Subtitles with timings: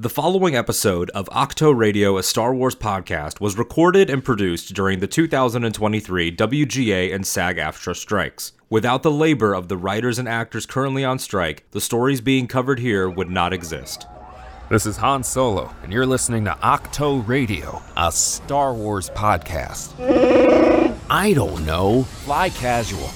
[0.00, 5.00] The following episode of Ahch-To Radio, a Star Wars podcast, was recorded and produced during
[5.00, 8.52] the 2023 WGA and SAG AFTRA strikes.
[8.70, 12.78] Without the labor of the writers and actors currently on strike, the stories being covered
[12.78, 14.06] here would not exist.
[14.70, 19.96] This is Han Solo, and you're listening to Ahch-To Radio, a Star Wars podcast.
[21.10, 22.04] I don't know.
[22.04, 23.10] Fly casual.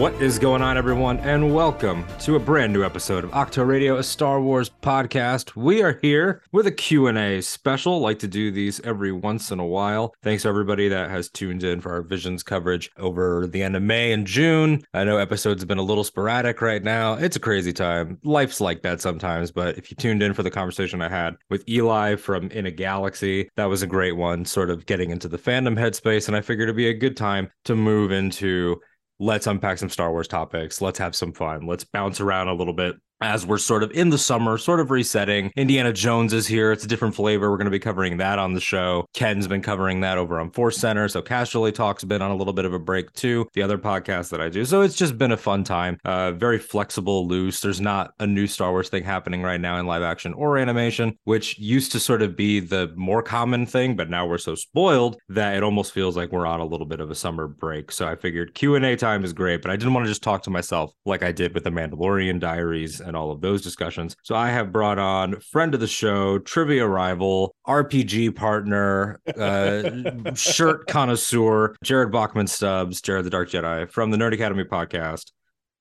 [0.00, 3.98] What is going on, everyone, and welcome to a brand new episode of Ahch-To Radio,
[3.98, 5.54] a Star Wars podcast.
[5.54, 8.00] We are here with a Q&A special.
[8.00, 10.14] Like to do these every once in a while.
[10.22, 14.12] Thanks everybody that has tuned in for our Visions coverage over the end of May
[14.12, 14.82] and June.
[14.94, 17.12] I know episodes have been a little sporadic right now.
[17.12, 18.18] It's a crazy time.
[18.24, 21.68] Life's like that sometimes, but if you tuned in for the conversation I had with
[21.68, 25.36] Eli from In a Galaxy, that was a great one, sort of getting into the
[25.36, 28.80] fandom headspace, and I figured it'd be a good time to move into
[29.20, 30.80] let's unpack some Star Wars topics.
[30.80, 31.66] Let's have some fun.
[31.66, 34.90] Let's bounce around a little bit as we're sort of in the summer, sort of
[34.90, 35.52] resetting.
[35.56, 36.72] Indiana Jones is here.
[36.72, 37.50] It's a different flavor.
[37.50, 39.06] We're going to be covering that on the show.
[39.14, 41.08] Ken's been covering that over on Force Center.
[41.08, 44.30] So Casually Talk's been on a little bit of a break too, the other podcast
[44.30, 44.64] that I do.
[44.64, 45.98] So it's just been a fun time.
[46.04, 47.60] Uh, very flexible, loose.
[47.60, 51.16] There's not a new Star Wars thing happening right now in live action or animation,
[51.24, 55.18] which used to sort of be the more common thing, but now we're so spoiled
[55.28, 57.92] that it almost feels like we're on a little bit of a summer break.
[57.92, 60.50] So I figured Q&A time is great, but I didn't want to just talk to
[60.50, 64.14] myself like I did with the Mandalorian Diaries and all of those discussions.
[64.22, 70.86] So I have brought on friend of the show, trivia rival, RPG partner, uh, shirt
[70.86, 75.32] connoisseur, Jared Bachman Stubbs, Jarod the Dark Jedi from the Nerd Academy podcast.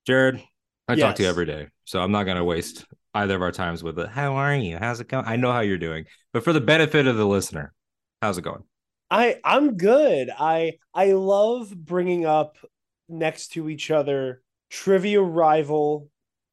[0.08, 0.44] Jarod,
[0.88, 3.52] I talk to you every day, so I'm not going to waste either of our
[3.52, 4.10] times with it.
[4.10, 4.80] How are you?
[4.80, 5.26] How's it going?
[5.26, 7.74] I know how you're doing, but for the benefit of the listener,
[8.24, 8.64] how's it going?
[9.12, 10.32] I I'm good.
[10.36, 12.58] I I love bringing up
[13.08, 16.10] next to each other trivia rival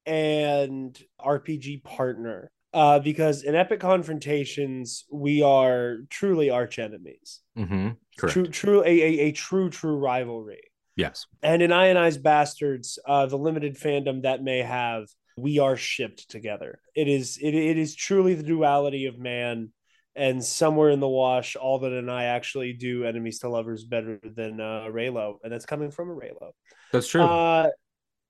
[0.07, 2.51] and RPG partner.
[2.73, 7.41] Uh, because in epic confrontations, we are truly arch enemies.
[7.57, 7.91] Mm-hmm.
[8.19, 8.33] Correct.
[8.33, 10.61] True, true, a, a, a true, true rivalry.
[10.95, 11.27] Yes.
[11.43, 15.07] And in Ionized Bastards, uh, the limited fandom that may have,
[15.37, 16.81] we are shipped together.
[16.95, 19.73] It is it, it is truly the duality of man.
[20.15, 24.61] And somewhere in the wash, Alden and I actually do enemies to lovers better than
[24.63, 26.53] uh, Reylo, and that's coming from a Reylo.
[26.91, 27.21] That's true.
[27.21, 27.69] Uh,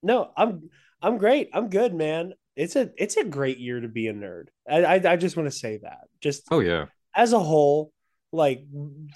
[0.03, 0.69] no, I'm
[1.03, 1.51] I'm great.
[1.53, 2.33] I'm good, man.
[2.57, 4.45] It's a it's a great year to be a nerd.
[4.69, 6.09] I I, I just want to say that.
[6.21, 6.87] Just oh yeah.
[7.15, 7.93] as a whole,
[8.33, 8.65] like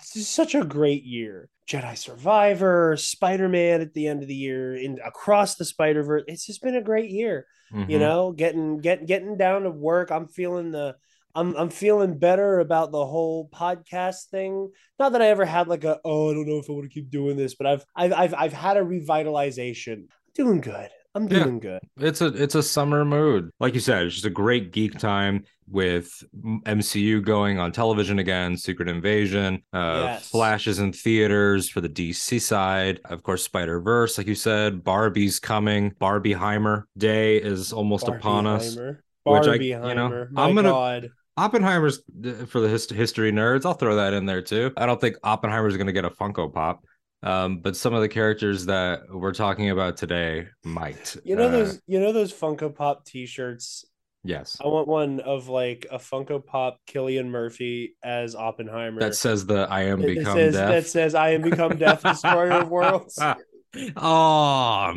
[0.02, 1.48] such a great year.
[1.68, 6.24] Jedi Survivor, Spider Man at the end of the year, in across the Spider Verse.
[6.26, 7.46] It's just been a great year.
[7.72, 8.00] You Mhm.
[8.00, 10.10] know, getting getting getting down to work.
[10.10, 10.96] I'm feeling the.
[11.32, 14.72] I'm I'm feeling better about the whole podcast thing.
[14.98, 16.92] Not that I ever had like a oh I don't know if I want to
[16.92, 20.06] keep doing this, but I've I've I've I've had a revitalization.
[20.34, 20.90] doing good.
[21.14, 21.44] I'm Yeah.
[21.44, 21.80] doing good.
[21.98, 23.50] It's a it's a summer mood.
[23.58, 26.22] Like you said, it's just a great geek time with
[26.66, 30.30] MCU going on television again, Secret Invasion, uh Yes.
[30.30, 33.00] flashes in theaters for the DC side.
[33.06, 35.92] Of course, Spider-Verse, like you said, Barbie's coming.
[36.00, 38.76] Barbieheimer Day is almost upon us.
[39.24, 41.08] Which I- you know, My I'm gonna- God.
[41.36, 43.64] Oppenheimer's uh, for the hist- history nerds.
[43.64, 44.72] I'll throw that in there too.
[44.76, 46.84] I don't think Oppenheimer's going to get a Funko Pop.
[47.22, 51.16] Um, but some of the characters that we're talking about today might.
[51.24, 53.84] You know Uh, those you know those Funko Pop T-shirts.
[54.22, 54.58] Yes.
[54.62, 59.00] I want one of like a Funko Pop Cillian Murphy as Oppenheimer.
[59.00, 60.68] That says the I am It- become says, death.
[60.70, 63.18] That says I am become death, destroyer of worlds.
[63.96, 64.94] oh,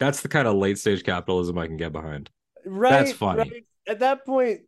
[0.00, 2.30] that's the kind of late stage capitalism I can get behind.
[2.66, 2.90] Right.
[2.90, 3.38] That's funny.
[3.50, 3.64] right.
[3.86, 4.60] At that point,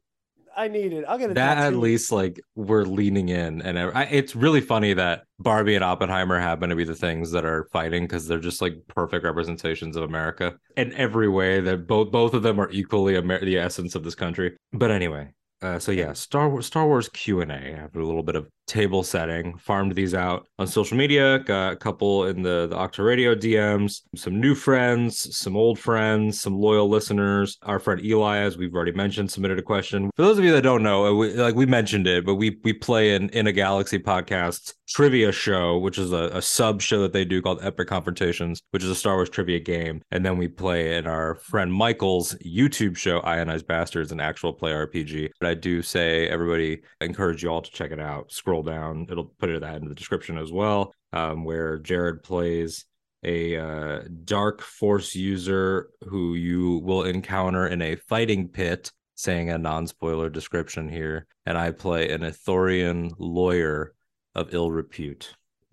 [0.57, 1.05] I need it.
[1.07, 5.25] I'll get That at least like we're leaning in, and I, it's really funny that
[5.39, 8.75] Barbie and Oppenheimer happen to be the things that are fighting because they're just like
[8.89, 11.61] perfect representations of America in every way.
[11.61, 14.57] That both both of them are equally Amer- the essence of this country.
[14.73, 15.29] But anyway,
[15.63, 18.47] uh, so yeah, Star Wars Star Wars Q and A after a little bit of
[18.67, 19.57] table setting.
[19.59, 21.39] Farmed these out on social media.
[21.41, 24.03] Got a couple in the the Ahch-To Radio DMs.
[24.15, 27.57] Some new friends, some old friends, some loyal listeners.
[27.63, 30.11] Our friend Eli, as we've already mentioned, submitted a question.
[30.17, 32.73] For those of you that don't know, we, like we mentioned it, but we we
[32.73, 37.13] play in in a Galaxy podcast trivia show, which is a, a sub show that
[37.13, 40.03] they do called Epic Confrontations, which is a Star Wars trivia game.
[40.11, 44.73] And then we play in our friend Michael's YouTube show, Ionized Bastards, an actual play
[44.73, 45.31] RPG.
[45.47, 48.33] But I do say everybody I encourage you all to check it out.
[48.33, 52.85] Scroll down, it'll put it that in the description as well, um, where Jared plays
[53.23, 59.57] a uh, dark force user who you will encounter in a fighting pit saying a
[59.57, 63.95] non-spoiler description here and i play an ithorian lawyer
[64.35, 65.33] of ill repute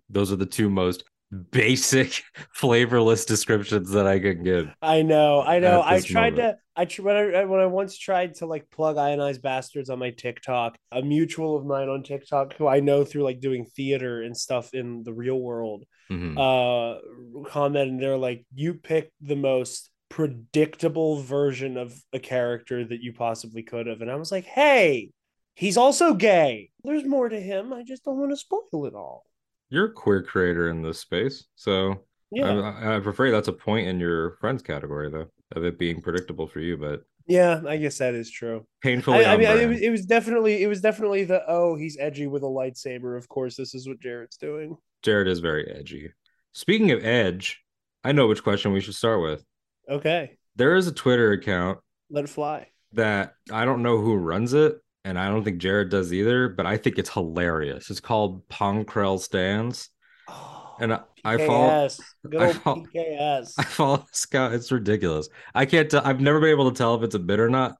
[0.10, 1.04] those are the two most
[1.52, 2.22] basic,
[2.54, 4.74] flavorless descriptions that I can give.
[4.82, 5.82] I know, I know.
[5.84, 6.58] I tried moment.
[6.58, 6.64] to.
[6.76, 10.10] I tr- when I when I once tried to like plug ionized bastards on my
[10.12, 10.76] TikTok.
[10.92, 14.74] A mutual of mine on TikTok, who I know through like doing theater and stuff
[14.74, 16.36] in the real world, Mhm.
[16.38, 18.00] uh, commented.
[18.00, 23.88] They're like, "You picked the most predictable version of a character that you possibly could
[23.88, 25.12] have," and I was like, "Hey,
[25.56, 26.70] he's also gay.
[26.84, 27.72] There's more to him.
[27.74, 29.26] I just don't want to spoil it all."
[29.74, 33.88] You're a queer creator in this space, so Yeah, I, I'm afraid that's a point
[33.88, 35.26] in your friends category, though,
[35.56, 37.60] of it being predictable for you, but yeah.
[37.68, 38.68] I guess that is true.
[38.84, 39.26] painfully.
[39.26, 42.28] I, I mean, it was, it was definitely it was definitely the oh he's edgy
[42.28, 43.18] with a lightsaber.
[43.18, 44.78] Of course, this is what Jarod's doing.
[45.04, 46.12] Jarod is very edgy.
[46.52, 47.60] Speaking of edge,
[48.04, 49.44] I know which question we should start with.
[49.90, 51.80] Okay, There is a Twitter account
[52.12, 52.68] let it fly.
[52.92, 56.66] that I don't know who runs it, and I don't think Jarod does either, but
[56.66, 57.90] I think it's hilarious.
[57.90, 59.90] It's called Pong Krell Stands.
[60.30, 62.00] Oh, And I, I follow PKS.
[62.40, 63.54] I follow- PKS.
[63.60, 64.54] I follow this guy.
[64.54, 65.30] It's ridiculous.
[65.54, 66.02] I can't tell.
[66.06, 67.76] I've never been able to tell if it's a bit or not,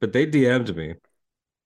[0.00, 0.94] but they DM'd me.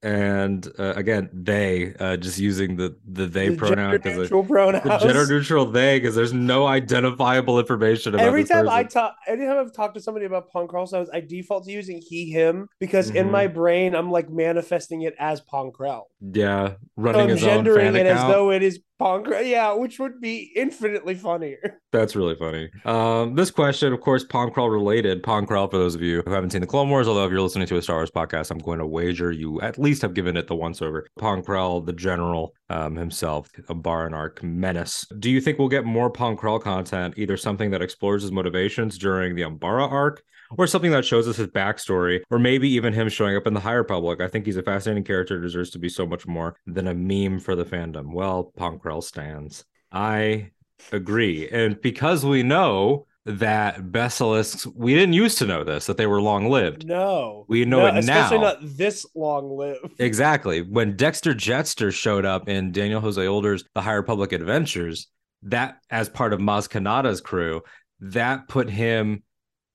[0.04, 4.82] And uh, again, they uh, just using the the they The pronoun because neutral pronouns.
[4.82, 9.00] the gender neutral they because there's no identifiable information about Every time I person.
[9.00, 12.68] talk, anytime I've talked to somebody about Krell Stans, I default to using he, him
[12.80, 13.30] because in Mhm.
[13.30, 16.02] my brain I'm like manifesting it as Pong Krell.
[16.20, 18.28] yeah, So running I'm his own gendering fan it account.
[18.28, 21.80] as though it is Yeah, which would be infinitely funnier.
[21.92, 22.70] That's really funny.
[22.84, 25.22] Um, this question, of course, Pong Krell related.
[25.22, 27.40] Pong Krell, for those of you who haven't seen the Clone Wars, although if you're
[27.40, 30.36] listening to a Star Wars podcast, I'm going to wager you at least have given
[30.36, 31.06] it the once over.
[31.18, 35.04] Pong Krell, the general um, himself, a Baranarch menace.
[35.18, 38.98] Do you think we'll get more Pong Krell content, either something that explores his motivations
[38.98, 40.22] during the Umbara arc,
[40.58, 43.60] or something that shows us his backstory, or maybe even him showing up in the
[43.60, 44.20] High Republic?
[44.20, 47.40] I think he's a fascinating character, deserves to be so much more than a meme
[47.40, 48.12] for the fandom.
[48.12, 48.52] Well,
[49.00, 49.64] Stands.
[49.90, 50.50] I
[50.92, 51.48] agree.
[51.48, 56.20] And because we know that Besalisks, we didn't used to know this, that they were
[56.20, 56.84] long lived.
[56.86, 58.42] No, We know No, it especially now.
[58.44, 59.92] not this long lived.
[60.00, 60.62] Exactly.
[60.62, 65.06] When Dexter Jettster showed up in Daniel Jose Older's The High Republic Adventures,
[65.44, 67.62] that as part of Maz Kanata's crew,
[68.00, 69.22] that put him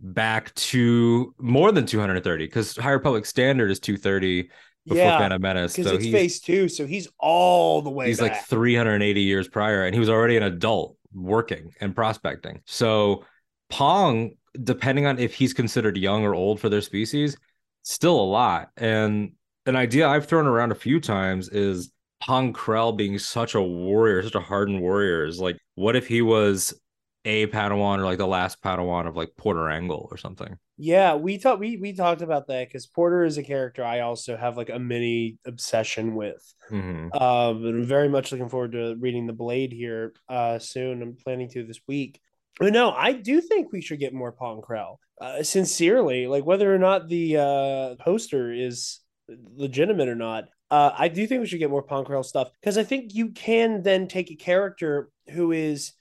[0.01, 4.49] back to more than 230 because high republic standard is 230
[4.87, 5.75] before Yeah, Phantom Menace.
[5.75, 8.31] because So it's he's, phase two, so he's all the way he's back.
[8.33, 13.23] like 380 years prior and he was already an adult working and prospecting so
[13.69, 14.31] pong
[14.63, 17.37] depending on if he's considered young or old for their species
[17.83, 19.31] still a lot and
[19.65, 21.91] an idea i've thrown around a few times is
[22.21, 26.21] pong krell being such a warrior such a hardened warrior is like what if he
[26.21, 26.73] was
[27.25, 31.39] a padawan or like the last padawan of like porter Engle or something Yeah, we
[31.39, 34.69] talked we we talked about that because Porter is a character I also have like
[34.69, 36.41] a mini obsession with.
[36.69, 37.19] Mhm.
[37.19, 41.01] Um, and I'm very much looking forward to reading the Blade here uh soon.
[41.01, 42.19] I'm planning to this week.
[42.59, 44.97] But no, I do think we should get more Pong Krell.
[45.19, 48.99] Uh, sincerely, like whether or not the uh poster is
[49.55, 50.45] legitimate or not.
[50.69, 53.31] Uh, I do think we should get more Pong Krell stuff because I think you
[53.31, 55.93] can then take a character who is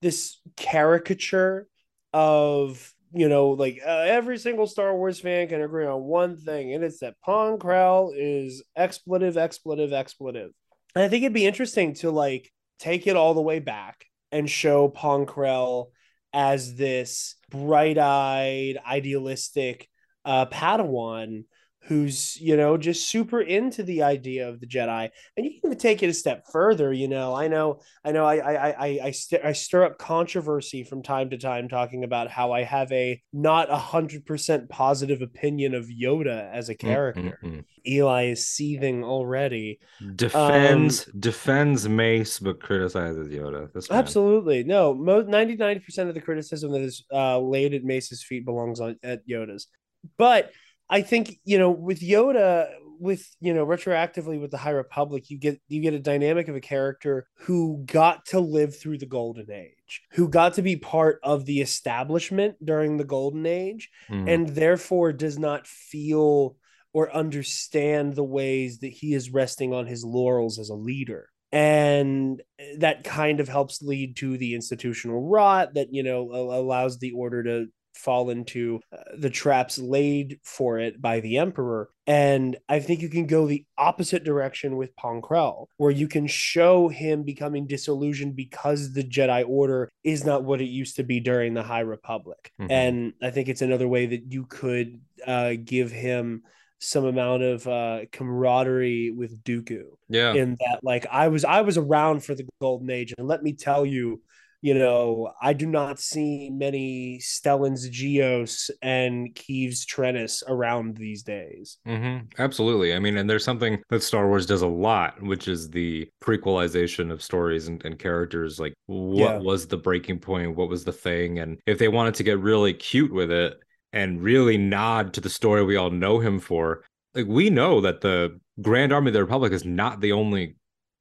[0.00, 1.68] this caricature
[2.12, 6.74] of you know like uh, every single Star Wars fan can agree on one thing,
[6.74, 10.50] and it's that Pong Krell is expletive, expletive, expletive.
[10.94, 14.50] And I think it'd be interesting to like take it all the way back and
[14.50, 15.86] show Pong Krell
[16.32, 19.88] as this bright-eyed, idealistic
[20.24, 21.44] uh, Padawan
[21.86, 25.78] who's you know just super into the idea of the Jedi, and you can even
[25.78, 26.92] take it a step further.
[26.92, 30.84] You know, I know, I know, I I I I, st- I stir up controversy
[30.84, 35.22] from time to time talking about how I have a not a hundred percent positive
[35.22, 37.38] opinion of Yoda as a character.
[37.42, 37.64] Mm-mm-mm.
[37.86, 39.78] Eli is seething already.
[40.16, 43.68] defends defends mace but criticizes yoda.
[43.90, 44.64] Absolutely.
[44.64, 48.96] No, mo- 99% of the criticism that is uh, laid at Mace's feet belongs on
[49.02, 49.68] at Yoda's.
[50.16, 50.50] But
[50.88, 52.68] I think, you know, with Yoda,
[53.00, 56.56] with, you know, retroactively with the High Republic, you get you get a dynamic of
[56.56, 61.20] a character who got to live through the golden age, who got to be part
[61.22, 64.28] of the establishment during the golden age Mhm.
[64.28, 66.56] and therefore does not feel
[66.92, 72.42] or understand the ways that he is resting on his laurels as a leader and
[72.78, 77.42] that kind of helps lead to the institutional rot that you know allows the order
[77.42, 81.90] to fall into uh, the traps laid for it by the emperor.
[82.06, 86.26] And i think you can go the opposite direction with Pong Krell, where you can
[86.26, 91.20] show him becoming disillusioned because the jedi order is not what it used to be
[91.20, 92.52] during the high republic.
[92.60, 92.70] Mhm.
[92.70, 96.42] and i think it's another way that you could uh, give him
[96.78, 100.34] some amount of uh, camaraderie with Dooku yeah.
[100.34, 103.52] in that like I was I was around for the golden age and let me
[103.52, 104.20] tell you
[104.64, 111.76] you know, I do not see many Stellans Gios and Keeves Trennis around these days.
[111.86, 112.28] Mm-hmm.
[112.38, 112.94] Absolutely.
[112.94, 117.12] I mean, and there's something that Star Wars does a lot, which is the prequelization
[117.12, 118.58] of stories and, and characters.
[118.58, 119.38] Like, what Yeah.
[119.38, 120.56] was the breaking point?
[120.56, 121.40] What was the thing?
[121.40, 123.58] And if they wanted to get really cute with it
[123.92, 128.00] and really nod to the story we all know him for, like, we know that
[128.00, 130.56] the Grand Army of the Republic is not the only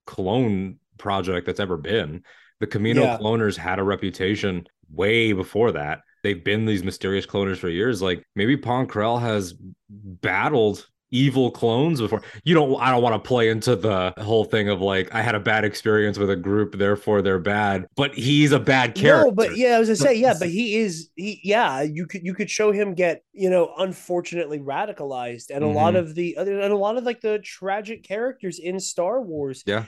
[0.05, 2.23] clone project that's ever been.
[2.63, 3.17] The Kamino Yeah.
[3.17, 5.99] cloners had a reputation way before that.
[6.23, 8.01] They've been these mysterious cloners for years.
[8.01, 9.53] Like maybe Pong Krell has
[9.89, 12.21] battled evil clones before.
[12.45, 15.35] You don't I don't want to play into the whole thing of like I had
[15.35, 17.85] a bad experience with a group, therefore they're bad.
[17.97, 19.25] But he's a bad character.
[19.25, 22.23] No, but yeah, I was gonna say, yeah, but he is he yeah, you could
[22.23, 25.49] you could show him get, you know, unfortunately radicalized.
[25.53, 25.97] And a lot Mhm.
[25.99, 29.83] of the other and a lot of like the tragic characters in Star Wars Yeah.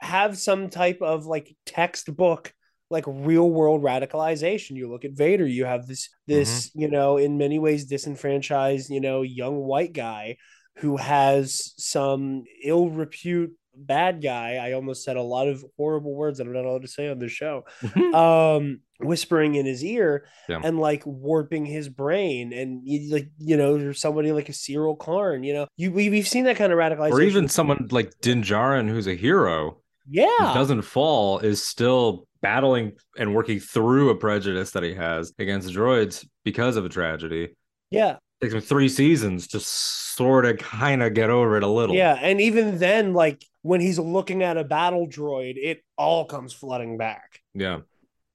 [0.00, 2.52] Have some type of like textbook
[2.90, 4.76] like real world radicalization.
[4.76, 6.80] You look at Vader, you have this this, Mm-hmm.
[6.80, 10.36] you know, in many ways disenfranchised, you know, young white guy
[10.78, 14.54] who has some ill repute bad guy.
[14.56, 17.18] I almost said a lot of horrible words that I'm not allowed to say on
[17.18, 17.64] this show.
[18.14, 20.60] Um, whispering in his ear Yeah.
[20.64, 24.98] and like warping his brain, and you, like you know, there's somebody like a Syril
[24.98, 25.42] Karn.
[25.44, 28.42] You know, you we, we've seen that kind of radicalization, or even someone like Din
[28.42, 34.70] Djarin, who's a hero, yeah, doesn't fall, is still battling and working through a prejudice
[34.72, 37.48] that he has against droids because of a tragedy.
[37.90, 38.16] yeah.
[38.40, 41.96] takes him three seasons to sort of kind of get over it a little.
[41.96, 46.52] Yeah, and even then, like when he's looking at a battle droid, it all comes
[46.52, 47.40] flooding back.
[47.54, 47.80] Yeah.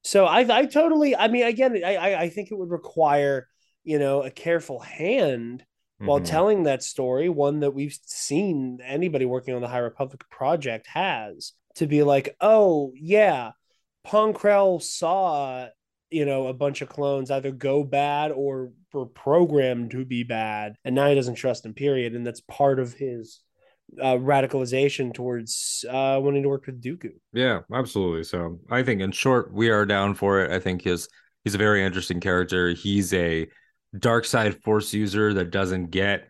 [0.03, 3.47] So I, I totally, I mean, again, I, I, think it would require,
[3.85, 5.63] you know, a careful hand
[5.97, 6.25] while Mhm.
[6.25, 11.53] telling that story, one that we've seen anybody working on the High Republic project has
[11.75, 13.51] to be like, oh yeah,
[14.03, 15.67] Pong Krell saw,
[16.09, 20.75] you know, a bunch of clones either go bad or were programmed to be bad,
[20.85, 21.73] and now he doesn't trust them.
[21.73, 23.39] Period, and that's part of his
[24.01, 27.11] uh, radicalization towards uh, wanting to work with Dooku.
[27.33, 28.23] Yeah, absolutely.
[28.23, 30.51] So I think in short, we are down for it.
[30.51, 31.07] I think his
[31.43, 32.69] he's a very interesting character.
[32.69, 33.47] He's a
[33.97, 36.27] dark side force user that doesn't get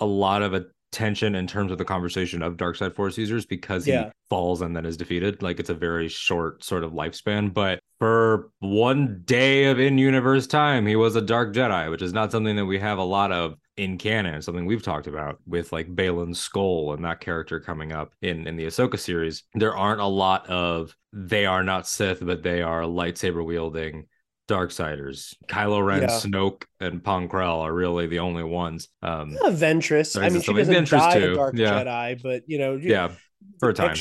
[0.00, 0.54] a lot of
[0.94, 4.76] attention in terms of the conversation of dark side force users because he falls and
[4.76, 5.42] then is defeated.
[5.42, 7.52] Like it's a very short sort of lifespan.
[7.52, 12.30] But for one day of in-universe time, he was a dark Jedi, which is not
[12.30, 15.96] something that we have a lot of in canon, something we've talked about with like
[15.96, 19.42] Baylan Skoll and that character coming up in in the Ahsoka series.
[19.54, 24.06] There aren't a lot of they are not Sith, but they are lightsaber wielding
[24.48, 25.34] Darksiders.
[25.48, 26.08] Kylo Ren, Yeah.
[26.08, 28.88] Snoke, and Pong Krell are really the only ones.
[29.02, 30.20] Um, Yeah, Ventress.
[30.20, 31.82] I mean, she doesn't Ventress die too, a dark yeah.
[31.84, 33.12] Jedi, but you know, yeah,
[33.58, 33.96] for a time.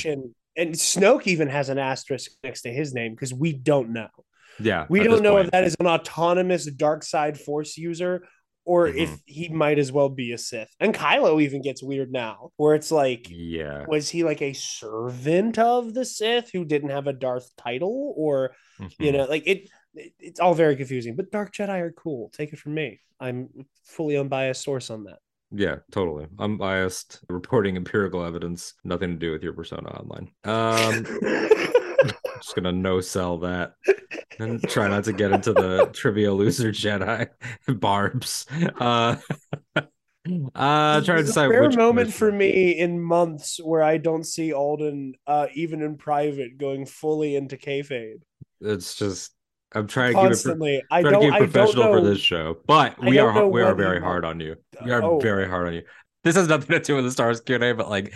[0.55, 4.09] And Snoke even has an asterisk next to his name because we don't know.
[4.59, 5.45] Yeah, We don't know point.
[5.45, 8.27] if that is an autonomous dark side force user
[8.65, 8.95] or Mhm.
[8.97, 10.69] if he might as well be a Sith.
[10.79, 15.57] And Kylo even gets weird now, where it's like, Yeah, was he like a servant
[15.57, 18.13] of the Sith who didn't have a Darth title?
[18.15, 18.55] Or,
[18.99, 19.13] you Mhm.
[19.13, 21.15] know, like it, it it's all very confusing.
[21.15, 22.29] But Dark Jedi are cool.
[22.33, 22.99] Take it from me.
[23.19, 23.49] I'm
[23.83, 25.19] fully unbiased source on that.
[25.51, 26.27] Yeah, totally.
[26.39, 30.31] Unbiased, reporting empirical evidence, nothing to do with your persona online.
[30.45, 31.05] Um,
[32.37, 33.75] just gonna no sell that
[34.39, 37.27] and try not to get into the trivia loser Jedi
[37.79, 38.47] barbs.
[38.79, 39.17] Uh,
[39.75, 44.53] uh, trying to decide rare which moment for me in months where I don't see
[44.53, 48.21] Alden, uh, even in private, going fully into kayfabe
[48.61, 49.31] It's just
[49.75, 50.83] I'm trying to constantly.
[50.91, 51.21] To don't.
[51.21, 51.93] keep I don't professional know.
[51.99, 54.55] for this show, but we are we are very hard on you.
[54.83, 55.19] We are Oh.
[55.19, 55.83] very hard on you.
[56.23, 58.13] This has nothing to do with the stars Q and A, but like,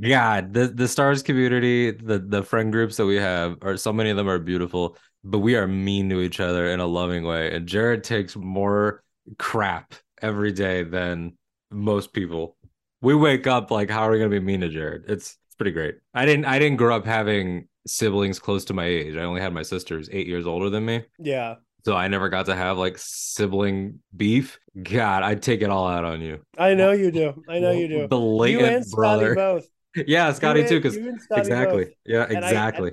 [0.00, 4.10] God, the the stars community, the the friend groups that we have are so many
[4.10, 7.54] of them are beautiful, but we are mean to each other in a loving way.
[7.54, 9.02] And Jarod takes more
[9.38, 11.36] crap every day than
[11.70, 12.56] most people.
[13.00, 15.08] We wake up like, how are we gonna be mean to Jarod?
[15.08, 15.96] It's it's pretty great.
[16.14, 19.16] I didn't I didn't grow up having siblings close to my age.
[19.16, 21.04] I only had my sisters eight years older than me.
[21.18, 24.58] Yeah, So I never got to have like sibling beef.
[24.82, 26.40] God, I'd take it all out on you.
[26.56, 27.42] I know you do.
[27.48, 28.08] I know you do.
[28.08, 28.18] The
[28.50, 29.34] You and Scotty brother.
[29.34, 29.66] both.
[30.06, 31.84] Yeah, Scotty too, because and exactly.
[31.86, 31.92] both.
[32.06, 32.92] Yeah, And I- exactly.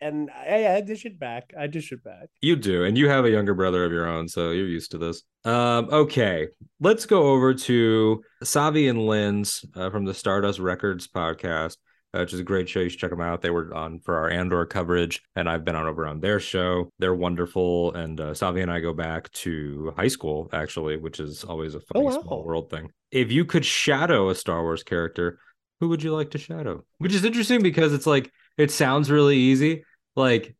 [0.00, 1.52] And I, I dish it back.
[1.56, 2.26] I dish it back.
[2.40, 4.98] You do, and you have a younger brother of your own, so you're used to
[4.98, 5.22] this.
[5.44, 6.48] Um, okay,
[6.80, 11.76] let's go over to Savi and Lynn's uh, from the Stardust Records podcast,
[12.12, 12.80] which is a great show.
[12.80, 13.42] You should check them out.
[13.42, 16.90] They were on for our Andor coverage, and I've been on over on their show.
[16.98, 21.44] They're wonderful, and uh, Savi and I go back to high school actually, which is
[21.44, 22.20] always a funny wow.
[22.22, 22.90] small world thing.
[23.10, 25.38] If you could shadow a Star Wars character,
[25.80, 26.84] who would you like to shadow?
[26.98, 29.84] Which is interesting because it's like it sounds really easy.
[30.14, 30.54] Like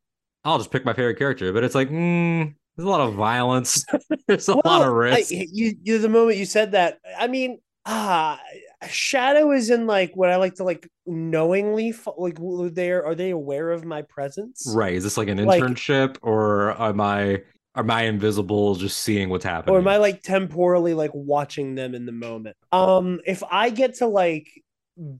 [0.44, 1.52] I'll just pick my favorite character.
[1.52, 3.84] But it's like, mm, there's a lot of violence.
[4.26, 5.32] there's a lot of risk.
[5.32, 8.40] I, you, you, the moment you said that, I mean, ah,
[8.88, 12.38] Shadow is in like what I like to like knowingly like
[12.74, 14.64] they are they aware of my presence?
[14.74, 14.94] Right.
[14.94, 17.42] Is this like an internship like, or am I
[17.74, 19.74] am I invisible just seeing what's happening?
[19.74, 22.56] Or am I like temporally like watching them in the moment?
[22.70, 24.48] Um if I get to like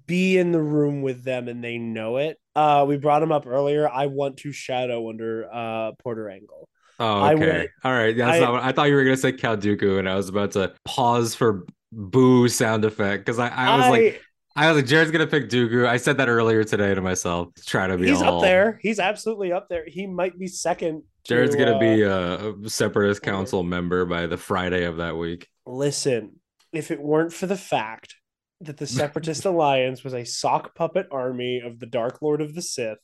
[0.06, 2.38] be in the room with them and they know it.
[2.54, 3.88] Uh we brought him up earlier.
[3.88, 6.68] I want to shadow under uh Porter Engle.
[6.98, 7.68] Oh, okay.
[7.82, 8.16] All right.
[8.16, 10.28] That's I, not what I thought you were gonna say Count Dooku, and I was
[10.28, 14.22] about to pause for boo sound effect because I, I was I, like
[14.54, 15.86] I was like Jarod's gonna pick Dooku.
[15.86, 17.48] I said that earlier today to myself.
[17.66, 18.38] Try to be he's all...
[18.38, 18.78] up there.
[18.82, 19.84] He's absolutely up there.
[19.86, 21.02] He might be second.
[21.28, 22.02] Jarod's to, gonna uh, be
[22.66, 25.48] a separatist council member by the Friday of that week.
[25.66, 26.40] Listen,
[26.72, 28.16] if it weren't for the fact
[28.60, 32.62] that the Separatist Alliance was a sock puppet army of the Dark Lord of the
[32.62, 32.98] Sith,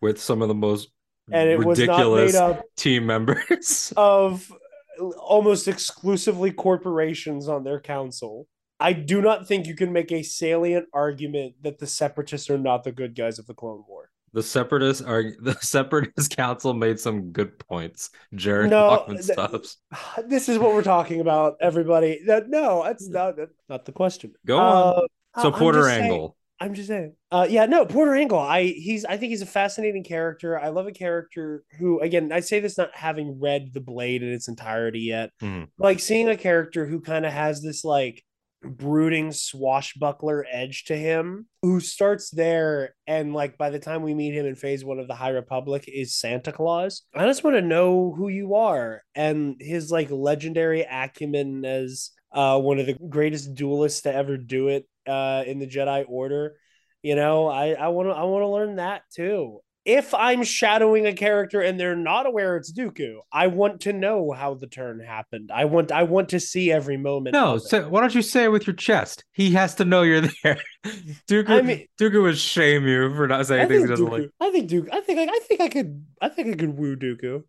[0.00, 0.88] with some of the most
[1.30, 4.50] and it ridiculous was not made up team members of
[4.98, 8.46] almost exclusively corporations on their council.
[8.80, 12.84] I do not think you can make a salient argument that the separatists are not
[12.84, 14.10] the good guys of the Clone War.
[14.32, 18.10] The separatists are the separatist council made some good points.
[18.34, 22.20] Jarod no, th- This is what we're talking about, everybody.
[22.26, 24.34] That no, that's not that's not the question.
[24.46, 25.04] Go on.
[25.34, 26.36] Uh, so Porter Engle.
[26.60, 27.14] I'm just saying.
[27.30, 28.38] Uh, yeah, no, Porter Engle.
[28.38, 30.58] I he's I think he's a fascinating character.
[30.58, 34.32] I love a character who, again, I say this not having read the Blade in
[34.32, 35.30] its entirety yet.
[35.40, 35.64] Mm-hmm.
[35.78, 38.24] Like seeing a character who kind of has this like
[38.62, 44.34] brooding swashbuckler edge to him, who starts there and like by the time we meet
[44.34, 47.02] him in Phase One of the High Republic is Santa Claus.
[47.14, 52.58] I just want to know who you are and his like legendary acumen as uh,
[52.58, 56.56] one of the greatest duelists to ever do it uh, in the Jedi Order.
[57.02, 59.60] You know, I I want to I want to learn that too.
[59.84, 64.32] If I'm shadowing a character and they're not aware it's Dooku, I want to know
[64.32, 65.50] how the turn happened.
[65.54, 67.32] I want I want to see every moment.
[67.32, 69.24] No, so why don't you say it with your chest?
[69.32, 70.60] He has to know you're there.
[71.28, 74.30] Dooku, I mean, Dooku would shame you for not saying things he doesn't Dooku, like.
[74.40, 74.92] I think Dooku.
[74.92, 76.06] I think I, I think I could.
[76.20, 77.44] I think I could woo Dooku.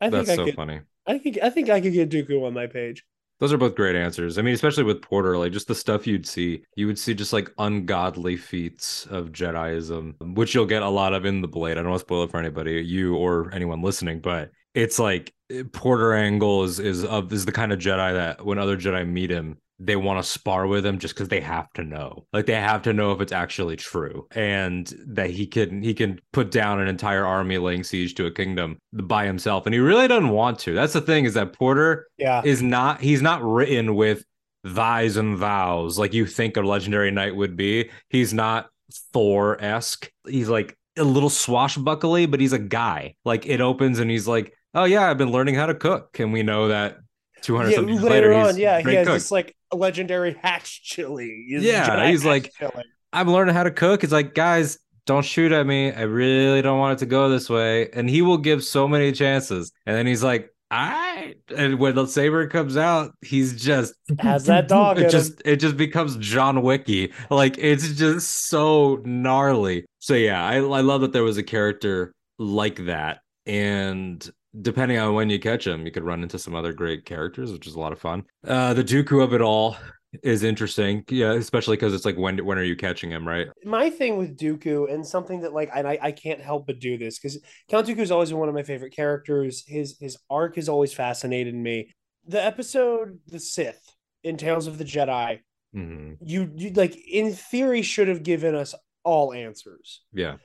[0.00, 0.80] I That's think I so could, funny.
[1.06, 3.04] I think I think I could get Dooku on my page.
[3.40, 4.38] Those are both great answers.
[4.38, 7.32] I mean, especially with Porter, like just the stuff you'd see, you would see just
[7.32, 11.72] like ungodly feats of Jediism, which you'll get a lot of in the Blade.
[11.72, 15.34] I don't want to spoil it for anybody, you or anyone listening, but it's like
[15.72, 19.30] Porter Engle is is of is the kind of Jedi that when other Jedi meet
[19.30, 22.24] him, they want to spar with him just because they have to know.
[22.32, 26.20] Like they have to know if it's actually true and that he can he can
[26.32, 30.08] put down an entire army laying siege to a kingdom by himself and he really
[30.08, 30.74] doesn't want to.
[30.74, 32.42] That's the thing is that porter yeah.
[32.44, 34.24] is not he's not written with
[34.64, 37.90] thys and thous like you think a legendary knight would be.
[38.08, 38.68] He's not
[39.12, 40.10] thor-esque.
[40.26, 43.16] He's like a little swashbuckly but he's a guy.
[43.24, 46.20] Like it opens and he's like oh yeah i've been learning how to cook.
[46.20, 46.98] And we know that
[47.40, 49.14] 200 yeah, later, later on yeah he has cook.
[49.14, 51.44] this like legendary hatch chili.
[51.48, 52.84] He's yeah, he's like, chili.
[53.12, 54.04] I'm learning how to cook.
[54.04, 55.92] It's like, guys, don't shoot at me.
[55.92, 57.90] I really don't want it to go this way.
[57.90, 59.72] And he will give so many chances.
[59.86, 61.34] And then he's like, all right.
[61.54, 64.98] And when the saber comes out, he's just has that dog.
[65.00, 65.52] It just him.
[65.52, 67.12] it just becomes John Wicky.
[67.28, 69.84] Like it's just so gnarly.
[69.98, 73.20] So yeah, I, I love that there was a character like that.
[73.44, 74.28] And
[74.60, 77.66] depending on when you catch him, you could run into some other great characters, which
[77.66, 78.24] is a lot of fun.
[78.46, 79.76] Uh, the Dooku of it all
[80.22, 83.48] is interesting, yeah, especially because it's like when when are you catching him, right?
[83.64, 86.98] My thing with Dooku and something that like and I, I can't help but do
[86.98, 87.38] this because
[87.70, 89.64] Count Dooku is always been one of my favorite characters.
[89.66, 91.94] His his arc has always fascinated me.
[92.26, 93.82] The episode The Sith
[94.22, 95.40] in Tales of the Jedi,
[95.74, 96.12] mm-hmm.
[96.24, 100.02] you, you like in theory should have given us all answers.
[100.12, 100.36] Yeah,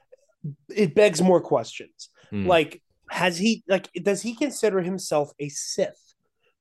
[0.74, 2.10] it begs more questions.
[2.32, 2.48] Mm.
[2.48, 6.14] Like has he like does he consider himself a Sith?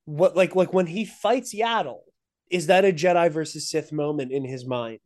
[0.05, 2.01] What like like when he fights Yaddle,
[2.51, 5.01] is that a Jedi versus Sith moment in his mind?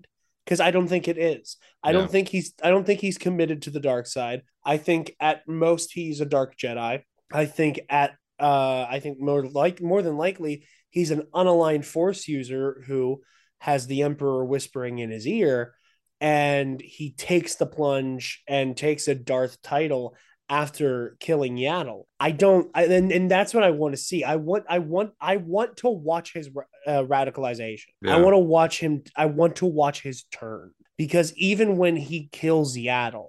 [0.44, 1.56] Because I don't think it is.
[1.82, 4.42] I don't think he's I don't think he's committed to the dark side.
[4.64, 7.02] I think at most he's a dark Jedi.
[7.32, 12.26] I think at uh I think more like more than likely he's an unaligned force
[12.26, 13.22] user who
[13.58, 15.74] has the Emperor whispering in his ear
[16.20, 20.14] and he takes the plunge and takes a Darth title
[20.50, 22.04] after killing Yaddle.
[22.18, 24.24] I don't, I, and, and that's what I want to see.
[24.24, 26.50] I want, I want, I want to watch his
[26.86, 27.86] uh, radicalization.
[28.02, 28.16] Yeah.
[28.16, 29.04] I want to watch him.
[29.16, 33.28] I want to watch his turn because even when he kills Yaddle,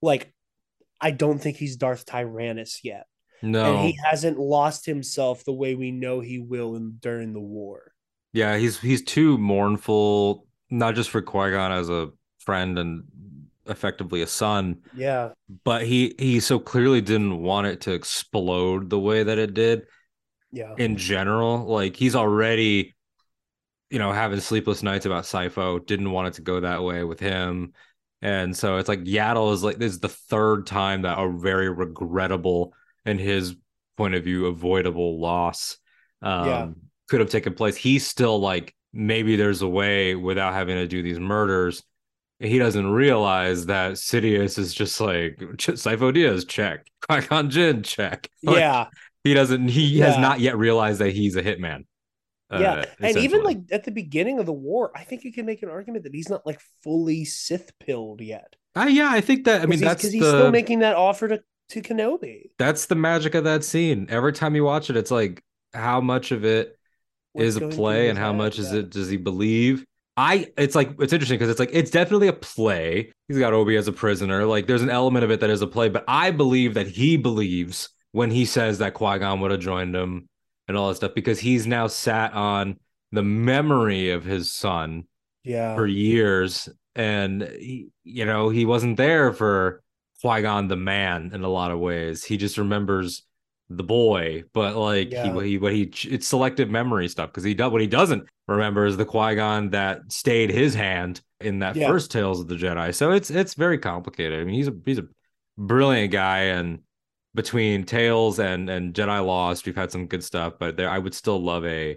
[0.00, 0.32] like,
[1.00, 3.06] I don't think he's Darth Tyrannus yet.
[3.42, 7.40] No, and he hasn't lost himself the way we know he will in, during the
[7.40, 7.92] war.
[8.32, 13.02] Yeah, he's he's too mournful, not just for Qui Gon as a friend and
[13.66, 15.30] effectively a son Yeah.
[15.64, 19.86] but he he so clearly didn't want it to explode the way that it did
[20.50, 20.74] Yeah.
[20.76, 22.94] in general like he's already
[23.90, 27.20] you know having sleepless nights about Sifo didn't want it to go that way with
[27.20, 27.72] him
[28.20, 31.68] and so it's like Yaddle is like this is the third time that a very
[31.70, 32.72] regrettable
[33.04, 33.54] in his
[33.96, 35.78] point of view avoidable loss
[36.22, 36.68] um Yeah.
[37.08, 41.02] could have taken place he's still like maybe there's a way without having to do
[41.02, 41.82] these murders
[42.42, 48.28] he doesn't realize that Sidious is just like Sifo Dyas check, Qui-Gon Jinn check.
[48.44, 48.86] Like, yeah.
[49.22, 49.68] he doesn't.
[49.68, 51.84] He has not yet realized that he's a hitman.
[52.50, 52.84] uh, yeah.
[53.00, 55.68] And even like at the beginning of the war, I think you can make an
[55.68, 58.56] argument that he's not like fully Sith pilled yet.
[58.74, 59.62] Uh, yeah, I think that.
[59.62, 62.50] I mean, that's because the he's still making that offer to, to Kenobi.
[62.58, 64.06] that's the magic of that scene.
[64.10, 66.76] Every time you watch it, it's like how much of it
[67.32, 70.90] What's is a play and how much is it does he believe i it's like
[71.00, 73.12] it's interesting because it's like it's definitely a play.
[73.28, 74.44] He's got obi as a prisoner.
[74.44, 77.16] Like there's an element of it that is a play but i believe that he
[77.16, 80.28] believes when he says that qui-gon would have joined him
[80.68, 82.76] and all that stuff because he's now sat on
[83.10, 85.04] the memory of his son
[85.44, 85.74] Yeah.
[85.74, 86.68] for years.
[86.94, 89.82] And he, you know he wasn't there for
[90.20, 92.22] qui-gon the man in a lot of ways.
[92.22, 93.22] He just remembers
[93.76, 95.32] the boy but like Yeah.
[95.40, 98.86] he, he what he it's selective memory stuff because he does what he doesn't remember
[98.86, 101.86] is the qui-gon that stayed his hand in that Yeah.
[101.88, 104.98] first tales of the jedi so it's it's very complicated i mean he's a he's
[104.98, 105.06] a
[105.58, 106.80] brilliant guy and
[107.34, 111.14] between tales and and jedi lost we've had some good stuff but there i would
[111.14, 111.96] still love a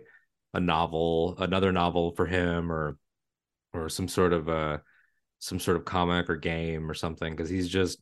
[0.53, 2.97] a novel another novel for him or
[3.73, 4.77] or some sort of uh
[5.39, 7.99] some sort of comic or game or something because he's just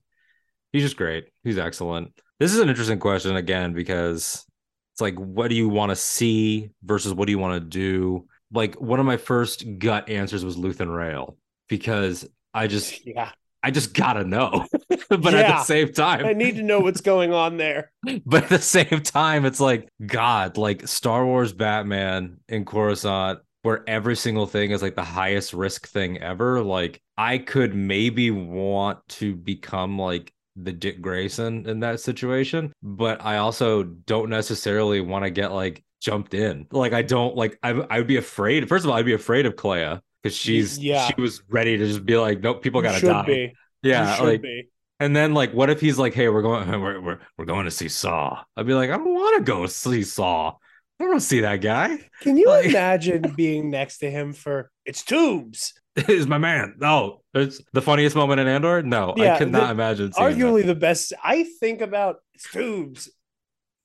[0.72, 4.46] he's just great he's excellent this is an interesting question again because
[4.94, 8.28] it's like what do you want to see versus what do you want to do
[8.52, 13.32] like one of my first gut answers was Luthen Rael because I just Yeah.
[13.66, 14.68] I just gotta know
[15.10, 17.92] but at the same time I need to know what's going on there.
[18.26, 23.84] but at the same time, it's like God, like Star Wars Batman in Coruscant, where
[23.88, 26.62] every single thing is like the highest risk thing ever.
[26.62, 33.24] Like I could maybe want to become like the Dick Grayson in that situation, but
[33.26, 36.68] I also don't necessarily want to get like jumped in.
[36.72, 38.68] Like I don't like I I would be afraid.
[38.70, 41.08] First of all, I'd be afraid of Kleya because she's Yeah.
[41.08, 43.26] she was ready to just be like, nope, people gotta die.
[43.26, 43.54] be.
[43.82, 44.70] Yeah, like be.
[45.00, 47.72] and then like, what if he's like, "Hey, we're going, we're we're, we're going to
[47.72, 50.54] see Saw." I'd be like, "I don't want to go see Saw.
[51.00, 52.00] I don't see that guy.
[52.22, 55.74] Can you like- imagine being next to him for it's tubes?
[56.08, 56.76] Is my man?
[56.80, 58.82] No, it's the funniest moment in Andor.
[58.82, 60.12] No, Yeah, I cannot the- imagine.
[60.14, 60.36] Seeing that.
[60.38, 61.14] Arguably the best.
[61.24, 62.18] I think about
[62.52, 63.10] tubes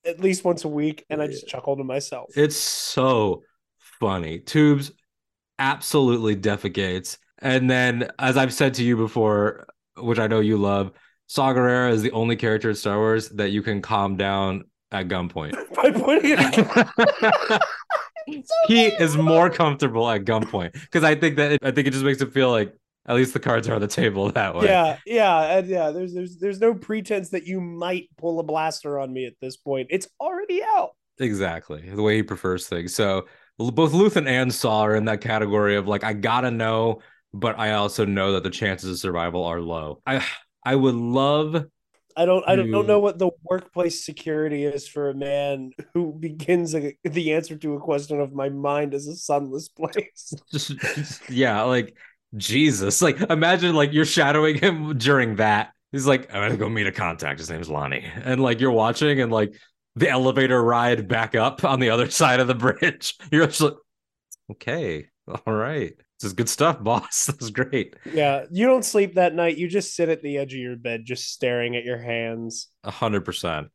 [0.06, 2.30] at least once a week, and I just chuckle to myself.
[2.34, 3.42] It's so
[4.00, 4.38] funny.
[4.38, 4.90] Tubes
[5.58, 7.18] absolutely defecates.
[7.40, 9.66] And then, as I've said to you before,
[9.98, 10.92] which I know you love,
[11.26, 15.08] Saw Gerrera is the only character in Star Wars that you can calm down at
[15.08, 15.52] gunpoint.
[15.74, 17.60] By putting it
[18.66, 22.20] he is more comfortable at gunpoint because I think that I think it just makes
[22.20, 22.74] it feel like
[23.06, 24.66] at least the cards are on the table that way.
[24.66, 25.90] Yeah, yeah, and yeah.
[25.90, 29.56] There's there's there's no pretense that you might pull a blaster on me at this
[29.56, 29.88] point.
[29.90, 30.90] It's already out.
[31.18, 32.94] exactly the way he prefers things.
[32.94, 33.26] So
[33.58, 37.00] both Luthen and Saw are in that category of like I gotta know,
[37.32, 40.00] but I also know that the chances of survival are low.
[40.06, 40.24] I
[40.64, 41.64] I would love
[42.18, 46.12] I don't I don't, don't know what the workplace security is for a man who
[46.12, 50.34] begins a, the answer to a question of my mind is a sunless place.
[50.52, 51.96] just, just- yeah, like
[52.36, 53.00] Jesus.
[53.00, 55.72] Like imagine like you're shadowing him during that.
[55.92, 57.38] He's like, I'm gonna go meet a contact.
[57.38, 58.04] His name's Lonni.
[58.24, 59.54] And like you're watching and like
[59.94, 63.16] the elevator ride back up on the other side of the bridge.
[63.30, 63.74] You're just like,
[64.50, 65.94] okay, all right.
[66.20, 67.26] This is good stuff, boss.
[67.26, 67.96] This is great.
[68.12, 69.56] Yeah, you don't sleep that night.
[69.56, 72.68] You just sit at the edge of your bed, just staring at your hands.
[72.84, 73.68] A hundred percent.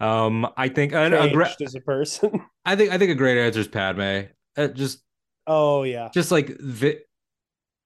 [0.00, 2.42] Um, I think a Changed gra- as a person.
[2.64, 4.28] I think I think a great answer is Padme.
[4.56, 5.02] Uh, just
[5.46, 6.98] oh yeah, just like the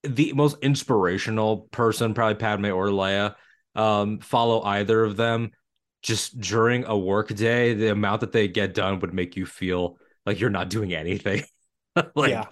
[0.02, 3.34] the most inspirational person, probably Padme or Leia.
[3.74, 5.52] Um, follow either of them.
[6.02, 9.98] Just during a work day, the amount that they get done would make you feel
[10.26, 11.44] like you're not doing anything.
[12.16, 12.46] like, yeah,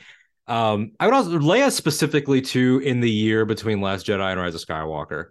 [0.51, 4.55] um, I would also Leia specifically too in the year between Last Jedi and Rise
[4.55, 5.29] of Skywalker,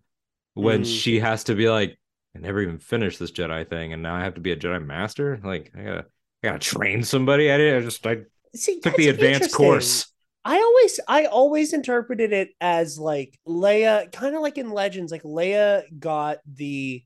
[0.55, 0.85] when Mm.
[0.85, 1.97] she has to be like,
[2.35, 4.85] I never even finished this Jedi thing, and now I have to be a Jedi
[4.85, 5.39] Master.
[5.43, 6.05] Like, I gotta,
[6.43, 7.51] I gotta train somebody.
[7.51, 7.75] I did.
[7.77, 8.19] I just, I
[8.55, 10.11] See, took the advanced course.
[10.45, 15.23] I always I always interpreted it as like Leia, kind of like in Legends, like
[15.23, 17.03] Leia got the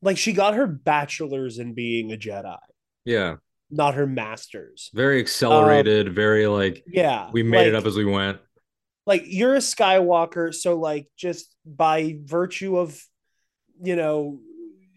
[0.00, 2.58] like she got her bachelor's in being a Jedi,
[3.04, 3.36] Yeah,
[3.72, 4.90] not her master's.
[4.94, 6.14] very accelerated.
[6.14, 7.30] very like Yeah.
[7.32, 8.38] we made it up as we went.
[9.06, 13.02] like you're a Skywalker, so like just by virtue of
[13.82, 14.38] you know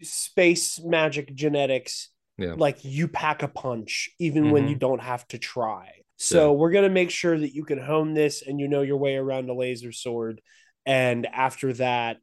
[0.02, 2.54] space magic genetics, Yeah.
[2.56, 4.52] like you pack a punch even Mm-hmm.
[4.52, 5.90] when you don't have to try.
[6.18, 6.56] So Yeah.
[6.58, 9.48] we're gonna make sure that you can hone this and you know your way around
[9.48, 10.40] a laser sword.
[10.84, 12.18] And after that,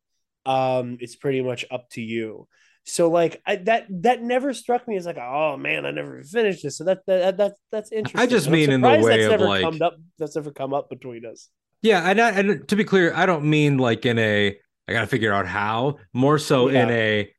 [0.45, 2.47] um, it's pretty much up to you.
[2.86, 6.63] So like I, that that never struck me as like oh man I never finished
[6.63, 8.19] this so that that, that that's interesting.
[8.19, 10.74] I just mean in the way that's of, never like- come up that's never come
[10.74, 11.50] up between us.
[11.82, 15.08] Yeah, and, I, and to be clear, I don't mean like in a I gotta
[15.08, 15.98] figure out how.
[16.13, 17.30] More so in a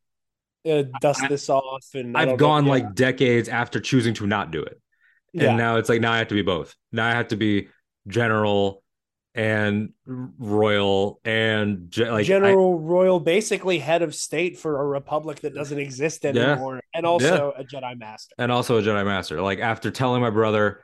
[0.67, 4.13] Uh, dust I- this off and I've don't know- gone yeah, like decades after choosing
[4.15, 4.79] to not do it,
[5.33, 6.75] and yeah now it's like now I have to be both.
[6.91, 7.67] Now I have to be
[8.07, 8.83] general
[9.35, 15.53] and royal and like I- General Royal, basically head of state for a republic that
[15.53, 16.31] doesn't exist Yeah.
[16.53, 18.33] anymore, and also a Jedi Master.
[18.39, 19.41] and also a Jedi Master.
[19.41, 20.83] Like after telling my brother,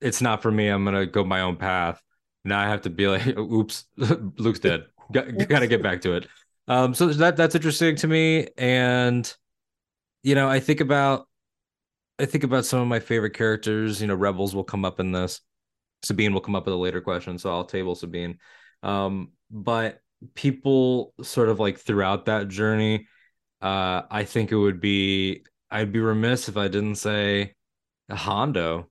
[0.00, 0.68] it's not for me.
[0.68, 2.02] I'm gonna go my own path.
[2.44, 4.86] Now I have to be like, oops, Luke's dead.
[5.12, 6.26] Got, gotta get back to it.
[6.68, 9.32] Um, so that that's interesting to me, and
[10.22, 11.26] you know, I think about,
[12.18, 14.00] I think about some of my favorite characters.
[14.00, 15.40] You know, Rebels will come up in this.
[16.02, 18.38] Sabine will come up with a later question, so I'll table Sabine.
[18.82, 20.00] Um, but
[20.34, 23.06] people sort of like throughout that journey,
[23.60, 27.54] uh, I think it would be I'd be remiss if I didn't say
[28.10, 28.88] Hondo.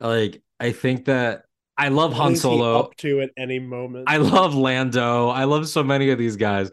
[0.00, 1.44] Like I think that
[1.76, 2.78] I love What Han Solo.
[2.78, 4.04] up to at any moment.
[4.08, 5.28] I love Lando.
[5.28, 6.70] I love so many of these guys.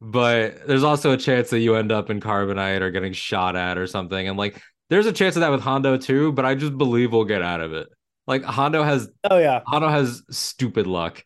[0.00, 3.78] But there's also a chance that you end up in carbonite or getting shot at
[3.78, 4.28] or something.
[4.28, 7.24] And like there's a chance of that with Hondo too, but I just believe we'll
[7.24, 7.88] get out of it.
[8.26, 11.24] Like Hondo has oh yeah, Hondo has stupid luck.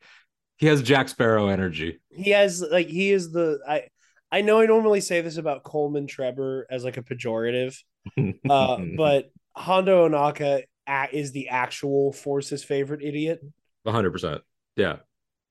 [0.56, 2.00] He has Jack Sparrow energy.
[2.10, 3.84] he has like he is the I.
[4.30, 7.78] I know I normally say this about Coleman Trebor as like a pejorative,
[8.50, 10.64] uh, but Hondo Ohnaka
[11.12, 13.40] is the actual Force's favorite idiot.
[13.86, 14.42] hundred percent.
[14.76, 14.96] Yeah.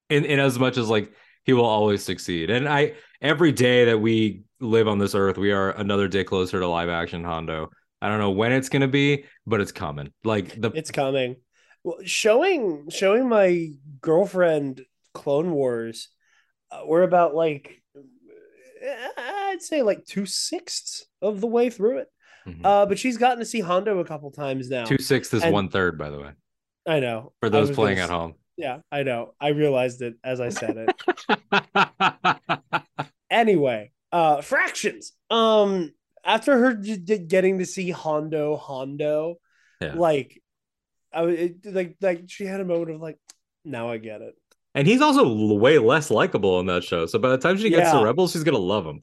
[0.10, 1.12] And in as much as like
[1.44, 2.50] he will always succeed.
[2.50, 6.60] And I every day that we live on this earth, we are another day closer
[6.60, 7.70] to live action Hondo.
[8.02, 10.12] I don't know when it's gonna be, but it's coming.
[10.24, 11.38] Like the It's coming.
[11.84, 13.70] Well, showing showing my
[14.02, 14.82] girlfriend
[15.14, 16.10] Clone Wars,
[16.72, 17.82] uh, we're about like
[18.82, 22.08] eh, I'd say like two sixths of the way through it.
[22.48, 22.62] Mhm.
[22.66, 24.86] Uh, but she's gotten to see Hondo a couple times now.
[24.86, 26.32] two sixths is and- one third, by the way.
[26.86, 27.34] I know.
[27.42, 28.36] For those playing at home.
[28.56, 29.34] Yeah, I know.
[29.42, 30.88] I realized it as I said
[31.52, 32.84] it.
[33.30, 35.12] anyway, uh, fractions.
[35.30, 35.94] Um,
[36.28, 39.38] after her getting to see Hondo, Hondo,
[39.82, 39.96] Yeah.
[39.96, 40.44] like,
[41.14, 43.18] I was it, like, like she had a moment of like,
[43.66, 44.36] now I get it.
[44.76, 47.06] and he's also way less likable in that show.
[47.08, 49.02] So by the time she gets to Rebels, she's gonna love him.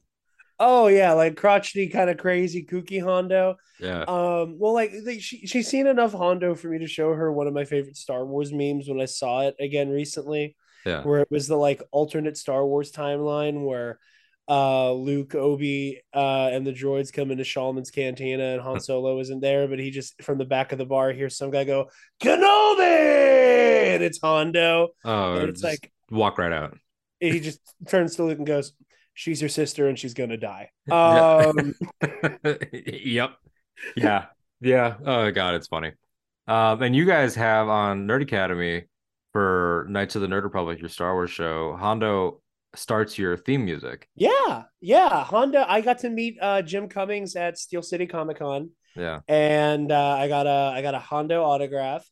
[0.57, 3.57] Oh yeah, like crotchety, kind of crazy, kooky Hondo.
[3.81, 4.03] Yeah.
[4.03, 7.47] Um, well, like, like she she's seen enough Hondo for me to show her one
[7.47, 10.55] of my favorite Star Wars memes when I saw it again recently.
[10.85, 11.01] Yeah.
[11.01, 13.99] where it was the like alternate Star Wars timeline where
[14.47, 19.39] uh Luke, Obi, uh, and the droids come into Chalmun's cantina and Han Solo isn't
[19.41, 21.89] there, but he just from the back of the bar hears some guy go,
[22.21, 24.89] Kenobi, and it's Hondo.
[25.03, 26.77] Oh, and it's like walk right out.
[27.19, 28.73] he just turns to Luke and goes,
[29.17, 30.69] She's your sister and she's gonna die.
[30.91, 31.73] Um
[32.73, 33.31] yep.
[33.95, 34.25] Yeah.
[34.61, 34.95] Yeah.
[35.05, 35.93] Oh god, it's funny.
[36.47, 38.83] Um, and you guys have on Nerd Academy
[39.33, 42.41] for Knights of the Nerd Republic, your Star Wars show, Hondo
[42.75, 44.07] starts your theme music.
[44.15, 45.23] yeah, yeah.
[45.23, 48.71] Hondo, I got to meet uh Jim Cummings at Steel City Comic Con.
[48.95, 49.19] Yeah.
[49.27, 52.09] and uh, I got a I got a Hondo autograph,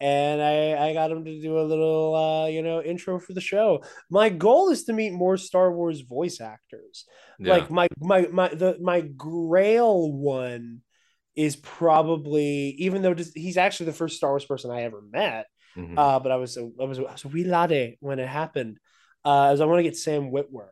[0.00, 3.40] and I I got him to do a little uh, you know intro for the
[3.40, 3.82] show.
[4.10, 7.06] My goal is to meet more Star Wars voice actors.
[7.38, 7.54] Yeah.
[7.54, 10.82] Like my my my the my Grail one
[11.34, 15.46] is probably even though he's actually the first Star Wars person I ever met.
[15.76, 15.96] Mhm.
[15.96, 18.78] Uh, but I was I was I was a wee laddie when it happened.
[19.26, 20.68] Uh, as I want to get Sam Witwer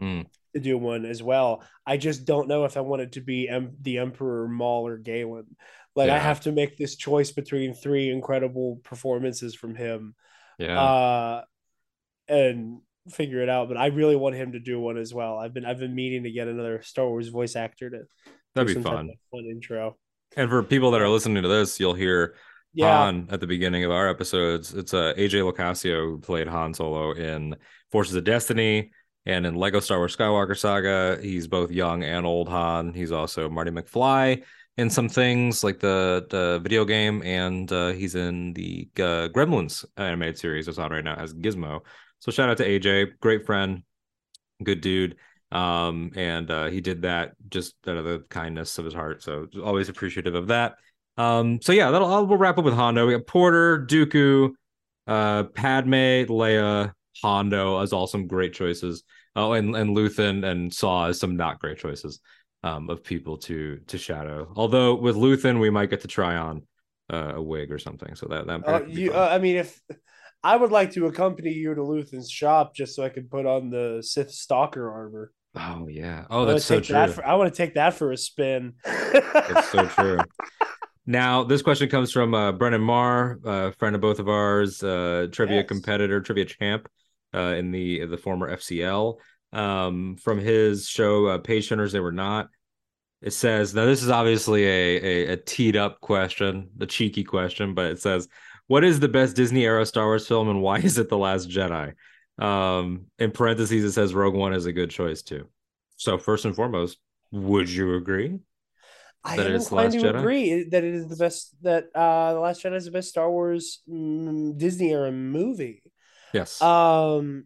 [0.00, 0.26] Mm.
[0.54, 1.64] to do one as well.
[1.84, 4.96] I just don't know if I want it to be em- the Emperor Maul or
[4.96, 5.56] Galen.
[5.96, 10.14] Like I have to make this choice between three incredible performances from him,
[10.58, 10.80] yeah.
[10.80, 11.44] uh,
[12.28, 13.66] and figure it out.
[13.68, 15.36] But I really want him to do one as well.
[15.38, 18.02] I've been I've been meaning to get another Star Wars voice actor to
[18.54, 19.10] That'd do be fun.
[19.32, 19.96] fun intro.
[20.36, 22.36] And for people that are listening to this, you'll hear
[22.74, 24.74] Yeah, Han at the beginning of our episodes.
[24.74, 27.56] It's uh, AJ LoCascio who played Han Solo in
[27.90, 28.90] Forces of Destiny
[29.26, 31.18] and in Lego Star Wars Skywalker Saga.
[31.22, 32.94] He's both young and old Han.
[32.94, 34.42] He's also Marty McFly
[34.76, 39.84] in some things like the the video game, and uh, he's in the uh, Gremlins
[39.96, 41.80] animated series that's on right now as Gizmo.
[42.20, 43.82] So shout out to AJ, great friend,
[44.62, 45.16] good dude.
[45.50, 49.22] Um, and uh, he did that just out of the kindness of his heart.
[49.22, 50.74] So always appreciative of that.
[51.18, 53.06] Um, so yeah, that'll I'll, we'll wrap up with Hondo.
[53.06, 54.52] We got Porter, Dooku,
[55.06, 59.02] Uh, Padme, Leia, Hondo as all some great choices.
[59.36, 62.20] Oh, and and Luthen and Saw as some not great choices
[62.62, 64.52] um, of people to to shadow.
[64.56, 66.62] Although with Luthen, we might get to try on
[67.12, 68.14] uh, a wig or something.
[68.14, 68.68] So that that.
[68.68, 69.80] Uh, you, uh, I mean, if
[70.42, 73.70] I would like to accompany you to Luthen's shop just so I can put on
[73.70, 75.32] the Sith Stalker armor.
[75.56, 76.26] Oh yeah.
[76.30, 76.94] Oh, that's so true.
[76.94, 78.74] That for, I want to take that for a spin.
[78.84, 80.20] that's so true.
[81.08, 85.28] Now, this question comes from uh, Brennan Marr, a friend of both of ours, uh,
[85.32, 85.66] trivia yes.
[85.66, 86.86] competitor, trivia champ
[87.34, 89.16] uh, in the the former FCL.
[89.54, 92.50] Um, from his show, uh, Page they were not.
[93.22, 97.72] It says now this is obviously a, a a teed up question, a cheeky question,
[97.72, 98.28] but it says,
[98.66, 101.48] "What is the best Disney era Star Wars film, and why is it the Last
[101.48, 101.94] Jedi?"
[102.38, 105.48] Um, in parentheses, it says Rogue One is a good choice too.
[105.96, 106.98] So first and foremost,
[107.30, 108.40] would you agree?
[109.24, 110.18] I am inclined to Jedi?
[110.18, 111.54] agree that it is the best.
[111.62, 115.82] That uh, the Last Jedi is the best Star Wars mm, Disney era movie.
[116.32, 116.60] Yes.
[116.62, 117.44] Um,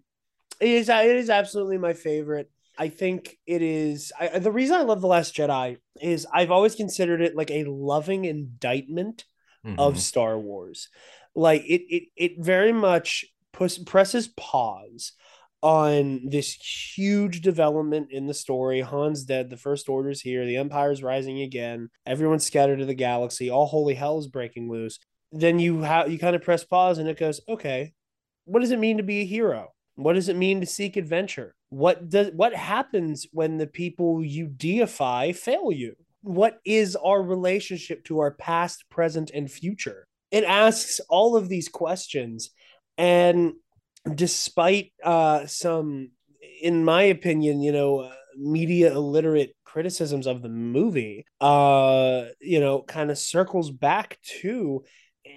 [0.61, 0.89] it is.
[0.89, 2.51] It is absolutely my favorite.
[2.79, 4.13] I think it is.
[4.19, 7.65] I, the reason I love the Last Jedi is I've always considered it like a
[7.65, 9.25] loving indictment
[9.65, 9.79] mm-hmm.
[9.79, 10.89] of Star Wars.
[11.35, 15.13] Like it, it, it very much push, presses pause
[15.63, 18.83] on this huge development in the story.
[18.83, 23.49] Han's dead, the First Order's here, the Empire's rising again, everyone's scattered to the galaxy,
[23.49, 24.99] all holy hell is breaking loose.
[25.31, 27.95] Then you have you kind of press pause and it goes, okay,
[28.45, 29.73] what does it mean to be a hero?
[29.95, 31.55] What does it mean to seek adventure?
[31.71, 35.95] What does what happens when the people you deify fail you?
[36.23, 40.07] What is our relationship to our past, present, and future?
[40.31, 42.51] It asks all of these questions.
[42.99, 43.55] And
[44.15, 46.11] despite uh, some,
[46.61, 52.83] in my opinion, you know, uh, media illiterate criticisms of the movie, uh, you know,
[52.83, 54.85] kind of circles back to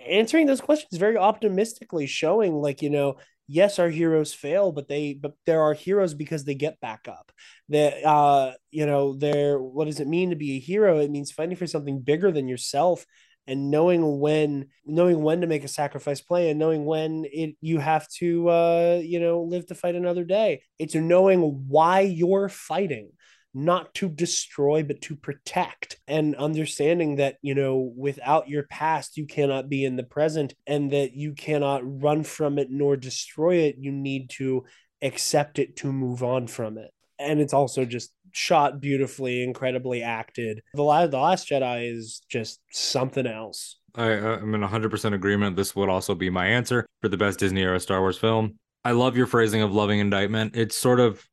[0.08, 5.14] answering those questions very optimistically, showing like, you know, yes, our heroes fail, but they
[5.14, 7.32] but there are heroes because they get back up.
[7.70, 11.00] That uh, you know, they're what does it mean to be a hero?
[11.00, 13.06] It means fighting for something bigger than yourself
[13.48, 17.80] and knowing when knowing when to make a sacrifice play and knowing when it you
[17.80, 20.62] have to uh you know live to fight another day.
[20.80, 23.12] It's knowing why you're fighting
[23.54, 29.26] not to destroy but to protect and understanding that you know without your past you
[29.26, 33.78] cannot be in the present and that you cannot run from it nor destroy it.
[33.80, 34.66] You need to
[35.02, 36.92] accept it to move on from it.
[37.18, 40.62] And it's also just shot beautifully, incredibly acted.
[40.74, 43.78] The last, the Last Jedi is just something else.
[43.96, 45.56] I, I'm in 100% agreement.
[45.56, 48.60] This would also be my answer for the best Disney era Star Wars film.
[48.84, 50.56] I love your phrasing of loving indictment.
[50.56, 51.26] It's sort of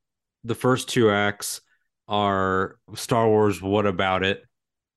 [0.45, 1.61] the first two acts
[2.09, 4.45] are Star Wars, what about it?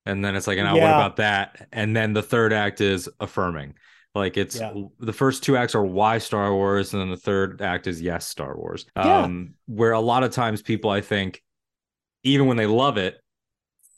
[0.06, 0.82] And then it's like, now yeah.
[0.82, 1.68] what about that?
[1.72, 3.74] And then the third act is affirming.
[4.14, 4.72] Like it's yeah.
[5.00, 8.26] the first two acts are why Star Wars, and then the third act is yes,
[8.26, 8.86] Star Wars.
[8.96, 9.24] Yeah.
[9.24, 11.42] Um, where a lot of times people, I think,
[12.26, 13.20] even when they love it,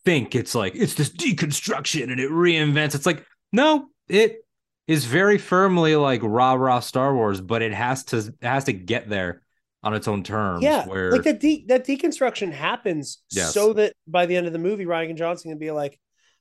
[0.05, 2.95] think it's like it's this deconstruction and it reinvents.
[2.95, 4.45] It's like, no, it
[4.87, 8.73] is very firmly like rah rah Star Wars, but it has to it has to
[8.73, 9.43] get there
[9.83, 10.63] on its own terms.
[10.63, 13.53] Yeah, where like that de- that deconstruction happens yes.
[13.53, 15.99] so that by the end of the movie, Rian Johnson can be like,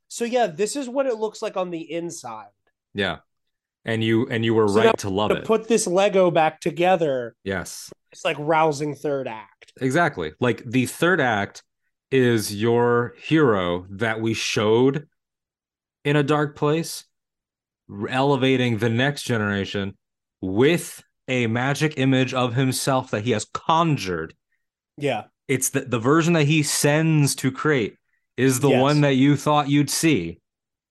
[0.07, 2.49] so yeah, this is what it looks like on the inside.
[2.93, 3.17] Yeah
[3.87, 5.45] and you and you were so right to love to it.
[5.45, 7.35] Put this Lego back together.
[7.43, 9.73] Yes, it's like rousing third act.
[9.81, 10.33] Exactly.
[10.39, 11.63] Like the third act
[12.11, 15.07] is your hero that we showed
[16.05, 17.05] in a dark place,
[18.09, 19.97] elevating the next generation
[20.41, 24.33] with a magic image of himself that he has conjured.
[24.97, 25.25] Yeah.
[25.47, 27.95] It's the, the version that he sends to create
[28.37, 28.81] is the yes.
[28.81, 30.39] one that you thought you'd see.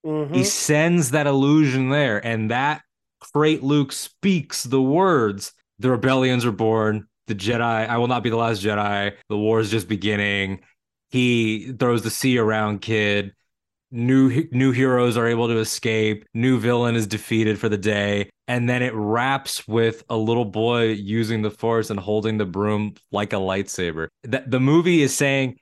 [0.05, 0.33] Mm-hmm.
[0.33, 2.81] He sends that illusion there, and that
[3.21, 8.29] Krayt Luke speaks the words, the rebellions are born, the Jedi, I will not be
[8.29, 10.61] the last Jedi, the war is just beginning.
[11.09, 13.33] He throws the see around kid.
[13.89, 16.25] New new heroes are able to escape.
[16.33, 20.87] New villain is defeated for the day, and then it wraps with a little boy
[20.87, 24.09] using the force and holding the broom like a lightsaber.
[24.23, 25.57] That the movie is saying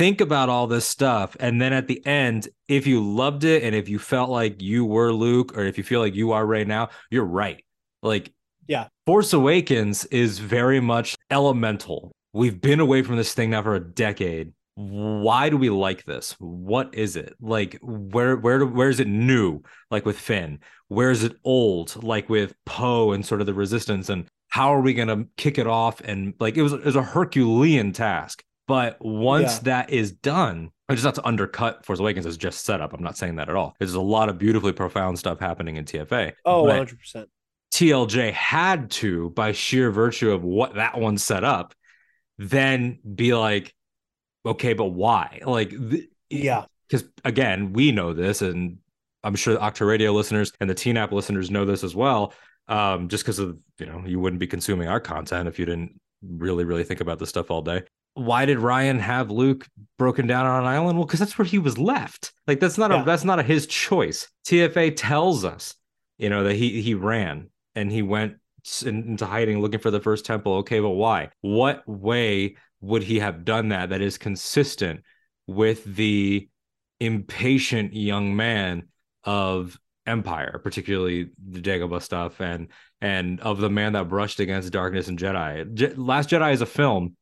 [0.00, 3.74] think about all this stuff and then at the end if you loved it and
[3.74, 6.66] if you felt like you were luke or if you feel like you are right
[6.66, 7.62] now you're right
[8.02, 8.32] like
[8.66, 13.74] yeah force awakens is very much elemental we've been away from this thing now for
[13.74, 14.54] a decade
[14.88, 19.60] why do we like this what is it like where where where is it new
[19.90, 20.58] like with finn
[20.88, 24.80] where is it old like with poe and sort of the resistance and how are
[24.80, 28.42] we going to kick it off and like it was, it was a herculean task
[28.70, 29.62] but once yeah.
[29.64, 32.92] that is done, I just not to undercut Force Awakens as just setup.
[32.92, 33.74] I'm not saying that at all.
[33.80, 36.34] There's a lot of beautifully profound stuff happening in TFA.
[36.44, 37.26] Oh, 100%.
[37.72, 41.74] TLJ had to, by sheer virtue of what that one set up,
[42.38, 43.74] then be like,
[44.44, 45.40] okay, but why?
[45.44, 46.64] Like, th- Yeah.
[46.88, 48.78] because again, we know this, and
[49.22, 52.32] I'm sure the Ahch-To Radio listeners and the TNAP listeners know this as well.
[52.68, 55.98] Um, just because of you know, you wouldn't be consuming our content if you didn't
[56.22, 57.82] really, really think about this stuff all day.
[58.14, 59.66] Why did Rian have Luke
[59.98, 60.98] broken down on an island?
[60.98, 62.32] Well, because that's where he was left.
[62.46, 63.02] Like that's not Yeah.
[63.02, 64.28] a that's not a his choice.
[64.46, 65.74] TFA tells us,
[66.18, 68.34] you know, that he he ran and he went
[68.84, 70.54] in- into hiding looking for the first temple.
[70.56, 71.30] Okay, but why?
[71.40, 75.02] What way would he have done that that is consistent
[75.46, 76.48] with the
[77.00, 78.88] impatient young man
[79.24, 82.68] of Empire, particularly the Dagobah stuff, and
[83.00, 85.72] and of the man that brushed against darkness and Jedi.
[85.74, 87.16] Je- Last Jedi is a film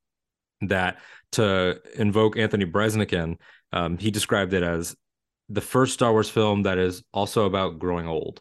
[0.62, 0.98] that,
[1.32, 3.36] to invoke Anthony Breznican,
[3.72, 4.96] um, he described it as
[5.48, 8.40] the first Star Wars film that is also about growing old.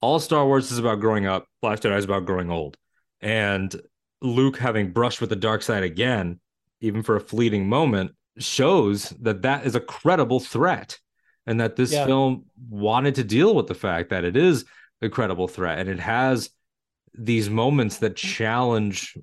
[0.00, 1.46] All Star Wars is about growing up.
[1.62, 2.76] Last Jedi is about growing old,
[3.20, 3.74] and
[4.20, 6.40] Luke having brushed with the dark side again,
[6.80, 10.98] even for a fleeting moment, shows that that is a credible threat
[11.46, 12.06] and that this Yeah.
[12.06, 14.64] film wanted to deal with the fact that it is
[15.00, 15.78] a credible threat.
[15.78, 16.50] And it has
[17.14, 19.16] these moments that challenge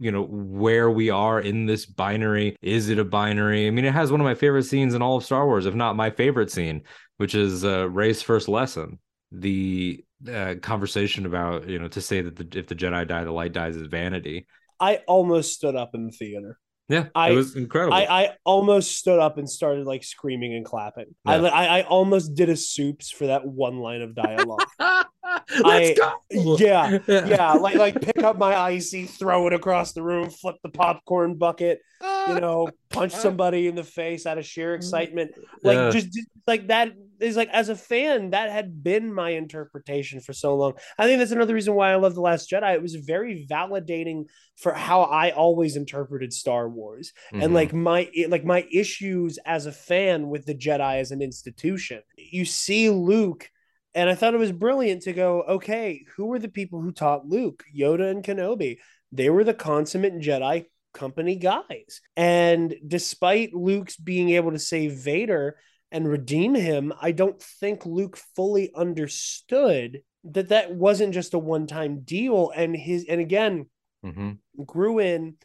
[0.00, 2.56] you know where we are in this binary.
[2.60, 3.68] Is it a binary?
[3.68, 5.74] I mean it has one of my favorite scenes in all of star wars if
[5.74, 6.82] not my favorite scene
[7.18, 8.98] which is uh, rey's first lesson.
[9.30, 13.30] The uh, conversation about you know to say that the, if the jedi die the
[13.32, 14.46] light dies is vanity.
[14.80, 16.58] I almost stood up in the theater.
[16.90, 20.64] Yeah I- it was incredible I, I almost stood up and started like screaming and
[20.64, 21.14] clapping.
[21.24, 21.48] I, Yeah.
[21.48, 24.66] I I almost did a soups for that one line of dialogue.
[24.78, 25.94] let's I-
[26.34, 30.56] go yeah, yeah, like like pick up my icy, throw it across the room, flip
[30.62, 31.80] the popcorn bucket,
[32.28, 34.76] you know, punch somebody in the face out of sheer mm.
[34.76, 35.32] excitement.
[35.62, 35.90] Like Yeah.
[35.90, 40.56] just like that is like as a fan, that had been my interpretation for so
[40.56, 40.74] long.
[40.98, 42.74] I think that's another reason why I love The Last Jedi.
[42.74, 44.24] It was very validating
[44.56, 47.54] for how I always interpreted Star Wars and Mhm.
[47.54, 52.02] like my like my issues as a fan with the Jedi as an institution.
[52.16, 53.50] You see Luke
[53.94, 57.26] and I thought it was brilliant to go, okay, who were the people who taught
[57.26, 57.64] Luke?
[57.76, 58.78] Yoda and Kenobi.
[59.10, 62.00] They were the consummate Jedi company guys.
[62.16, 65.56] And despite Luke's being able to save Vader
[65.92, 72.00] and redeem him, I don't think Luke fully understood that that wasn't just a one-time
[72.00, 73.70] deal and his and again
[74.04, 74.38] Mhm.
[74.64, 75.36] grew in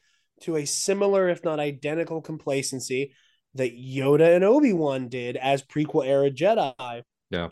[0.41, 3.13] to a similar if not identical complacency
[3.53, 7.03] that Yoda and Obi-Wan did as prequel era Jedi.
[7.29, 7.49] Yeah.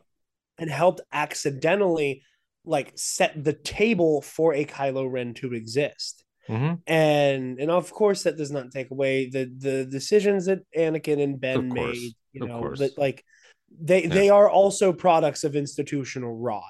[0.57, 2.23] And helped accidentally
[2.65, 6.81] like set the table for a Kylo Ren to exist Mhm.
[6.87, 11.39] and and of course that does not take away the the decisions that Anakin and
[11.39, 12.13] Ben made.
[12.34, 12.79] You of know course.
[12.79, 13.23] that like
[13.71, 14.13] they Yeah.
[14.13, 16.63] they are also products of institutional rot.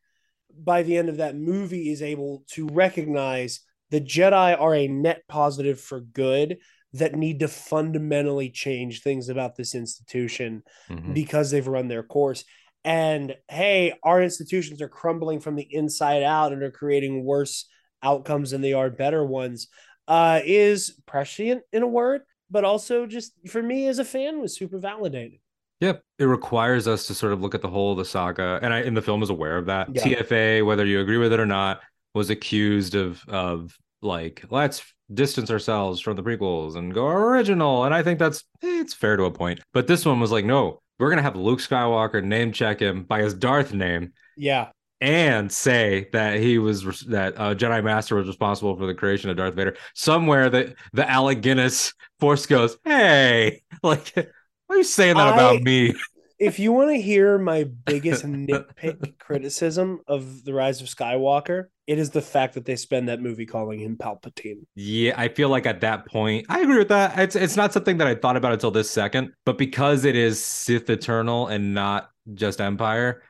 [0.56, 5.24] by the end of that movie, is able to recognize the Jedi are a net
[5.28, 6.58] positive for good
[6.93, 11.14] that need to fundamentally change things about this institution Mhm.
[11.14, 12.43] because they've run their course.
[12.84, 17.68] And hey, our institutions are crumbling from the inside out and are creating worse
[18.04, 19.70] outcomes than they are better ones.
[20.08, 24.56] Uh, is prescient in a word, but also just for me as a fan was
[24.56, 25.39] super validated.
[25.80, 26.01] Yep.
[26.20, 28.60] It requires us to sort of look at the whole of the saga.
[28.62, 29.93] And I in the film is aware of that.
[29.93, 30.04] Yeah.
[30.04, 31.82] TFA, whether you agree with it or not,
[32.14, 34.82] was accused of of like, let's
[35.14, 37.84] distance ourselves from the prequels and go original.
[37.84, 39.60] And I think that's eh, it's fair to a point.
[39.74, 43.22] But this one was like, no, we're gonna have Luke Skywalker name check him by
[43.22, 44.70] his Darth name Yeah,
[45.04, 49.36] and say that he was that uh, Jedi Master was responsible for the creation of
[49.36, 49.76] Darth Vader.
[49.93, 54.26] Somewhere that the Alec Guinness Force goes, hey, like, why
[54.70, 55.93] are you saying that about me?
[56.39, 61.99] if you want to hear my biggest nitpick criticism of the Rise of Skywalker, it
[61.99, 64.62] is the fact that they spend that movie calling him Palpatine.
[64.74, 67.20] Yeah, I feel like at that point, I agree with that.
[67.20, 70.41] It's it's not something that I thought about until this second, but because it is
[70.41, 73.22] Sith Eternal and not just Empire,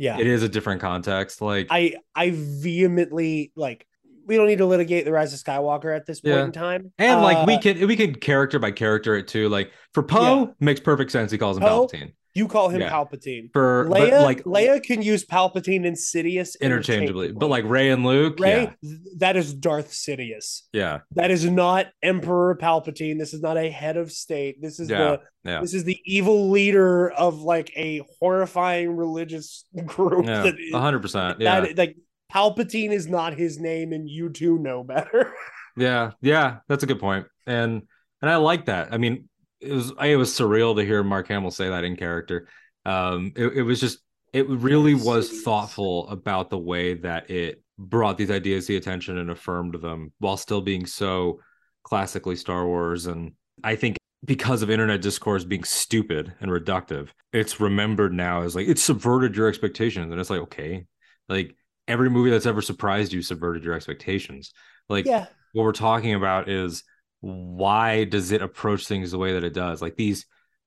[0.00, 1.42] Yeah, it is a different context.
[1.42, 3.86] Like, I I vehemently like.
[4.30, 6.44] We don't need to litigate the Rise of Skywalker at this point Yeah.
[6.44, 9.48] in time, and like we Uh, can we can character by character it too.
[9.48, 10.46] Like for Poe, Yeah.
[10.60, 11.32] makes perfect sense.
[11.32, 12.12] He calls him Poe, Palpatine.
[12.32, 12.90] You call him Yeah.
[12.90, 13.48] Palpatine.
[13.52, 18.38] For Leia, like Leia can use Palpatine and Sidious interchangeably, but like Rey and Luke,
[18.38, 18.70] Rey,
[19.16, 20.60] that is Darth Sidious.
[20.72, 23.18] yeah, That is not Emperor Palpatine.
[23.18, 24.62] This is not a head of state.
[24.62, 30.26] This is the this is the evil leader of like a horrifying religious group.
[30.26, 31.96] yeah, hundred percent, yeah, that like
[32.32, 35.32] Palpatine is not his name, and you two know better.
[35.76, 36.58] yeah, yeah.
[36.68, 37.82] That's a good point, and
[38.22, 38.92] and I like that.
[38.92, 39.28] I mean,
[39.60, 42.48] it was it was surreal to hear Mark Hamill say that in character.
[42.84, 43.98] Um, it, it was just
[44.32, 45.44] it really Yes, was it is.
[45.44, 50.12] thoughtful about the way that it brought these ideas to the attention and affirmed them
[50.18, 51.40] while still being so
[51.82, 53.06] classically Star Wars.
[53.06, 53.32] And
[53.64, 58.68] I think because of internet discourse being stupid and reductive, it's remembered now as like
[58.68, 60.10] it subverted your expectations.
[60.12, 60.86] And it's like, okay,
[61.28, 61.56] like
[61.90, 64.52] every movie that's ever surprised you subverted your expectations.
[64.88, 65.26] Like Yeah.
[65.52, 66.84] what we're talking about is
[67.20, 69.82] why does it approach things the way that it does?
[69.82, 70.26] Like these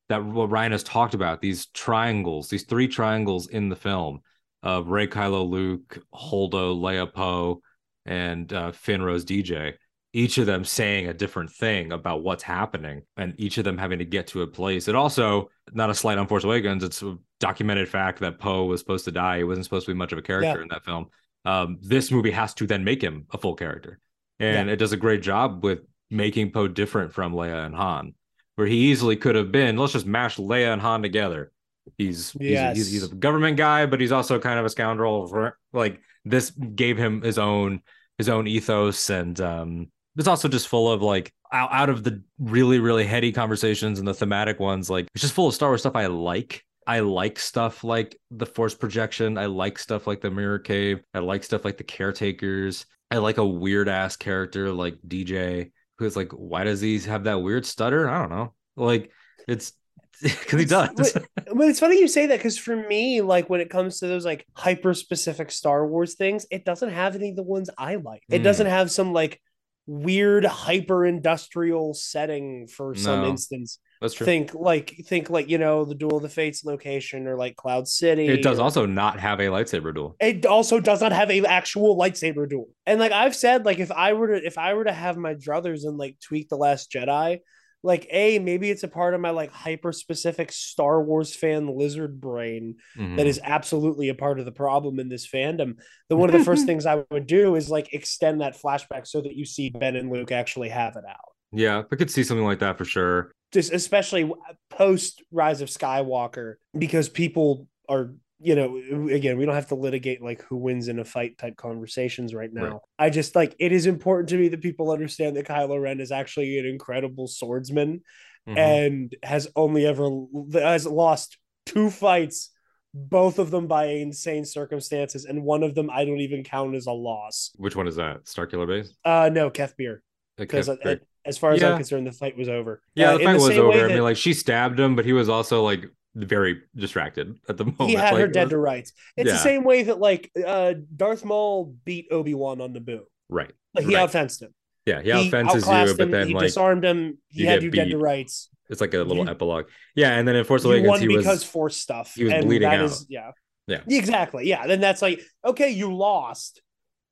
[0.10, 4.20] that what Rian has talked about, these triangles, these three triangles in the film
[4.62, 7.62] of Rey Kylo Luke, Holdo, Leia Poe,
[8.06, 9.74] and uh, Finn Rose DJ,
[10.12, 14.00] each of them saying a different thing about what's happening, and each of them having
[14.00, 14.88] to get to a place.
[14.88, 17.02] It also, not a slight on Force Awakens, it's
[17.48, 19.38] documented fact that Poe was supposed to die.
[19.40, 20.62] He wasn't supposed to be much of a character Yeah.
[20.62, 21.08] in that film.
[21.46, 24.00] Um, this movie has to then make him a full character.
[24.40, 24.74] And Yeah.
[24.74, 25.80] it does a great job with
[26.10, 28.14] making Poe different from Leia and Han,
[28.56, 31.52] where he easily could have been, let's just mash Leia and Han together.
[31.98, 32.78] He's he's, Yes.
[32.78, 35.52] he's, he's a government guy, but he's also kind of a scoundrel.
[35.74, 37.82] Like this gave him his own
[38.18, 42.22] his own ethos, and um, it's also just full of like out, out of the
[42.40, 44.90] really really heady conversations and the thematic ones.
[44.90, 46.64] Like it's just full of Star Wars stuff I like.
[46.88, 49.38] I like stuff like the Force projection.
[49.38, 51.02] I like stuff like the Mirror Cave.
[51.14, 52.86] I like stuff like the Caretakers.
[53.12, 57.42] I like a weird ass character like DJ who's like, why does he have that
[57.42, 58.10] weird stutter?
[58.10, 58.54] I don't know.
[58.76, 59.12] Like
[59.48, 59.74] it's
[60.22, 60.90] because he does.
[60.96, 61.24] But,
[61.56, 64.26] but it's funny you say that because for me, like when it comes to those
[64.26, 68.24] like hyper specific Star Wars things, it doesn't have any of the ones I like.
[68.32, 68.44] It Mm.
[68.44, 69.40] doesn't have some like
[69.86, 73.80] weird hyper industrial setting for some No, instance.
[74.04, 74.26] That's true.
[74.26, 77.88] Think like think like you know the Duel of the Fates location or like Cloud
[77.88, 78.28] City.
[78.28, 80.16] It does also not have a lightsaber duel.
[80.20, 82.68] it also does not have a actual lightsaber duel.
[82.86, 85.34] And like I've said, like if I were to if I were to have my
[85.34, 87.40] druthers and like tweak the Last Jedi,
[87.82, 92.20] like a maybe it's a part of my like hyper specific Star Wars fan lizard
[92.22, 93.16] brain Mhm.
[93.18, 95.76] that is absolutely a part of the problem in this fandom.
[96.10, 99.22] That one of the first things I would do is like extend that flashback so
[99.22, 101.32] that you see Ben and Luke actually have it out.
[101.54, 103.32] yeah, I could see something like that for sure.
[103.54, 104.30] Just especially
[104.70, 108.78] post Rise of Skywalker, because people are, you know,
[109.14, 112.52] again, we don't have to litigate like who wins in a fight type conversations right
[112.52, 112.64] now.
[112.64, 112.80] Right.
[112.98, 116.12] I just like it is important to me that people understand that Kylo Ren is
[116.12, 118.02] actually an incredible swordsman
[118.48, 118.58] Mhm.
[118.58, 120.10] and has only ever
[120.54, 122.50] has lost two fights,
[122.94, 126.86] both of them by insane circumstances, and one of them I don't even count as
[126.88, 127.52] a loss.
[127.56, 128.26] Which one is that?
[128.26, 128.94] Starkiller Base?
[129.06, 130.04] Uh no, Kef Bir,
[130.38, 131.00] because great.
[131.26, 131.72] as far as Yeah.
[131.72, 132.82] I'm concerned, the fight was over.
[132.96, 133.86] yeah, Uh, the fight was same way over.
[133.86, 137.66] I mean, like she stabbed him, but he was also like very distracted at the
[137.66, 137.90] moment.
[137.90, 138.94] he had Like, her dead was- to rights.
[139.18, 139.34] It's Yeah.
[139.34, 143.02] the same way that like uh Darth Maul beat Obi Wan on Naboo.
[143.30, 143.52] Right.
[143.74, 144.02] Like he Right.
[144.04, 144.54] outfenced him.
[144.86, 147.18] Yeah, he He outfences you, but him, then he like disarmed him.
[147.30, 148.50] He you had you dead to rights.
[148.70, 149.66] it's like a little you- epilogue.
[149.96, 152.14] Yeah, and then in Force Awakens, he because force stuff.
[152.16, 152.86] he was and bleeding that out.
[152.86, 153.32] is- yeah.
[153.66, 153.80] Yeah.
[153.88, 154.46] Exactly.
[154.48, 154.68] Yeah.
[154.68, 156.62] Then that's like, okay, you lost.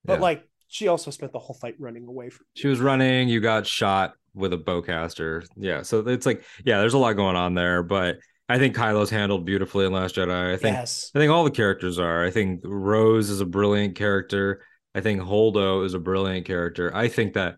[0.04, 0.20] But Yeah.
[0.20, 3.28] like she also spent the whole fight running away from she was running.
[3.28, 5.46] You got shot with a bowcaster.
[5.58, 8.18] Yeah, so it's like yeah, there's a lot going on there, but
[8.48, 10.54] I think Kylo's handled beautifully in Last Jedi.
[10.54, 11.12] I think Yes.
[11.14, 12.24] I think all the characters are.
[12.24, 14.64] I think Rose is a brilliant character.
[14.96, 16.96] I think Holdo is a brilliant character.
[16.96, 17.56] I think that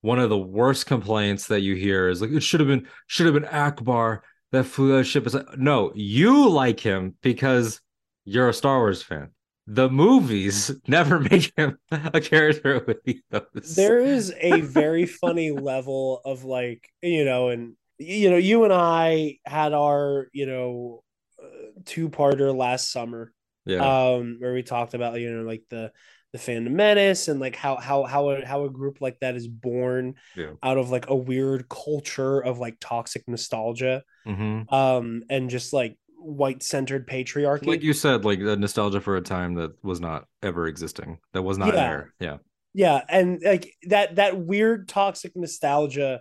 [0.00, 3.26] one of the worst complaints that you hear is like it should have been should
[3.26, 5.26] have been Ackbar that flew that ship.
[5.26, 7.80] Is like, no, you like him because
[8.24, 9.30] you're a Star Wars fan.
[9.66, 13.50] The movies never make him a character with ethos.
[13.62, 18.72] There is a very funny level of like, you know, and you know, you and
[18.72, 21.02] I had our, you know,
[21.42, 21.46] uh,
[21.84, 23.32] two-parter last summer
[23.64, 25.92] yeah, um where we talked about you know like the
[26.32, 29.46] the fandom menace and like how how how a, how a group like that is
[29.46, 30.52] born Yeah.
[30.62, 34.66] out of like a weird culture of like toxic nostalgia Mhm.
[34.70, 39.20] um and just like white centered patriarchy like you said, like the nostalgia for a
[39.20, 41.74] time that was not ever existing, that was not Yeah.
[41.74, 42.14] there.
[42.20, 42.36] Yeah,
[42.74, 46.20] yeah and like that that weird toxic nostalgia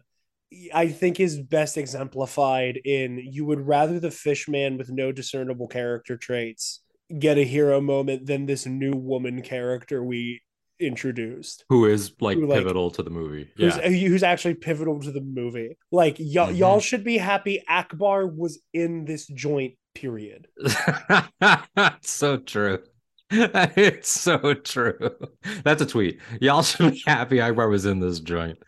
[0.74, 6.16] i think is best exemplified in you would rather the fishman with no discernible character
[6.16, 6.82] traits
[7.20, 10.42] get a hero moment than this new woman character we
[10.80, 13.50] introduced who is like Who, like, pivotal to the movie.
[13.58, 15.78] who's, Yeah, who's actually pivotal to the movie.
[15.92, 16.58] Like y- Mhm.
[16.58, 19.76] y'all should be happy Ackbar was in this joint.
[19.94, 20.48] Period.
[22.02, 22.80] so true.
[23.32, 25.10] It's so true.
[25.64, 26.20] That's a tweet.
[26.42, 28.60] Y'all should be happy Ackbar was in this joint.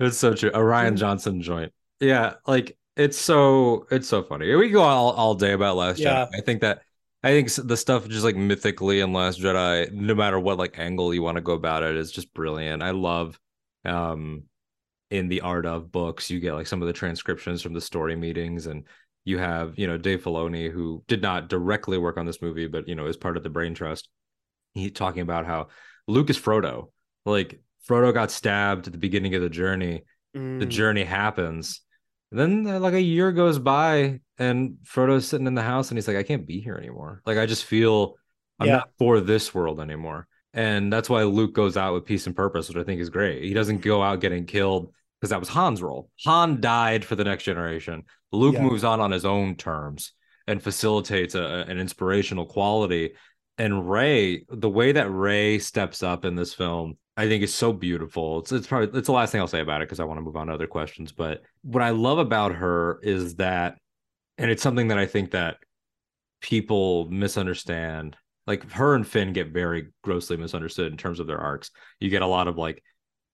[0.00, 0.50] It's so true.
[0.50, 0.96] A Rian Mm.
[0.98, 1.72] Johnson joint.
[2.00, 4.54] Yeah, like it's so it's so funny.
[4.54, 6.26] We go all, all day about Last Yeah.
[6.26, 6.38] Jedi.
[6.38, 6.82] I think that
[7.24, 11.14] I think the stuff just like mythically in Last Jedi, no matter what like angle
[11.14, 12.82] you want to go about it, is just brilliant.
[12.82, 13.38] I love
[13.84, 14.44] um
[15.10, 18.16] in the art of books, you get like some of the transcriptions from the story
[18.16, 18.84] meetings and
[19.24, 22.88] you have you know Dave Filoni who did not directly work on this movie, but
[22.88, 24.08] you know is part of the Brain Trust.
[24.74, 25.68] He talking about how
[26.08, 26.90] Lucas Frodo.
[27.24, 30.02] Like Frodo got stabbed at the beginning of the journey.
[30.36, 30.60] Mm.
[30.60, 31.82] The journey happens.
[32.30, 35.98] And then uh, like a year goes by and Frodo's sitting in the house and
[35.98, 37.22] he's like, I can't be here anymore.
[37.26, 38.16] Like I just feel
[38.58, 38.76] I'm Yeah.
[38.78, 40.26] not for this world anymore.
[40.54, 43.42] And that's why Luke goes out with peace and purpose, which I think is great.
[43.44, 46.10] He doesn't go out getting killed because that was Han's role.
[46.26, 48.04] Han died for the next generation.
[48.32, 48.62] Luke Yeah.
[48.62, 50.12] moves on on his own terms
[50.46, 53.12] and facilitates a, an inspirational quality.
[53.58, 57.72] And Rey, the way that Rey steps up in this film, I think is so
[57.72, 58.40] beautiful.
[58.40, 60.22] It's it's probably it's the last thing I'll say about it because I want to
[60.22, 61.12] move on to other questions.
[61.12, 63.78] But what I love about her is that,
[64.38, 65.56] and it's something that I think that
[66.40, 68.16] people misunderstand.
[68.46, 71.70] Like her and Finn get very grossly misunderstood in terms of their arcs.
[72.00, 72.82] You get a lot of like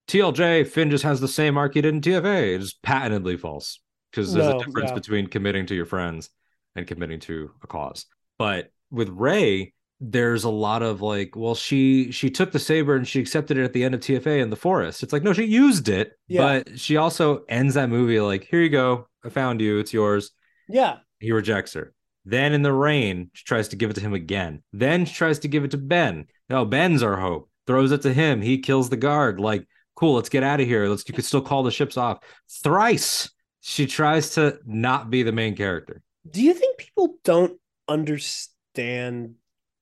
[0.08, 2.58] TLJ, Finn just has the same arc he did in TFA.
[2.58, 3.80] It's patently false
[4.10, 6.30] because there's No, a difference between committing to your friends
[6.76, 8.06] and committing to a cause.
[8.38, 13.06] But with Rey, there's a lot of like, well, she she took the saber and
[13.06, 15.02] she accepted it at the end of TFA in the forest.
[15.02, 16.62] It's like, no, she used it, Yeah.
[16.64, 20.30] but she also ends that movie like, here you go, I found you, it's yours.
[20.68, 20.96] Yeah.
[21.20, 21.92] He rejects her.
[22.24, 24.62] Then in the rain, she tries to give it to him again.
[24.72, 26.26] Then she tries to give it to Ben.
[26.50, 27.48] No, Ben's our hope.
[27.66, 28.42] Throws it to him.
[28.42, 29.40] He kills the guard.
[29.40, 30.86] Like, cool, let's get out of here.
[30.88, 32.18] Let's you could still call the ships off.
[32.62, 36.02] Thrice she tries to not be the main character.
[36.30, 37.58] Do you think people don't
[37.88, 39.34] understand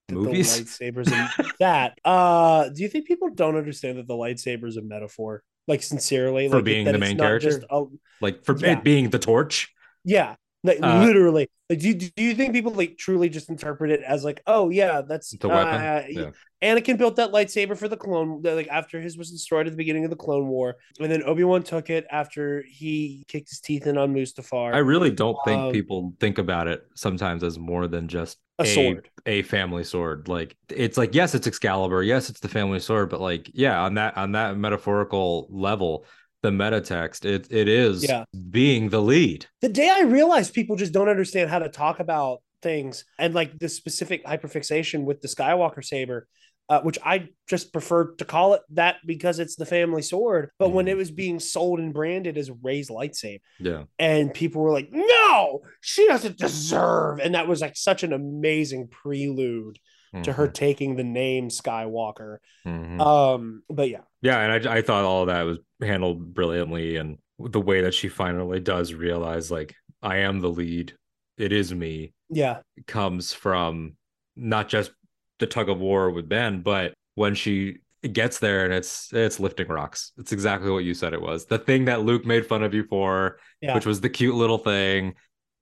[0.08, 0.56] that Movies?
[0.56, 1.98] the lightsabers and that?
[2.04, 5.42] Uh, do you think people don't understand that the lightsaber is a metaphor?
[5.68, 7.60] Like sincerely, For like being the main character?
[7.70, 7.84] a-
[8.20, 8.72] Like for Yeah.
[8.78, 9.72] it being the torch.
[10.04, 11.48] yeah, like Uh, literally.
[11.70, 14.70] Like, do you, do you think people like truly just interpret it as like, oh
[14.70, 15.74] yeah, that's The weapon?
[15.74, 16.30] uh, Yeah.
[16.62, 20.04] Anakin built that lightsaber for the clone, like after his was destroyed at the beginning
[20.04, 23.86] of the Clone War, and then Obi Wan took it after he kicked his teeth
[23.86, 24.74] in on Mustafar.
[24.74, 28.64] I really don't think Um, people think about it sometimes as more than just a
[28.64, 29.10] sword.
[29.26, 30.28] a family sword.
[30.28, 33.94] Like it's like yes, it's Excalibur, yes, it's the family sword, but like yeah, on
[33.94, 36.06] that on that metaphorical level,
[36.46, 38.24] the meta text, it it is Yeah.
[38.50, 39.46] being the lead.
[39.60, 43.58] the day I realized people just don't understand how to talk about things and like
[43.58, 46.26] the specific hyperfixation with the Skywalker saber,
[46.68, 50.50] uh, which I just prefer to call it that because it's the family sword.
[50.58, 50.90] But when Mhm.
[50.90, 53.84] it was being sold and branded as Rey's lightsaber, Yeah.
[53.98, 58.88] and people were like, "No, she doesn't deserve," and that was like such an amazing
[58.88, 59.78] prelude
[60.24, 62.38] to her taking the name Skywalker.
[62.66, 63.00] Mhm.
[63.00, 67.60] Um, but yeah, Yeah, and I I thought all that was handled brilliantly, and the
[67.60, 70.94] way that she finally does realize like I am the lead,
[71.38, 73.96] it is me, yeah, comes from
[74.36, 74.90] not just
[75.38, 77.78] the tug of war with Ben, but when she
[78.12, 80.12] gets there and it's it's lifting rocks.
[80.18, 81.46] It's exactly what you said it was.
[81.46, 84.58] The thing that Luke made fun of you for, yeah, which was the cute little
[84.58, 85.14] thing,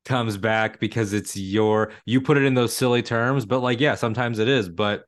[0.05, 3.95] comes back because it's your you put it in those silly terms, but like yeah,
[3.95, 5.05] sometimes it is, but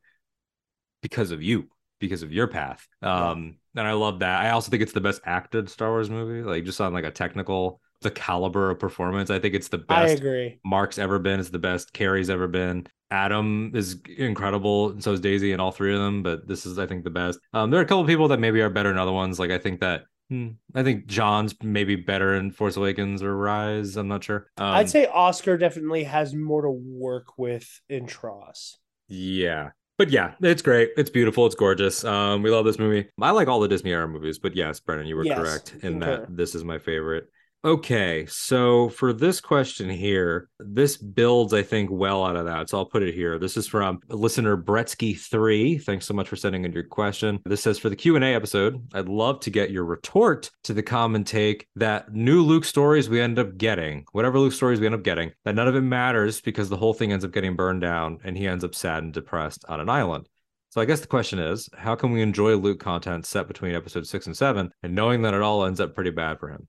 [1.01, 1.69] because of you,
[1.99, 2.87] because of your path.
[3.01, 4.43] Um and I love that.
[4.43, 7.11] I also think it's the best acted Star Wars movie, like just on like a
[7.11, 9.29] technical the caliber of performance.
[9.29, 10.09] I think it's the best.
[10.09, 10.59] I agree.
[10.63, 11.39] Mark's ever been.
[11.39, 12.87] It's the best Carrie's ever been.
[13.09, 16.23] Adam is incredible, and so is Daisy, and all three of them.
[16.23, 17.39] But this is, I think, the best.
[17.53, 19.39] Um, there are a couple of people that maybe are better than other ones.
[19.39, 23.97] Like I think that, hmm, I think John's maybe better in Force Awakens or Rise.
[23.97, 24.47] I'm not sure.
[24.57, 28.77] Um, I'd say Oscar definitely has more to work with in TROS.
[29.07, 29.71] yeah.
[29.97, 30.91] But yeah, it's great.
[30.95, 31.47] It's beautiful.
[31.47, 32.03] It's gorgeous.
[32.03, 33.07] Um, we love this movie.
[33.19, 35.97] I like all the Disney era movies, but yes, Brennan, you were Yes, correct in
[36.01, 37.29] that this is my favorite.
[37.67, 42.69] Okay, so for this question here, this builds, I think, well out of that.
[42.69, 43.37] So I'll put it here.
[43.37, 45.83] This is from listener Bretsky3.
[45.83, 47.41] Thanks so much for sending in your question.
[47.43, 51.25] This says for the Q&A episode, I'd love to get your retort to the common
[51.25, 55.03] take that new Luke stories we end up getting, whatever Luke stories we end up
[55.03, 58.19] getting, that none of it matters because the whole thing ends up getting burned down
[58.23, 60.29] and he ends up sad and depressed on an island.
[60.69, 64.09] So I guess the question is, how can we enjoy Luke content set between episodes
[64.09, 66.65] six and seven and knowing that it all ends up pretty bad for him?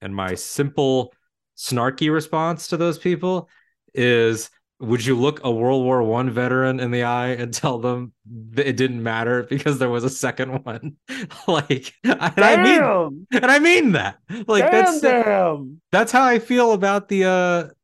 [0.00, 1.12] And my simple,
[1.56, 3.48] snarky response to those people
[3.94, 8.12] is would you look a World War One veteran in the eye and tell them
[8.52, 10.96] that it didn't matter because there was a second one?
[11.48, 14.18] like and I mean and I mean that.
[14.46, 15.80] Like damn, that's damn.
[15.92, 17.74] that's how I feel about the uh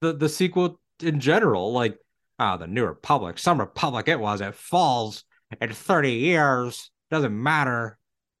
[0.00, 1.72] the the sequel in general.
[1.72, 1.98] Like,
[2.38, 5.24] ah, the New Republic, some Republic it was, it falls
[5.60, 6.90] in 30 years.
[7.10, 7.98] Doesn't matter.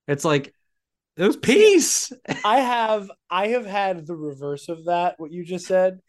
[0.08, 0.52] It's like
[1.16, 2.12] it was peace.
[2.44, 5.14] I have I have had the reverse of that.
[5.18, 6.00] What you just said,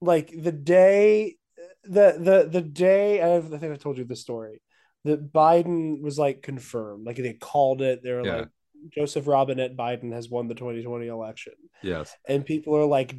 [0.00, 1.36] like the day,
[1.84, 3.22] the the the day.
[3.22, 4.60] I, have, I think I told you the story.
[5.04, 8.02] That Biden was like confirmed, like they called it.
[8.02, 8.36] They were Yeah.
[8.36, 8.48] like,
[8.94, 11.52] Joseph Robinette Biden has won the 2020 election,
[11.82, 12.14] Yes.
[12.28, 13.14] and people are like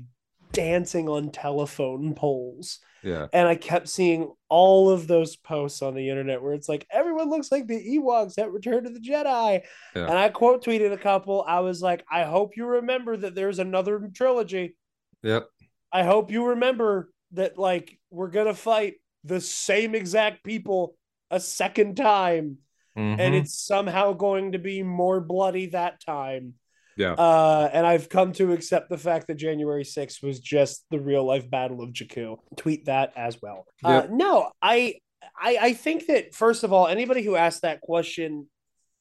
[0.51, 2.79] dancing on telephone poles.
[3.05, 3.27] Yeah.
[3.31, 7.29] And I kept seeing all of those posts on the internet where it's like, everyone
[7.29, 9.61] looks like the Ewoks at Return of the Jedi.
[9.95, 10.07] Yeah.
[10.07, 11.45] And I quote tweeted a couple.
[11.47, 14.75] I was like, I hope you remember that there's another trilogy.
[15.21, 15.47] Yep.
[15.91, 20.97] I hope you remember that, like, we're going to fight the same exact people
[21.29, 22.57] a second time.
[22.95, 23.41] And Mhm.
[23.41, 26.55] it's somehow going to be more bloody that time.
[26.97, 27.13] Yeah.
[27.13, 31.25] Uh, and I've come to accept the fact that January 6th was just the real
[31.25, 32.37] life battle of Jakku.
[32.55, 33.65] Tweet that as well.
[33.83, 34.95] Uh, no, I,
[35.37, 38.47] I I think that first of all, anybody who asked that question,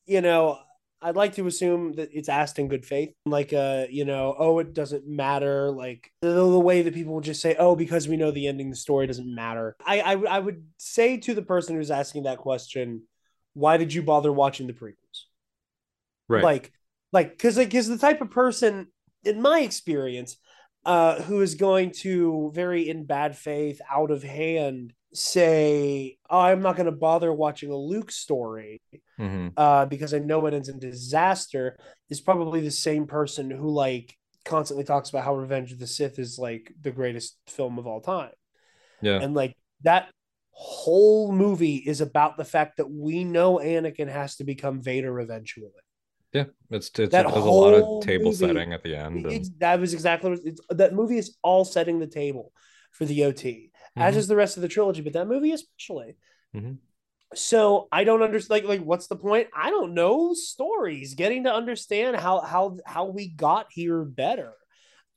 [0.07, 0.59] you know,
[1.01, 3.13] I'd like to assume that it's asked in good faith.
[3.27, 5.71] Like, uh, you know, oh, it doesn't matter.
[5.71, 8.71] Like the, the way that people will just say, oh, because we know the ending,
[8.71, 9.77] the story doesn't matter.
[9.85, 13.03] I, I I would say to the person who's asking that question,
[13.53, 15.27] why did you bother watching the prequels?
[16.29, 16.43] right.
[16.43, 16.73] like
[17.15, 18.89] like because like because the type of person
[19.23, 20.37] in my experience
[20.85, 26.61] uh who is going to very in bad faith out of hand say oh, i'm
[26.61, 28.83] not going to bother watching a luke story
[29.19, 29.53] Mhm.
[29.57, 31.79] uh because i know it ends in disaster
[32.11, 36.19] is probably the same person who like constantly talks about how revenge of the sith
[36.19, 38.33] is like the greatest film of all time
[39.01, 39.21] Yeah.
[39.23, 40.11] and like that
[40.51, 45.71] whole movie is about the fact that we know anakin has to become vader eventually
[46.35, 46.45] Yeah.
[46.71, 49.25] It's, it's that it does a lot of table movie- setting at the end.
[49.25, 52.53] and- that was exactly what it's, that movie is all setting the table
[52.91, 54.19] for the OT, as Mhm.
[54.19, 56.17] is the rest of the trilogy, but that movie especially.
[56.55, 56.79] Mhm.
[57.35, 58.65] So I don't understand.
[58.65, 59.49] Like, like, what's the point?
[59.57, 60.35] I don't know.
[60.35, 64.53] Stories, getting to understand how how how we got here better.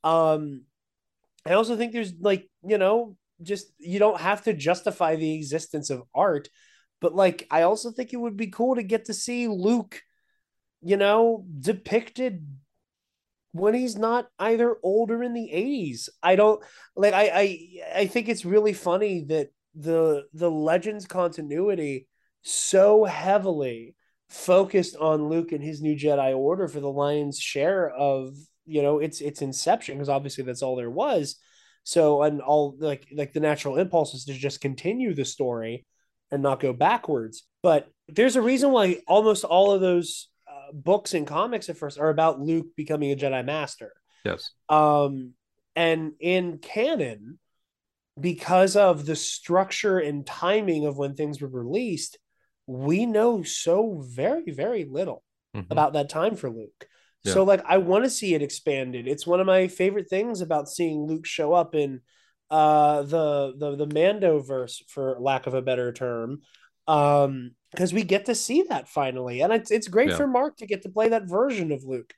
[0.03, 0.63] Um,
[1.45, 5.89] I also think there's like you know just you don't have to justify the existence
[5.91, 6.49] of art,
[7.01, 10.01] but like I also think it would be cool to get to see Luke
[10.81, 12.45] you know, depicted
[13.51, 16.09] when he's not either older in the 80s.
[16.21, 16.63] I don't
[16.95, 22.07] like I I I think it's really funny that the the Legends continuity
[22.41, 23.95] so heavily
[24.29, 28.99] focused on Luke and his new Jedi Order for the lion's share of, you know,
[28.99, 31.37] its its inception because obviously that's all there was.
[31.83, 35.85] So and all like like the natural impulse is to just continue the story
[36.31, 37.43] and not go backwards.
[37.63, 40.27] But there's a reason why almost all of those
[40.73, 43.93] books and comics at first are about Luke becoming a Jedi Master.
[44.23, 44.51] yes.
[44.69, 45.33] Um,
[45.75, 47.39] and in canon,
[48.19, 52.17] because of the structure and timing of when things were released,
[52.65, 55.23] we know so very, very little
[55.55, 55.67] Mhm.
[55.69, 56.87] about that time for Luke.
[57.23, 57.33] Yeah.
[57.33, 59.07] So like I want to see it expanded.
[59.07, 62.01] It's one of my favorite things about seeing Luke show up in
[62.49, 66.41] uh the the the Mando verse for lack of a better term.
[66.87, 69.41] Um because we get to see that finally.
[69.41, 70.17] And it's it's great Yeah.
[70.17, 72.13] for Mark to get to play that version of Luke.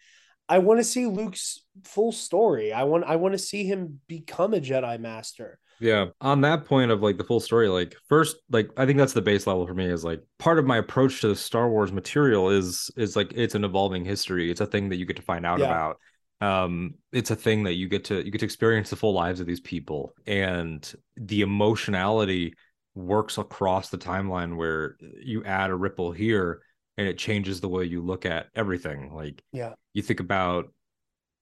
[0.47, 2.73] I want to see Luke's full story.
[2.73, 5.59] I want I want to see him become a Jedi master.
[5.79, 6.07] Yeah.
[6.19, 9.21] On that point of like the full story, like first, like I think that's the
[9.21, 12.49] base level for me is like part of my approach to the Star Wars material
[12.49, 14.51] is is like it's an evolving history.
[14.51, 15.65] It's a thing that you get to find out Yeah.
[15.67, 15.97] about.
[16.41, 19.39] Um, it's a thing that you get to you get to experience the full lives
[19.39, 22.55] of these people and the emotionality
[22.99, 26.61] works across the timeline where you add a ripple here
[26.97, 29.13] and it changes the way you look at everything.
[29.13, 29.73] Like Yeah.
[29.93, 30.73] you think about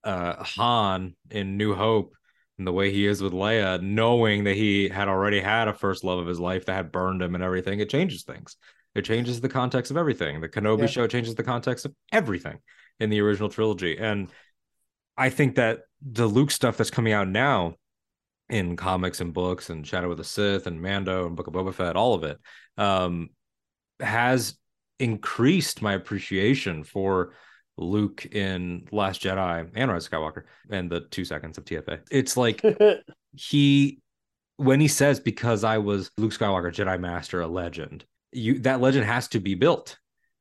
[0.03, 2.15] uh Han in New Hope
[2.57, 6.03] and the way he is with Leia, knowing that he had already had a first
[6.03, 8.55] love of his life that had burned him and everything, it changes things.
[8.95, 10.41] It changes the context of everything.
[10.41, 10.85] The Kenobi Yeah.
[10.87, 12.59] show changes the context of everything
[12.99, 13.97] in the original trilogy.
[13.97, 14.29] And
[15.17, 17.75] I think that the Luke stuff that's coming out now
[18.49, 21.73] in comics and books and Shadow of the Sith and Mando and Book of Boba
[21.73, 22.39] Fett, all of it,
[22.77, 23.29] um,
[23.99, 24.57] has
[24.99, 27.33] increased my appreciation for
[27.77, 31.99] Luke in Last Jedi and Rise of Skywalker and the two seconds of TFA.
[32.09, 32.61] It's like
[33.33, 33.99] he
[34.57, 39.05] when he says because I was Luke Skywalker Jedi Master a legend you that legend
[39.05, 39.97] has to be built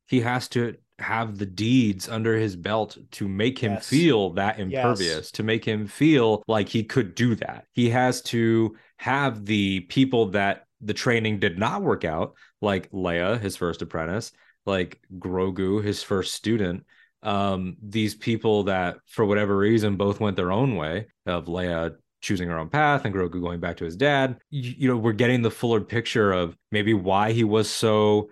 [0.06, 3.88] he has to have the deeds under his belt to make him Yes.
[3.88, 5.30] feel that impervious Yes.
[5.32, 10.26] to make him feel like he could do that he has to have the people
[10.30, 14.32] that the training did not work out like Leia his first apprentice
[14.64, 16.84] like Grogu his first student
[17.22, 22.48] um these people that for whatever reason both went their own way of Leia choosing
[22.48, 25.42] her own path and Grogu going back to his dad you, you know we're getting
[25.42, 28.30] the fuller picture of maybe why he was so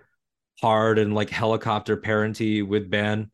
[0.61, 3.29] hard and like helicopter parenty with Ben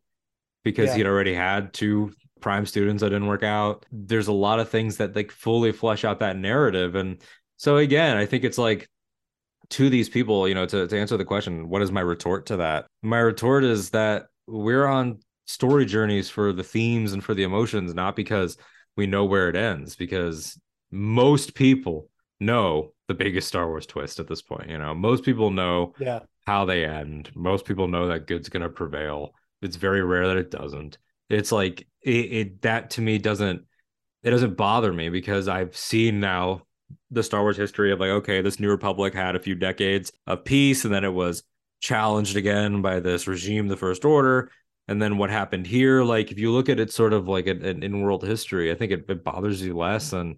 [0.64, 0.94] because Yeah.
[0.94, 4.68] he had already had two prime students that didn't work out there's a lot of
[4.68, 7.22] things that like fully flesh out that narrative and
[7.56, 8.88] so again I think it's like
[9.70, 12.56] to these people you know to, to answer the question what is my retort to
[12.56, 17.44] that my retort is that we're on story journeys for the themes and for the
[17.44, 18.56] emotions not because
[18.96, 20.60] we know where it ends because
[20.90, 22.08] most people
[22.40, 24.68] know the biggest Star Wars twist at this point.
[24.68, 26.20] You know, most people know Yeah.
[26.46, 27.30] How they end.
[27.34, 29.34] Most people know that good's going to prevail.
[29.60, 30.98] It's very rare that it doesn't.
[31.30, 33.62] It's like it, it that to me doesn't
[34.22, 36.62] it doesn't bother me because I've seen now
[37.10, 40.44] the Star Wars history of like okay, this New Republic had a few decades of
[40.44, 41.42] peace and then it was
[41.80, 44.50] challenged again by this regime, the First Order,
[44.88, 46.02] and then what happened here.
[46.02, 48.92] Like if you look at it sort of like an, an in-world history, I think
[48.92, 50.12] it, it bothers you less.
[50.12, 50.36] And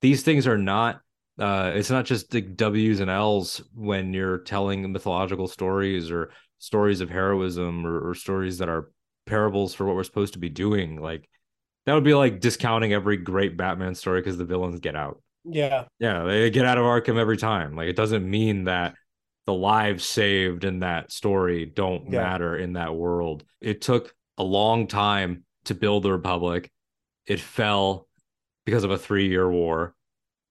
[0.00, 1.00] these things are not
[1.38, 7.00] uh, it's not just the W's and L's when you're telling mythological stories or stories
[7.00, 8.90] of heroism or, or, stories that are
[9.26, 11.00] parables for what we're supposed to be doing.
[11.00, 11.28] Like
[11.84, 15.22] that would be like discounting every great Batman story because the villains get out.
[15.44, 15.84] Yeah.
[15.98, 17.76] Yeah, they get out of Arkham every time.
[17.76, 18.94] Like it doesn't mean that
[19.46, 22.22] the lives saved in that story don't yeah.
[22.22, 23.44] matter in that world.
[23.60, 26.70] It took a long time to build the Republic.
[27.26, 28.08] It fell
[28.64, 29.94] because of a three year war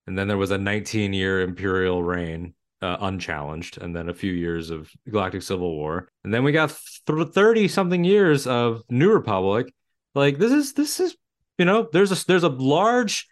[0.07, 4.31] and then there was a 19 year imperial reign uh, unchallenged and then a few
[4.31, 6.07] years of galactic civil war.
[6.23, 9.73] And then we got 30 something years of new republic.
[10.13, 11.15] Like this is this is
[11.57, 13.27] you know there's a there's a large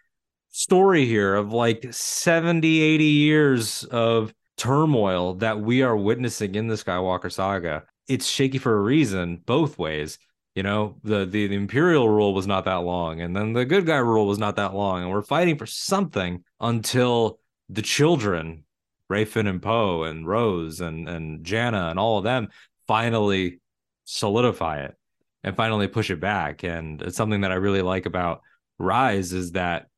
[0.50, 6.74] story here of like 70 80 years of turmoil that we are witnessing in the
[6.74, 7.84] skywalker saga.
[8.08, 10.18] It's shaky for a reason both ways.
[10.54, 13.86] You know the, the, the imperial rule was not that long and then the good
[13.86, 17.38] guy rule was not that long and we're fighting for something until
[17.68, 18.64] the children
[19.08, 22.48] Rey Finn and Poe and Rose and and Jannah and all of them
[22.86, 23.60] finally
[24.04, 24.96] solidify it
[25.42, 26.64] and finally push it back.
[26.64, 28.40] And it's something that I really like about
[28.78, 29.88] Rise is that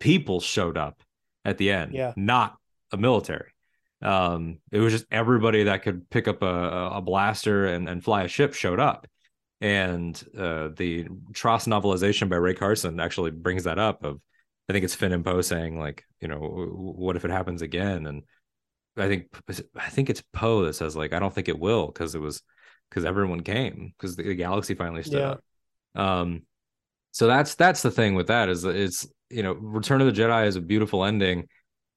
[0.00, 1.02] people showed up
[1.44, 2.12] at the end yeah.
[2.16, 2.56] not
[2.92, 3.52] a military.
[4.02, 8.24] Um it was just everybody that could pick up a, a blaster and, and fly
[8.24, 9.06] a ship showed up.
[9.60, 14.04] And uh, the TROS novelization by Rae Carson actually brings that up.
[14.04, 14.20] Of
[14.68, 18.06] I think it's Finn and Poe saying like, you know, what if it happens again?
[18.06, 18.22] And
[18.96, 19.28] I think
[19.76, 22.42] I think it's Poe that says like, I don't think it will because it was
[22.90, 25.30] because everyone came because the, the, galaxy finally stood yeah.
[25.30, 25.44] up.
[25.94, 26.42] Um,
[27.12, 30.46] so that's that's the thing with that is it's you know, Return of the Jedi
[30.46, 31.48] is a beautiful ending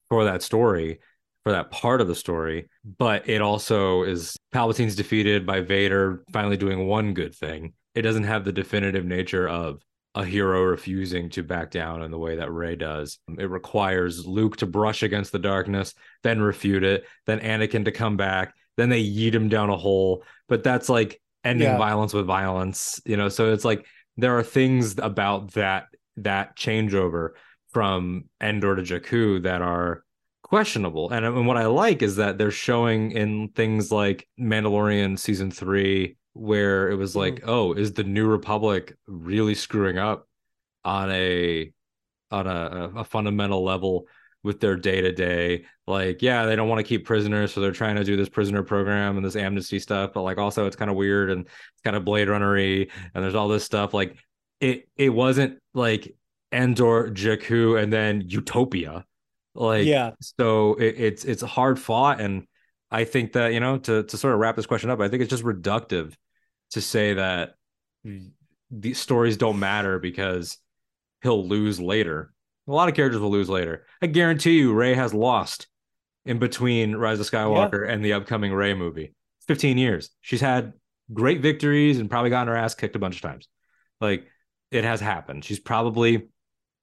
[0.09, 0.99] for that story
[1.43, 6.57] for that part of the story, but it also is Palpatine's defeated by Vader finally
[6.57, 7.73] doing one good thing.
[7.95, 9.81] It doesn't have the definitive nature of
[10.13, 13.19] a hero refusing to back down in the way that Ray does.
[13.37, 15.93] It requires Luke to brush against the darkness,
[16.23, 20.23] then refute it, then Anakin to come back, then they yeet him down a hole.
[20.49, 21.77] But that's like ending yeah.
[21.77, 23.29] violence with violence, you know.
[23.29, 23.85] So it's like
[24.17, 25.85] there are things about that
[26.17, 27.29] that changeover
[27.71, 30.03] from Endor to Jakku that are
[30.43, 31.09] questionable.
[31.09, 36.17] And, and what I like is that they're showing in things like Mandalorian season three,
[36.33, 37.43] where it was like, mm.
[37.47, 40.27] oh, is the New Republic really screwing up
[40.83, 41.71] on a
[42.31, 44.07] on a, a fundamental level
[44.43, 45.65] with their day to day?
[45.87, 48.63] Like, yeah, they don't want to keep prisoners, so they're trying to do this prisoner
[48.63, 50.11] program and this amnesty stuff.
[50.13, 53.35] But like, also, it's kind of weird and it's kind of Blade Runnery, and there's
[53.35, 53.93] all this stuff.
[53.93, 54.17] Like,
[54.59, 56.15] it it wasn't like
[56.51, 59.05] Endor, Jakku, and then Utopia
[59.53, 60.11] like, yeah.
[60.21, 62.47] So it, it's it's hard fought, and
[62.91, 65.21] I think that you know to to sort of wrap this question up, I think
[65.21, 66.13] it's just reductive
[66.71, 67.55] to say that
[68.69, 70.57] these stories don't matter because
[71.21, 72.33] he'll lose later.
[72.67, 73.85] A lot of characters will lose later.
[74.01, 75.67] I guarantee you, Rey has lost
[76.25, 77.93] in between Rise of Skywalker yeah.
[77.93, 79.13] and the upcoming Rey movie.
[79.47, 80.09] 15 years.
[80.21, 80.73] She's had
[81.11, 83.47] great victories and probably gotten her ass kicked a bunch of times.
[83.99, 84.27] Like
[84.69, 85.43] it has happened.
[85.43, 86.29] She's probably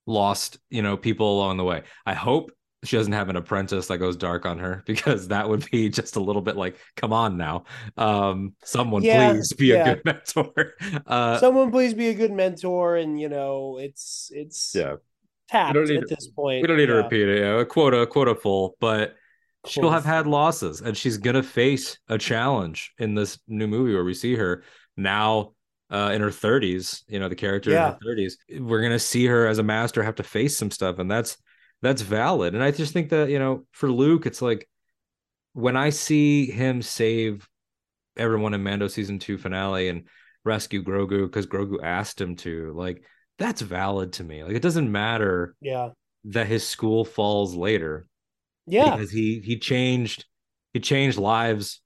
[0.06, 1.82] lost, you know, people along the way.
[2.04, 2.50] I hope
[2.84, 6.16] she doesn't have an apprentice that goes dark on her because that would be just
[6.16, 7.64] a little bit like come on now
[7.96, 9.84] um someone yeah, please be yeah.
[9.84, 10.74] a good mentor
[11.06, 14.96] uh someone please be a good mentor and you know it's it's yeah
[15.48, 16.94] tapped at to, this point we don't need yeah.
[16.96, 19.16] to repeat it yeah, a quota a quota full but
[19.64, 19.72] Close.
[19.72, 24.04] she'll have had losses and she's gonna face a challenge in this new movie where
[24.04, 24.62] we see her
[24.96, 25.52] now
[25.90, 29.46] uh, in her 30s you know the character in her 30s we're gonna see her
[29.46, 31.38] as a master have to face some stuff and that's
[31.82, 32.54] that's valid.
[32.54, 34.68] And I just think that, you know, for Luke, it's like
[35.52, 37.48] when I see him save
[38.16, 40.08] everyone in Mando season two finale and
[40.44, 43.02] rescue Grogu because Grogu asked him to, like,
[43.38, 44.42] that's valid to me.
[44.42, 45.90] Like, it doesn't matter yeah
[46.24, 48.06] that his school falls later.
[48.66, 48.96] Yeah.
[48.96, 50.26] Because he he changed
[50.72, 51.80] he changed lives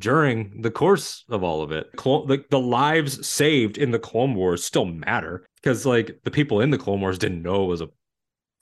[0.00, 1.86] during the course of all of it.
[1.96, 6.60] Clone, the, the lives saved in the Clone Wars still matter because like the people
[6.60, 7.88] in the Clone Wars didn't know it was a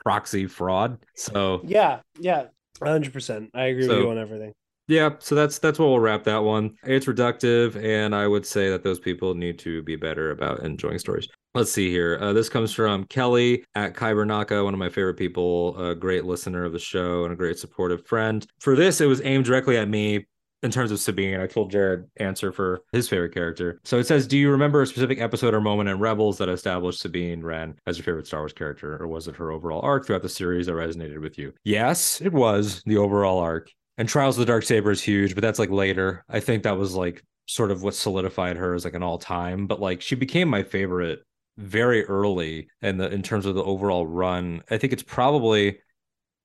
[0.01, 0.99] proxy fraud.
[1.15, 2.47] So yeah, yeah,
[2.83, 3.51] hundred percent.
[3.55, 4.53] I agree so, with you on everything.
[4.89, 6.75] Yeah, so that's that's what we'll wrap that one.
[6.83, 10.99] It's reductive, and I would say that those people need to be better about enjoying
[10.99, 11.29] stories.
[11.55, 12.19] Let's see here.
[12.21, 16.65] Uh, this comes from Kelly at Kybernaka, one of my favorite people, a great listener
[16.65, 18.45] of the show and a great supportive friend.
[18.61, 20.27] For this, it was aimed directly at me
[20.63, 21.41] in terms of Sabine.
[21.41, 23.81] I told Jarod answer for his favorite character.
[23.85, 27.01] So it says, Do you remember a specific episode or moment in Rebels that established
[27.01, 29.01] Sabine Wren as your favorite Star Wars character?
[29.03, 31.53] Or was it her overall arc throughout the series that resonated with you?
[31.65, 33.71] Yes, it was the overall arc.
[33.99, 36.25] And Trials of the Darksaber is huge, but that's like later.
[36.29, 39.67] I think that was like sort of what solidified her as like an all time.
[39.67, 41.21] But like she became my favorite
[41.59, 44.63] very early in the in terms of the overall run.
[44.71, 45.79] I think it's probably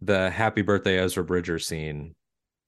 [0.01, 2.13] the happy birthday Ezra Bridger scene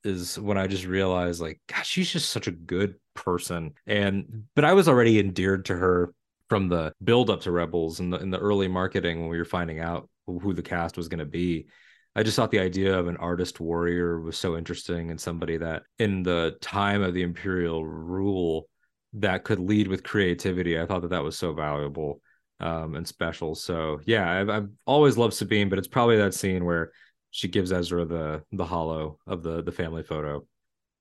[0.03, 3.73] is when I just realized like gosh she's just such a good person.
[3.85, 6.13] And but I was already endeared to her
[6.49, 9.45] from the build up to Rebels and the in the early marketing when we were
[9.45, 11.67] finding out who the cast was going to be.
[12.15, 15.83] I just thought the idea of an artist warrior was so interesting and somebody that
[15.99, 18.67] in the time of the imperial rule
[19.13, 20.79] that could lead with creativity.
[20.79, 22.21] I thought that that was so valuable
[22.59, 23.55] um, and special.
[23.55, 26.91] So yeah, I've, I've always loved Sabine, but it's probably that scene where
[27.31, 30.45] she gives Ezra the the hollow of the the family photo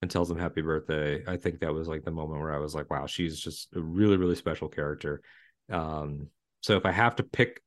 [0.02, 1.22] and tells him happy birthday.
[1.26, 3.80] I think that was like the moment where I was like, wow, she's just a
[3.80, 5.22] really really special character.
[5.70, 6.28] Um,
[6.62, 7.62] so if I have to pick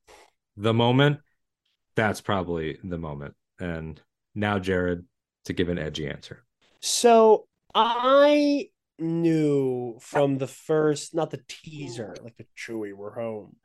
[0.56, 1.18] the moment,
[1.96, 3.34] that's probably the moment.
[3.58, 4.00] And
[4.34, 5.04] now Jarod
[5.44, 6.44] to give an edgy answer.
[6.80, 13.56] So I knew from the first, not the teaser, like the Chewie, we're home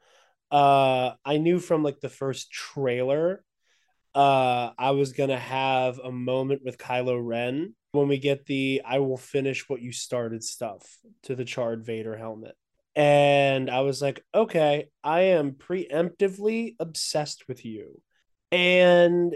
[0.51, 3.43] uh I knew from like the first trailer
[4.15, 8.99] uh I was gonna have a moment with Kylo Ren when we get the I
[8.99, 10.81] will finish what you started stuff
[11.23, 12.55] to the charred Vader helmet.
[12.95, 18.01] And I was like, okay, I am preemptively obsessed with you.
[18.51, 19.35] And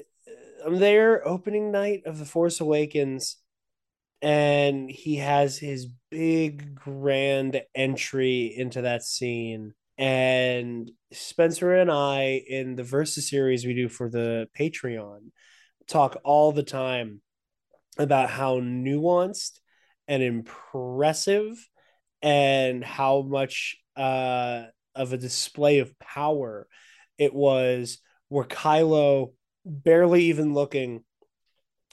[0.65, 3.37] I'm there opening night of The Force Awakens,
[4.21, 12.75] and he has his big grand entry into that scene and Spencer and I, in
[12.75, 15.31] the Versus series we do for the Patreon,
[15.87, 17.21] talk all the time
[17.97, 19.59] about how nuanced
[20.07, 21.57] and impressive
[22.21, 24.63] and how much uh,
[24.95, 26.69] of a display of power
[27.17, 27.97] it was
[28.29, 29.33] where Kylo,
[29.65, 31.03] barely even looking,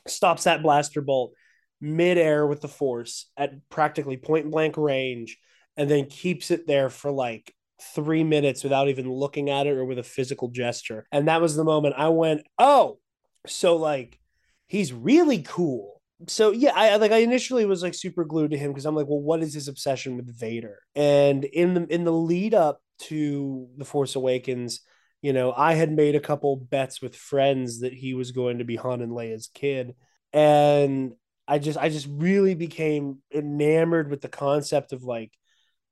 [0.06, 1.32] stops that blaster bolt
[1.80, 5.38] midair with the force at practically point blank range
[5.76, 9.84] and then keeps it there for like three minutes without even looking at it or
[9.84, 11.06] with a physical gesture.
[11.12, 12.98] And that was the moment I went, oh,
[13.46, 14.18] so like
[14.66, 16.00] he's really cool.
[16.28, 19.06] So yeah, I like I initially was like super glued to him because I'm like,
[19.06, 20.78] well, what is his obsession with Vader?
[20.94, 24.80] And in the in the lead up to The Force Awakens,
[25.20, 28.64] you know, I had made a couple bets with friends that he was going to
[28.64, 29.94] be Han and Leia's kid.
[30.32, 31.12] And
[31.46, 35.32] I just I just really became enamored with the concept of like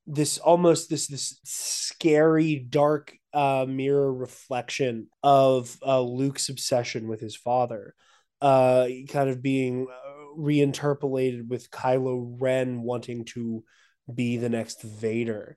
[0.06, 7.36] this almost this this scary dark uh, mirror reflection of uh, Luke's obsession with his
[7.36, 7.94] father,
[8.40, 13.64] uh, kind of being uh, reinterpolated with Kylo Ren wanting to
[14.12, 15.56] be the next Vader,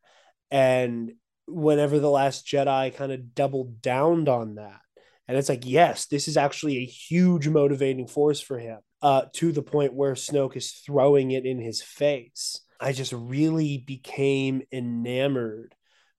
[0.50, 1.12] and
[1.46, 4.80] whenever the Last Jedi kind of doubled down on that,
[5.28, 9.52] and it's like yes, this is actually a huge motivating force for him, uh, to
[9.52, 15.74] the point where Snoke is throwing it in his face I just really became enamored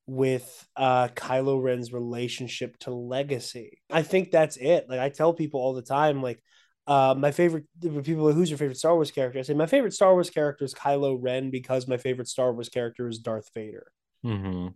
[0.07, 3.81] with uh Kylo Ren's relationship to legacy.
[3.91, 4.87] I think that's it.
[4.89, 6.43] Like I tell people all the time, like
[6.89, 9.39] uh, my favorite people who's your favorite Star Wars character?
[9.39, 12.71] I say my favorite Star Wars character is Kylo Ren because my favorite Star Wars
[12.71, 13.93] character is Darth Vader.
[14.25, 14.69] Mm-hmm.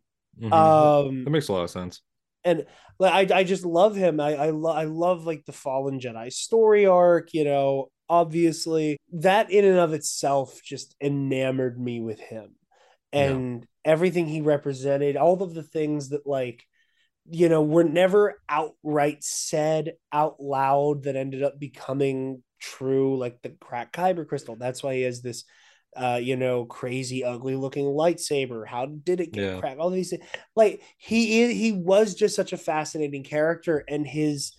[0.45, 0.53] Mm-hmm.
[0.53, 2.03] Um, that makes a lot of sense.
[2.45, 2.67] And
[2.99, 4.21] like I, I just love him.
[4.21, 7.33] I I, lo- I love like the Fallen Jedi story arc.
[7.33, 12.55] You know, obviously that in and of itself just enamored me with him
[13.11, 13.91] and yeah.
[13.91, 16.63] everything he represented all of the things that like
[17.31, 23.49] you know were never outright said out loud that ended up becoming true like the
[23.49, 25.45] crack kyber crystal that's why he has this
[25.97, 29.59] uh you know crazy ugly looking lightsaber how did it get yeah.
[29.59, 34.07] cracked all these things like he is, he was just such a fascinating character and
[34.07, 34.53] his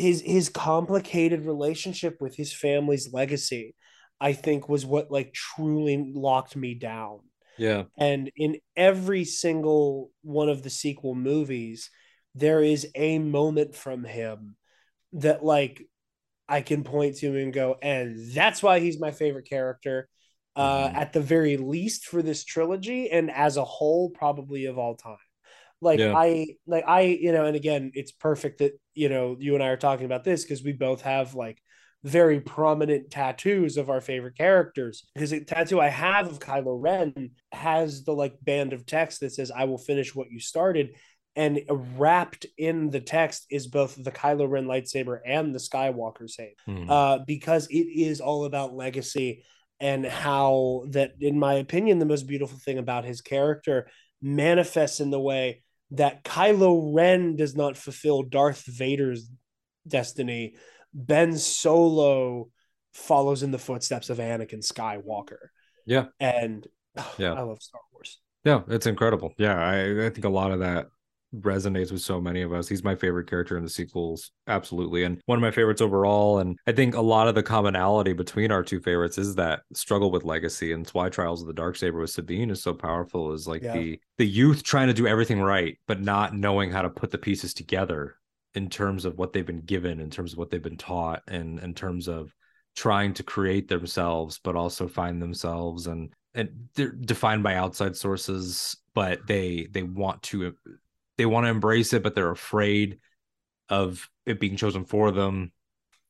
[0.00, 3.74] his his complicated relationship with his family's legacy
[4.20, 7.20] i think was what like truly locked me down.
[7.58, 7.84] Yeah.
[7.98, 11.90] And in every single one of the sequel movies
[12.34, 14.56] there is a moment from him
[15.12, 15.82] that like
[16.48, 20.08] i can point to and go and that's why he's my favorite character
[20.54, 20.96] uh mm-hmm.
[20.96, 25.16] at the very least for this trilogy and as a whole probably of all time
[25.80, 26.14] like yeah.
[26.16, 29.68] I like I you know, and again, it's perfect that you know you and I
[29.68, 31.60] are talking about this because we both have like
[32.02, 35.06] very prominent tattoos of our favorite characters.
[35.14, 39.32] Because the tattoo I have of Kylo Ren has the like band of text that
[39.32, 40.96] says, I will finish what you started.
[41.36, 46.54] And wrapped in the text is both the Kylo Ren lightsaber and the Skywalker saber,
[46.66, 46.90] Hmm.
[46.90, 49.44] uh, because it is all about legacy
[49.78, 53.88] and how that, in my opinion, the most beautiful thing about his character
[54.20, 55.62] manifests in the way
[55.92, 59.28] that Kylo Ren does not fulfill Darth Vader's
[59.86, 60.54] destiny.
[60.94, 62.48] Ben Solo
[62.92, 65.48] follows in the footsteps of Anakin Skywalker.
[65.86, 66.06] Yeah.
[66.18, 66.66] And
[67.18, 67.34] Yeah.
[67.34, 68.18] I love Star Wars.
[68.44, 69.32] Yeah, it's incredible.
[69.36, 70.86] Yeah, I, I think a lot of that
[71.34, 72.68] resonates with so many of us.
[72.68, 76.38] He's my favorite character in the sequels, absolutely, and one of my favorites overall.
[76.38, 80.10] And I think a lot of the commonality between our two favorites is that struggle
[80.10, 83.32] with legacy, and it's why Trials of the Darksaber with Sabine is so powerful.
[83.32, 83.74] Is like Yeah.
[83.74, 87.18] the the youth trying to do everything right, but not knowing how to put the
[87.18, 88.16] pieces together
[88.54, 91.60] in terms of what they've been given, in terms of what they've been taught, and
[91.60, 92.34] in terms of
[92.76, 98.76] trying to create themselves, but also find themselves and and they're defined by outside sources
[98.94, 100.54] but they they want to
[101.20, 102.98] they want to embrace it but they're afraid
[103.68, 105.52] of it being chosen for them.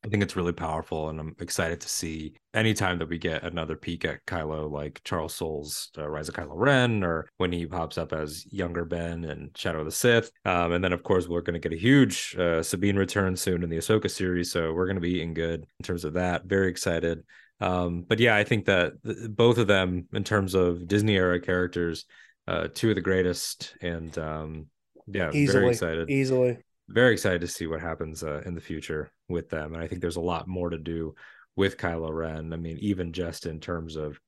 [0.05, 3.77] I think it's really powerful and i'm excited to see anytime that we get another
[3.77, 7.99] peek at kylo like charles soule's uh, rise of kylo ren or when he pops
[7.99, 10.31] up as younger ben and shadow of the sith.
[10.47, 13.63] Um, and then of course we're going to get a huge uh, sabine return soon
[13.63, 16.47] in the ahsoka series so we're going to be eating good in terms of that.
[16.47, 17.23] Very excited.
[17.61, 21.41] Um, but yeah, I think that th- both of them, in terms of Disney era
[21.41, 22.07] characters,
[22.49, 24.67] uh, two of the greatest, and um,
[25.13, 25.61] yeah, Easily.
[25.61, 26.59] very excited, Easily.
[26.89, 29.75] very excited to see what happens uh, in the future with them.
[29.75, 31.15] And I think there's a lot more to do
[31.57, 32.53] with Kylo Ren.
[32.53, 34.19] I mean, even just in terms of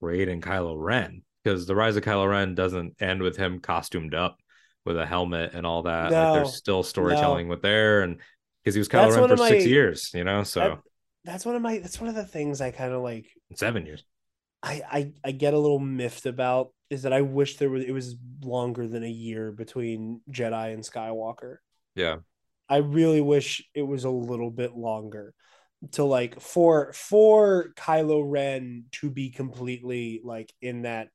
[0.00, 4.38] creating Kylo Ren, because the Rise of Kylo Ren doesn't end with him costumed up
[4.84, 6.10] with a helmet and all that.
[6.12, 8.18] like, there's still storytelling with there, and
[8.64, 10.78] because he was Kylo That's Ren for of six years, you know, so That-
[11.24, 14.02] That's one of my that's one of the things I kind of like seven years.
[14.62, 17.92] I, I I get a little miffed about is that I wish there was it
[17.92, 21.56] was longer than a year between Jedi and Skywalker.
[21.94, 22.16] Yeah.
[22.68, 25.34] I really wish it was a little bit longer
[25.92, 31.08] to like for for Kylo Ren to be completely like in that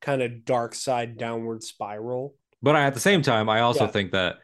[0.00, 2.34] kind of dark side downward spiral.
[2.62, 3.90] But I, at the same time, I also Yeah.
[3.90, 4.36] think that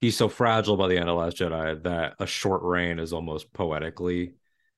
[0.00, 3.52] he's so fragile by the end of Last Jedi that a short reign is almost
[3.52, 4.34] poetically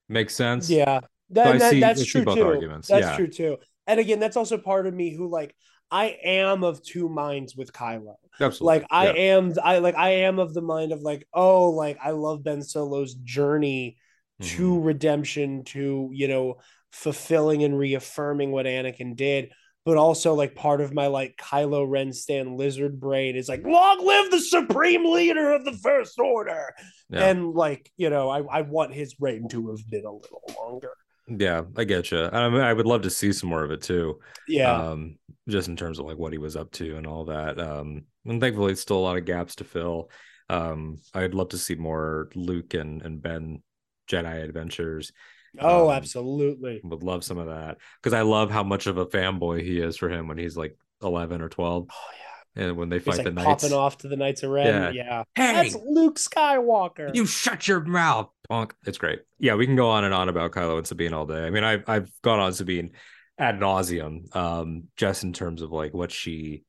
[0.09, 0.69] makes sense.
[0.71, 1.01] Yeah,
[1.31, 2.47] that, I that- see- that's true both too.
[2.47, 2.89] arguments.
[2.89, 3.17] That's Yeah.
[3.17, 3.57] true too.
[3.89, 5.55] And again, that's also part of me who like
[5.91, 8.17] I am of two minds with Kylo.
[8.41, 8.81] absolutely.
[8.81, 9.13] like I Yeah.
[9.13, 12.61] am I like I am of the mind of like oh like I love Ben
[12.63, 13.97] Solo's journey
[14.43, 14.85] to Mm-hmm.
[14.87, 16.59] redemption to you know
[16.93, 19.51] fulfilling and reaffirming what Anakin did
[19.85, 24.07] but also like part of my like Kylo Ren Stan lizard brain is like long
[24.07, 26.73] live the supreme leader of the first order
[27.11, 27.25] Yeah.
[27.31, 30.93] and like you know I, I want his reign to have been a little longer
[31.29, 32.25] yeah, I get you.
[32.25, 34.21] I mean, I would love to see some more of it too.
[34.47, 35.19] yeah Um,
[35.49, 37.59] just in terms of like what he was up to and all that.
[37.59, 40.11] Um, and thankfully, it's still a lot of gaps to fill.
[40.51, 43.63] Um, I'd love to see more Luke and and Ben
[44.11, 45.13] Jedi adventures.
[45.59, 49.07] oh um, absolutely Would love some of that because I love how much of a
[49.07, 52.28] fanboy he is for him when he's like eleven or twelve, oh yeah
[52.59, 53.63] and when they fight like the knights.
[53.63, 54.91] popping off to the Knights of Ren Yeah.
[54.91, 58.75] yeah, Hey, that's Luke Skywalker you shut your mouth, punk.
[58.85, 59.21] It's great.
[59.39, 61.47] Yeah, we can go on and on about Kylo and Sabine all day.
[61.47, 62.91] I mean, I've I've gone on Sabine
[63.39, 66.65] ad nauseum, um, just in terms of like what she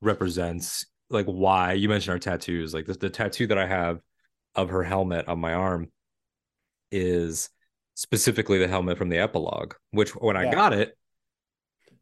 [0.00, 2.74] represents, like why you mentioned our tattoos.
[2.74, 4.00] Like the, the tattoo that I have
[4.54, 5.90] of her helmet on my arm
[6.90, 7.48] is
[7.94, 10.96] specifically the helmet from the epilogue, which when I got it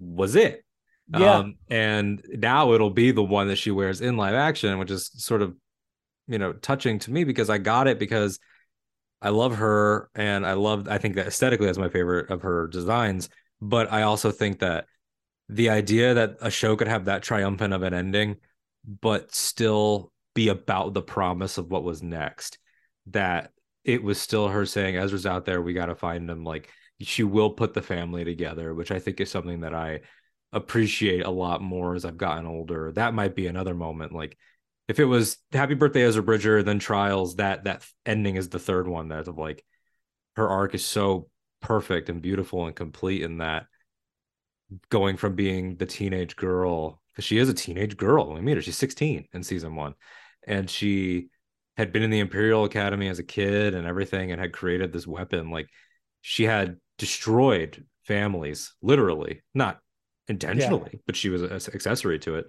[0.01, 0.65] was it.
[1.13, 4.91] Yeah Um, and now it'll be the one that she wears in live action, which
[4.91, 5.57] is sort of,
[6.29, 8.39] you know, touching to me because I got it because
[9.21, 12.69] I love her and I love, I think that aesthetically that's my favorite of her
[12.69, 13.29] designs.
[13.61, 14.87] But I also think that
[15.49, 18.37] the idea that a show could have that triumphant of an ending,
[19.01, 22.59] but still be about the promise of what was next,
[23.09, 23.51] that
[23.85, 26.45] it was still her saying, Ezra's out there, we got to find him.
[26.45, 26.71] Like
[27.01, 30.01] she will put the family together, which I think is something that I
[30.53, 32.93] appreciate a lot more as I've gotten older.
[32.93, 34.13] That might be another moment.
[34.13, 34.37] Like
[34.89, 38.89] if it was Happy Birthday Ezra Bridger, then Trials, that that ending is the third
[38.89, 39.65] one that of like
[40.37, 41.29] her arc is so
[41.61, 43.67] perfect and beautiful and complete in that
[44.89, 48.57] going from being the teenage girl because she is a teenage girl when we meet
[48.57, 49.95] her she's 16 in season one
[50.47, 51.29] and she
[51.77, 55.07] had been in the imperial academy as a kid and everything and had created this
[55.07, 55.69] weapon like
[56.23, 59.81] she had destroyed families literally not
[60.31, 62.47] intentionally but she was an accessory to it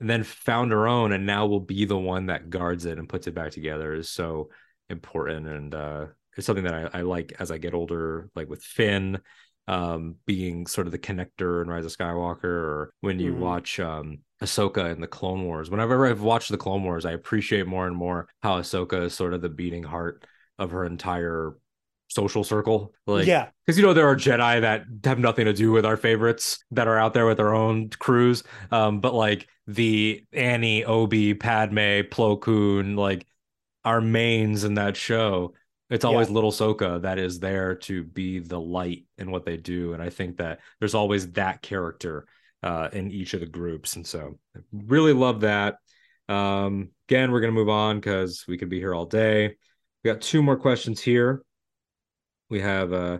[0.00, 3.08] and then found her own and now will be the one that guards it and
[3.08, 4.50] puts it back together is so
[4.90, 6.06] important and uh
[6.36, 9.20] it's something that I, I like as I get older, like with Finn
[9.68, 13.38] um being sort of the connector in Rise of Skywalker, or when you Mhm.
[13.38, 15.70] watch um Ahsoka in the Clone Wars.
[15.70, 19.32] Whenever I've watched the Clone Wars, I appreciate more and more how Ahsoka is sort
[19.32, 20.26] of the beating heart
[20.58, 21.56] of her entire
[22.08, 22.94] social circle.
[23.06, 25.96] Like yeah, because you know there are Jedi that have nothing to do with our
[25.96, 28.42] favorites that are out there with their own crews.
[28.70, 33.26] Um, but like the Annie, Obi, Padme, Plo Koon, like
[33.84, 35.54] our mains in that show,
[35.90, 36.34] it's always Yeah.
[36.34, 39.92] little Soka that is there to be the light in what they do.
[39.92, 42.26] And I think that there's always that character
[42.62, 43.94] uh, in each of the groups.
[43.96, 44.38] And so
[44.72, 45.76] really love that.
[46.28, 49.56] Um, again, we're gonna move on because we could be here all day.
[50.02, 51.42] We got two more questions here.
[52.48, 53.18] We have uh,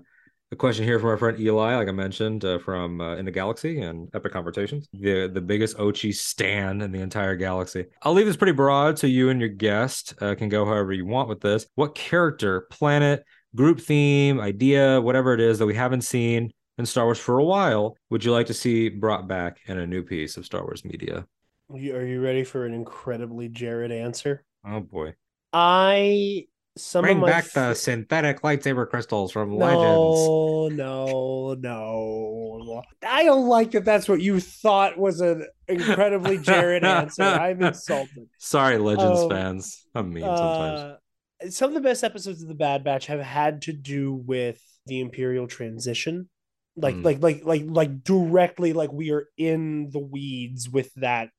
[0.52, 3.32] a question here from our friend Eli, like I mentioned, uh, from uh, In the
[3.32, 7.86] Galaxy and Epic Conversations, the the biggest Ochi stan in the entire galaxy.
[8.02, 11.04] I'll leave this pretty broad, so you and your guest uh, can go however you
[11.04, 11.66] want with this.
[11.74, 13.24] What character, planet,
[13.56, 17.44] group theme, idea, whatever it is that we haven't seen in Star Wars for a
[17.44, 20.84] while, would you like to see brought back in a new piece of Star Wars
[20.84, 21.26] media?
[21.68, 24.44] Are you ready for an incredibly Jarod answer?
[24.64, 25.14] Oh boy!
[25.52, 26.46] I
[26.76, 30.76] some Bring back the synthetic lightsaber crystals from Legends.
[30.76, 32.82] no, no, no.
[33.06, 33.84] I don't like that.
[33.84, 37.22] That's what you thought was an incredibly Jarod answer.
[37.22, 38.28] I'm insulted.
[38.38, 39.86] Sorry, Legends Um, fans.
[39.94, 40.80] I'm mean sometimes.
[40.80, 44.60] Uh, some of the best episodes of the Bad Batch have had to do with
[44.86, 46.28] the Imperial transition,
[46.76, 47.04] like Mm.
[47.04, 51.30] like like like like directly like we are in the weeds with that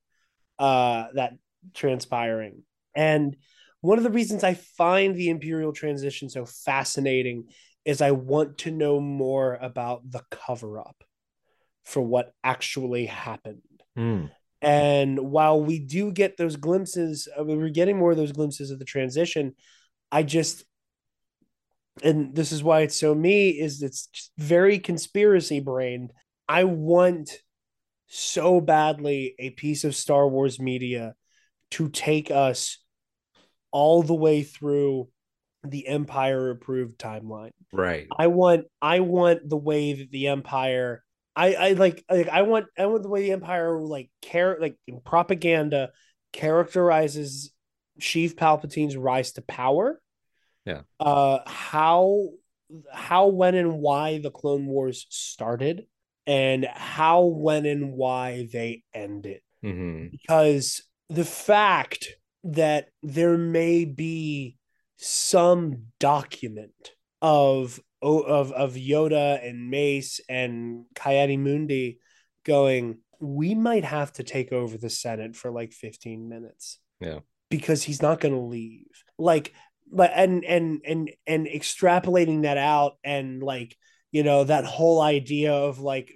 [0.60, 1.34] uh that
[1.74, 2.64] transpiring.
[2.96, 3.36] And
[3.82, 7.45] one of the reasons I find the Imperial transition so fascinating
[7.86, 11.04] is I want to know more about the cover up
[11.86, 13.62] for what actually happened.
[13.98, 14.30] Mm.
[14.62, 18.80] And while we do get those glimpses, uh, we're getting more of those glimpses of
[18.80, 19.54] the transition.
[20.12, 20.66] I just,
[22.04, 26.12] and this is why it's so me, is it's very conspiracy brained.
[26.48, 27.32] I want
[28.08, 31.14] so badly a piece of Star Wars media
[31.72, 32.80] to take us
[33.72, 35.10] all the way through
[35.64, 37.52] the Empire approved timeline.
[37.72, 38.07] Right.
[38.18, 41.03] I want I want the way that the Empire
[41.35, 44.77] I I like like I want I want the way the Empire like care like
[44.88, 45.91] in propaganda
[46.34, 47.52] characterizes
[47.99, 50.02] Sheev Palpatine's rise to power.
[50.65, 50.81] Yeah.
[50.99, 52.30] Uh how
[52.91, 55.85] how when and why the Clone Wars started
[56.26, 62.18] and how when and why they ended hmm because the fact
[62.48, 64.57] that there may be
[64.98, 66.91] some document
[67.22, 71.99] of of of Yoda and Mace and Ki-Adi-Mundi
[72.44, 76.80] going, we might have to take over the Senate for like 15 minutes.
[76.99, 77.19] Yeah.
[77.49, 78.86] Because he's not going to leave.
[79.18, 79.53] Like
[79.91, 83.76] but and and and and extrapolating that out and like
[84.18, 86.07] you know that whole idea of like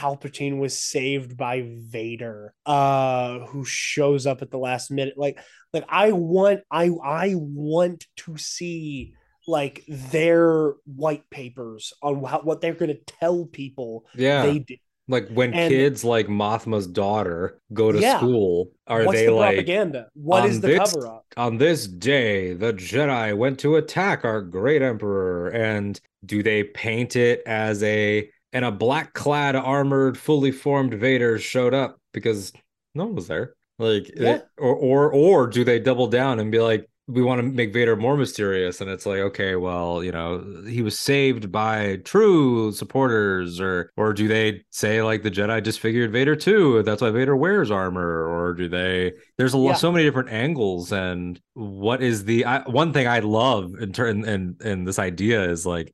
[0.00, 1.56] Palpatine was saved by
[1.96, 5.36] Vader uh who shows up at the last minute like
[5.74, 9.12] like I want I I want to see
[9.46, 14.46] like their white papers on how, what they're going to tell people Yeah.
[14.46, 18.16] they did like when and- kids like Mothma's daughter go to Yeah.
[18.16, 21.86] school, are what's they the like propaganda What is the this- cover up on this
[21.86, 25.48] day the Jedi went to attack our great emperor?
[25.50, 31.38] And do they paint it as a and a black clad armored fully formed Vader
[31.38, 32.52] showed up because
[32.94, 33.54] no one was there?
[33.78, 34.40] Like Yeah.
[34.58, 37.96] or or or do they double down and be like we want to make Vader
[37.96, 43.60] more mysterious and it's like okay well you know he was saved by true supporters
[43.60, 47.70] or or do they say like the Jedi disfigured Vader too that's why Vader wears
[47.70, 49.74] armor or do they there's a lot Yeah.
[49.76, 54.24] so many different angles and what is the I, one thing I love in turn
[54.24, 55.92] and and this idea is like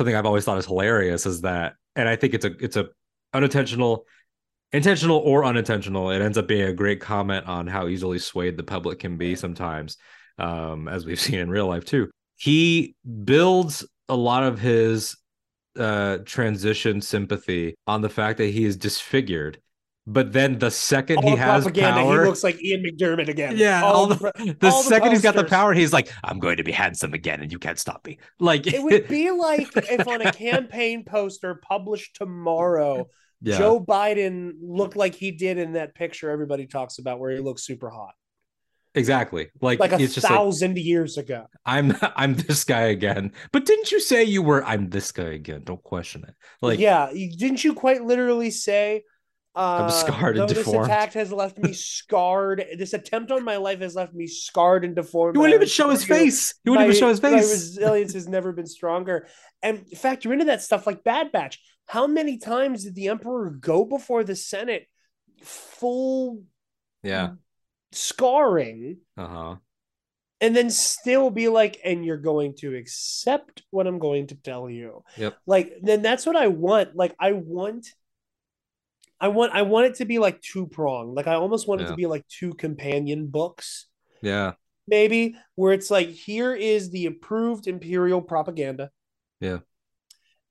[0.00, 2.88] something I've always thought is hilarious is that and I think it's a it's a
[3.34, 4.06] unintentional
[4.72, 8.62] intentional or unintentional it ends up being a great comment on how easily swayed the
[8.62, 9.98] public can be sometimes
[10.38, 12.10] um as we've seen in real life too.
[12.36, 12.94] He
[13.24, 15.18] builds a lot of his
[15.78, 19.60] uh transition sympathy on the fact that he is disfigured
[20.12, 23.56] but then the second all he the has power he looks like Ian McDiarmid again.
[23.56, 26.12] Yeah all all the, the, the all the second he's got the power he's like
[26.24, 28.18] i'm going to be handsome again and you can't stop me.
[28.40, 33.08] Like it would be like if on a campaign poster published tomorrow
[33.42, 33.56] yeah.
[33.56, 37.64] Joe Biden looked like he did in that picture everybody talks about where he looks
[37.64, 38.12] super hot.
[38.94, 39.48] Exactly.
[39.60, 41.46] Like, like a it's just like thousand years ago.
[41.64, 43.32] I'm i'm this guy again.
[43.52, 45.62] But didn't you say you were i'm this guy again.
[45.64, 46.34] Don't question it.
[46.60, 49.04] Like yeah didn't you quite literally say
[49.60, 52.64] Uh, I'm scarred and though this attack has left me scarred.
[52.78, 55.36] This attempt on my life has left me scarred and deformed.
[55.36, 56.54] He wouldn't even show his face.
[56.64, 57.50] He wouldn't even show his My face.
[57.50, 59.26] resilience has never been stronger.
[59.62, 61.60] And factor into that stuff like Bad Batch.
[61.86, 64.86] How many times did the Emperor go before the Senate
[65.42, 66.42] full
[67.02, 67.32] Yeah.
[67.92, 69.56] scarring Uh huh.
[70.40, 74.70] and then still be like, and you're going to accept what I'm going to tell
[74.70, 75.04] you.
[75.18, 75.36] Yep.
[75.46, 76.96] Like, then that's what I want.
[76.96, 77.88] Like, I want.
[79.20, 81.14] I want I want it to be like two pronged.
[81.14, 81.90] Like I almost want it Yeah.
[81.90, 83.86] to be like two companion books,
[84.22, 84.52] Yeah.
[84.86, 88.90] maybe, where it's like here is the approved imperial propaganda.
[89.40, 89.58] Yeah.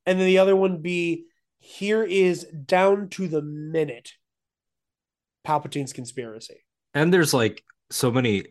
[0.05, 1.25] And then the other one be
[1.59, 4.13] here is down to the minute
[5.45, 6.63] Palpatine's conspiracy.
[6.93, 8.45] And there's like so many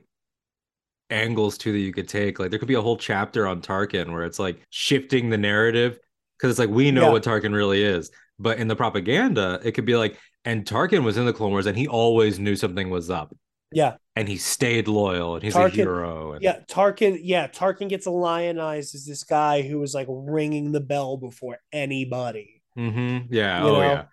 [1.10, 2.38] angles too that you could take.
[2.38, 5.98] Like there could be a whole chapter on Tarkin where it's like shifting the narrative
[6.36, 7.12] because it's like we know Yeah.
[7.12, 8.10] what Tarkin really is.
[8.38, 11.66] But in the propaganda, it could be like, and Tarkin was in the Clone Wars
[11.66, 13.34] and he always knew something was up.
[13.72, 13.96] Yeah.
[14.16, 16.32] And he stayed loyal and he's a hero.
[16.32, 17.18] And, Yeah, Tarkin.
[17.22, 22.62] Yeah, Tarkin gets lionized as this guy who was like ringing the bell before anybody.
[22.74, 23.62] hmm Yeah.
[23.62, 23.80] You oh know?
[23.82, 24.04] yeah.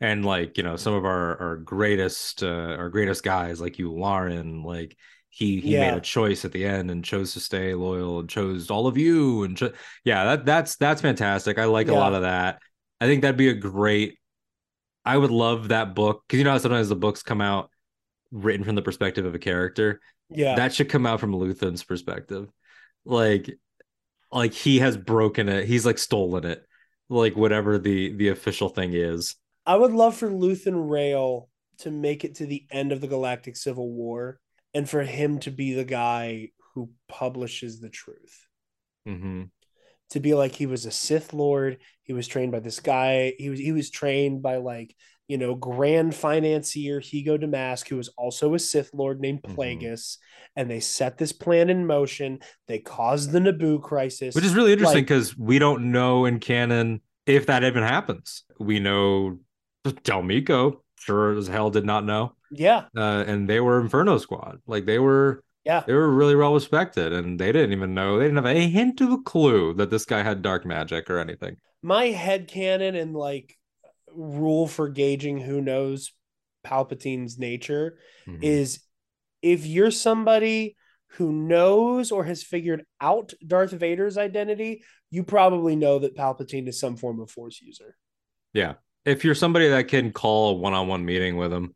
[0.00, 2.46] And like, you know, some of our our greatest uh
[2.78, 4.96] our greatest guys like Yularen, like
[5.30, 5.90] he he Yeah.
[5.90, 8.96] made a choice at the end and chose to stay loyal and chose all of
[8.96, 9.72] you and cho-
[10.04, 11.58] yeah, that that's that's fantastic.
[11.58, 12.60] I like a lot of that.
[13.00, 14.18] I think that'd be a great
[15.04, 17.70] I would love that book because you know how sometimes the books come out
[18.30, 20.00] written from the perspective of a character.
[20.30, 22.48] Yeah, That should come out from Luthen's perspective.
[23.04, 23.50] Like
[24.30, 25.66] like he has broken it.
[25.66, 26.64] He's like stolen it.
[27.08, 29.36] Like whatever the the official thing is.
[29.64, 31.48] I would love for Luthen Rael
[31.78, 34.40] to make it to the end of the Galactic Civil War,
[34.74, 38.46] and for him to be the guy who publishes the truth.
[39.06, 39.50] hmm
[40.10, 43.34] To be like he was a Sith Lord, he was trained by this guy.
[43.38, 44.94] He was he was trained by like
[45.28, 49.54] you know grand financier Hego Damask, who was also a Sith Lord named Mhm.
[49.54, 50.16] Plagueis,
[50.56, 52.38] and they set this plan in motion.
[52.68, 56.38] They caused the Naboo crisis, Which is really interesting Like- because we don't know in
[56.40, 58.44] canon if that even happens.
[58.58, 59.40] We know
[60.04, 62.32] Del Meeko sure as hell did not know.
[62.50, 64.58] yeah, Uh, and they were Inferno Squad.
[64.66, 65.84] Like they were yeah.
[65.86, 69.00] they were really well respected and they didn't even know they didn't have a hint
[69.00, 71.56] of a clue that this guy had dark magic or anything.
[71.82, 73.56] my head canon and like
[74.12, 76.12] rule for gauging who knows
[76.66, 78.42] Palpatine's nature Mhm.
[78.42, 78.80] is
[79.42, 80.76] if you're somebody
[81.12, 86.78] who knows or has figured out Darth Vader's identity, you probably know that Palpatine is
[86.80, 87.96] some form of force user.
[88.52, 88.74] yeah.
[89.04, 91.74] If you're somebody that can call a one-on-one meeting with him,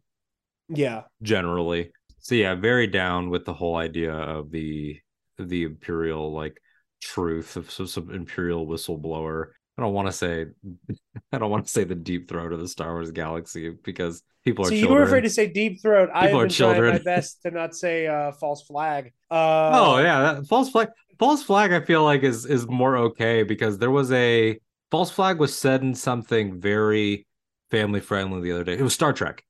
[0.69, 1.03] Yeah.
[1.23, 1.93] generally.
[2.23, 5.01] So yeah, very down with the whole idea of the
[5.39, 6.57] the imperial like
[7.01, 9.49] truth of some, some imperial whistleblower.
[9.79, 10.47] I don't want to say
[11.33, 14.67] I don't want to say the deep throat of the Star Wars galaxy because people
[14.67, 14.99] are So you children.
[14.99, 16.11] were afraid to say deep throat.
[16.15, 16.99] I've People are been trying my children.
[16.99, 19.13] best to not say uh, false flag.
[19.31, 20.89] Uh, oh yeah, that, false flag.
[21.19, 21.73] False flag.
[21.73, 24.59] I feel like is is more okay because there was a
[24.91, 27.27] false flag was said in something very
[27.71, 28.75] family friendly the other day.
[28.75, 29.43] It was Star Trek.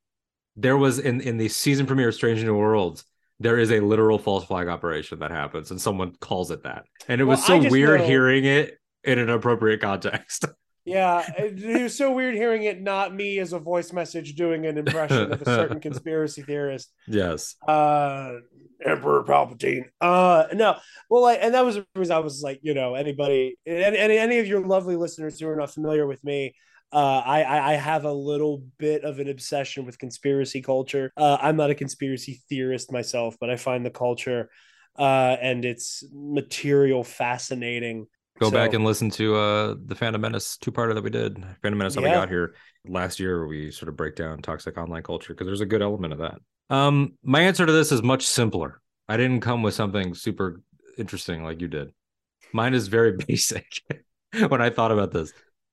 [0.56, 3.04] There was in in the season premiere of Strange New Worlds.
[3.40, 6.84] There is a literal false flag operation that happens, and someone calls it that.
[7.08, 10.44] And it was Well, I so weird know- hearing it in an appropriate context.
[10.84, 12.82] Yeah, it, was so weird hearing it.
[12.82, 16.92] Not me as a voice message doing an impression of a certain conspiracy theorist.
[17.06, 17.54] yes.
[17.68, 18.32] uh
[18.84, 19.84] Emperor Palpatine.
[20.00, 20.74] Uh no.
[21.08, 24.18] Well like and that was the reason I was like, you know, anybody any any,
[24.18, 26.56] any of your lovely listeners who are not familiar with me,
[26.92, 31.10] uh I, I have a little bit of an obsession with conspiracy culture.
[31.16, 34.50] Uh I'm not a conspiracy theorist myself, but I find the culture
[34.98, 38.06] uh and its material fascinating.
[38.40, 41.36] Go So- back and listen to uh the Phantom Menace two parter that we did.
[41.62, 42.54] Phantom Menace how we got here
[42.86, 46.12] last year we sort of break down toxic online culture because there's a good element
[46.12, 46.38] of that.
[46.74, 48.80] Um my answer to this is much simpler.
[49.08, 50.60] I didn't come with something super
[50.98, 51.90] interesting like you did.
[52.52, 53.66] Mine is very basic
[54.48, 55.32] when I thought about this.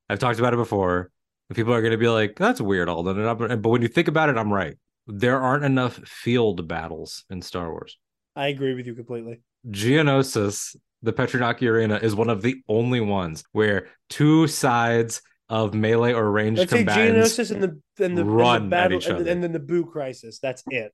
[0.10, 1.12] I've talked about it before.
[1.50, 3.20] And people are going to be like, that's weird, Alden.
[3.20, 4.78] And But when you think about it, I'm right.
[5.08, 7.98] There aren't enough field battles in Star Wars.
[8.36, 9.42] I agree with you completely.
[9.70, 16.14] Geonosis, the Petranaki Arena, is one of the only ones where two sides of melee
[16.14, 17.36] or ranged Let's combatants.
[17.36, 19.30] Geonosis and the and the, and run the at battle each and, other.
[19.30, 20.40] and then the Boo crisis.
[20.40, 20.94] That's it.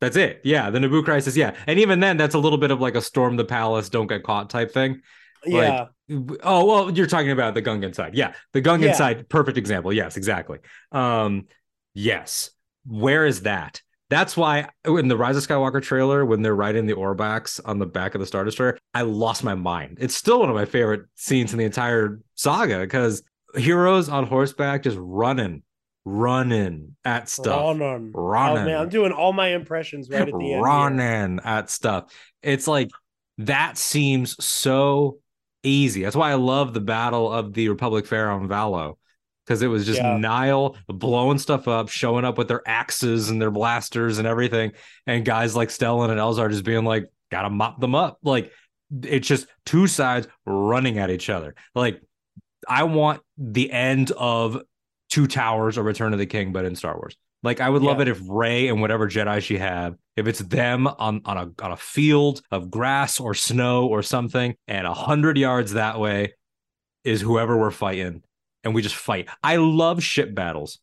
[0.00, 0.42] That's it.
[0.44, 1.34] Yeah, the Naboo crisis.
[1.34, 4.06] Yeah, and even then, that's a little bit of like a storm the palace, don't
[4.06, 5.00] get caught type thing.
[5.46, 6.18] Like, Yeah.
[6.42, 8.14] Oh well, you're talking about the Gungan side.
[8.14, 8.92] Yeah, the Gungan Yeah.
[8.94, 9.28] side.
[9.28, 9.92] Perfect example.
[9.92, 10.58] Yes, exactly.
[10.92, 11.46] Um,
[11.94, 12.50] yes.
[12.86, 13.80] Where is that?
[14.10, 17.86] That's why in the Rise of Skywalker trailer, when they're riding the Orbaks on the
[17.86, 19.96] back of the Star Destroyer, I lost my mind.
[20.00, 23.22] It's still one of my favorite scenes in the entire saga because
[23.56, 25.62] heroes on horseback just running
[26.04, 27.56] running at stuff.
[27.78, 28.12] Ronan.
[28.14, 28.62] Ronan.
[28.62, 30.62] Oh man, I'm doing all my impressions right at the end.
[30.62, 32.12] running at stuff.
[32.42, 32.90] It's like
[33.38, 35.18] that seems so
[35.64, 36.02] easy.
[36.02, 38.96] That's why I love the Battle of the Republic Fair on Valo.
[39.44, 40.16] Because it was just Yeah.
[40.16, 44.72] Nihil blowing stuff up, showing up with their axes and their blasters and everything.
[45.06, 48.18] And guys like Stellan and Elzar just being like, gotta mop them up.
[48.22, 48.52] Like
[49.02, 51.54] it's just two sides running at each other.
[51.74, 52.00] Like
[52.68, 54.62] I want the end of
[55.10, 57.16] Two Towers or Return of the King, but in Star Wars.
[57.44, 60.86] Like I would love it if Rey and whatever Jedi she have, if it's them
[60.86, 65.36] on on a on a field of grass or snow or something, and a hundred
[65.36, 66.32] yards that way
[67.04, 68.22] is whoever we're fighting,
[68.64, 69.28] and we just fight.
[69.42, 70.78] I love ship battles.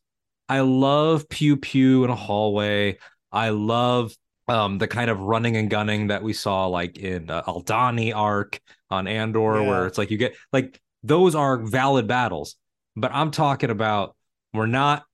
[0.48, 2.98] I love pew pew in a hallway.
[3.32, 4.14] I love
[4.46, 8.60] um the kind of running and gunning that we saw like in uh, Aldhani arc
[8.88, 9.68] on Andor, Yeah.
[9.68, 12.54] where it's like you get like those are valid battles.
[12.94, 14.14] But I'm talking about
[14.54, 15.04] we're not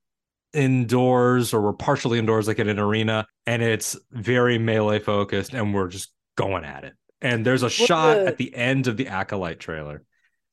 [0.53, 5.75] indoors or we're partially indoors like in an arena and it's very melee focused and
[5.75, 6.95] we're just going at it.
[7.21, 10.03] And there's a shot the- at the end of the Acolyte trailer,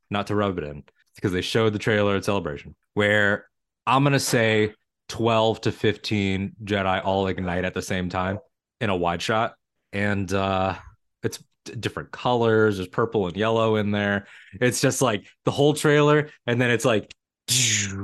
[0.09, 0.83] not to rub it in,
[1.15, 3.47] because they showed the trailer at Celebration, where
[3.87, 4.73] I'm gonna say
[5.09, 8.39] 12 to 15 Jedi all ignite at the same time
[8.81, 9.53] in a wide shot.
[9.93, 10.75] And uh
[11.23, 11.43] it's
[11.79, 14.27] different colors, there's purple and yellow in there.
[14.59, 17.13] It's just like the whole trailer, and then it's like.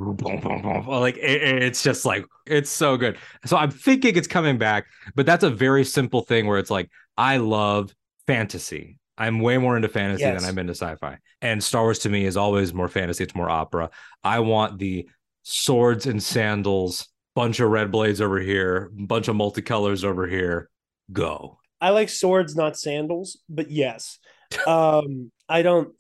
[0.02, 3.18] Like it- it's just like it's so good.
[3.46, 6.90] So I'm thinking it's coming back, but that's a very simple thing where it's like
[7.18, 7.94] I love
[8.28, 8.98] fantasy.
[9.18, 10.42] I'm way more into fantasy Yes.
[10.42, 11.18] than I'm into sci-fi.
[11.42, 13.90] And Star Wars to me is always more fantasy, it's more opera.
[14.24, 15.08] I want the
[15.44, 20.70] swords and sandals, bunch of red blades over here, bunch of multicolors over here.
[21.12, 21.60] Go.
[21.80, 24.18] I like swords, not sandals, but yes.
[24.68, 25.94] Um, I don't.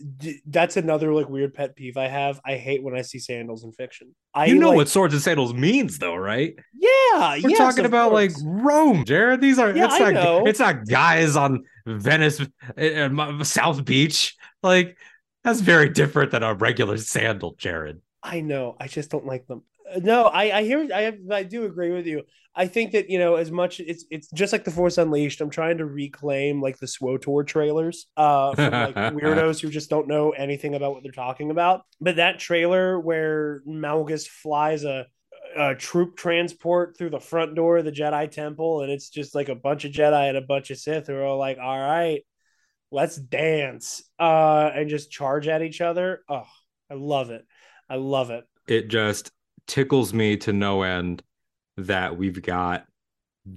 [0.45, 2.39] That's another like weird pet peeve I have.
[2.45, 4.15] I hate when I see sandals in fiction.
[4.33, 6.55] I you know like- what swords and sandals means though, right?
[6.73, 8.31] Yeah, We're yes, talking about like.
[8.43, 9.41] Rome, Jarod.
[9.41, 10.47] These are Yeah, it's I not know.
[10.47, 12.41] it's not guys on Venice
[12.77, 14.35] uh, South Beach.
[14.63, 14.97] Like
[15.43, 17.99] that's very different than a regular sandal, Jarod.
[18.23, 18.75] I know.
[18.79, 19.63] I just don't like them.
[19.97, 20.87] No, I I hear.
[20.93, 22.23] I I do agree with you.
[22.55, 25.39] I think that you know as much it's it's just like the Force Unleashed.
[25.41, 30.07] I'm trying to reclaim like the SWTOR trailers uh from like weirdos who just don't
[30.07, 31.83] know anything about what they're talking about.
[32.01, 35.07] But that trailer where Malgus flies a
[35.55, 39.49] a troop transport through the front door of the Jedi Temple, and it's just like
[39.49, 42.21] a bunch of Jedi and a bunch of Sith who are all like, "All right,
[42.91, 46.23] let's dance," uh, and just charge at each other.
[46.29, 46.47] Oh,
[46.89, 47.45] I love it.
[47.89, 48.45] I love it.
[48.67, 49.31] It just
[49.67, 51.23] tickles me to no end
[51.87, 52.85] that we've got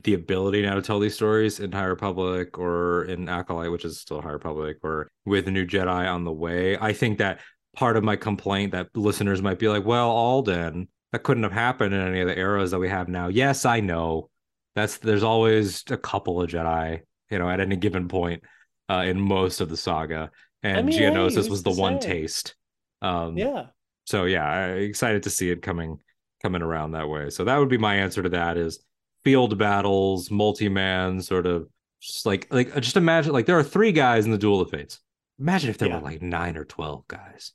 [0.02, 4.00] the ability now to tell these stories in High Republic or in Acolyte, which is
[4.00, 6.78] still High Republic, or with a new Jedi on the way.
[6.78, 7.40] I think that
[7.76, 11.94] part of my complaint that listeners might be like, well, Alden, that couldn't have happened
[11.94, 13.28] in any of the eras that we have now.
[13.28, 14.30] Yes, I know.
[14.74, 18.42] That's there's always a couple of Jedi, you know, at any given point
[18.88, 20.30] uh, in most of the saga.
[20.62, 22.56] And I mean, Geonosis who's was the one taste.
[23.02, 23.66] Um, Yeah.
[24.06, 25.98] so yeah, I'm excited to see it coming
[26.44, 27.30] coming around that way.
[27.30, 28.78] So that would be my answer to that is
[29.24, 31.66] field battles, multi-man sort of
[32.00, 35.00] just like like just imagine like there are three guys in the Duel of Fates.
[35.40, 35.96] Imagine if there Yeah.
[35.96, 37.52] were like nine or twelve guys.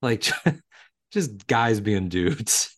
[0.00, 0.24] Like
[1.10, 2.70] just guys being dudes.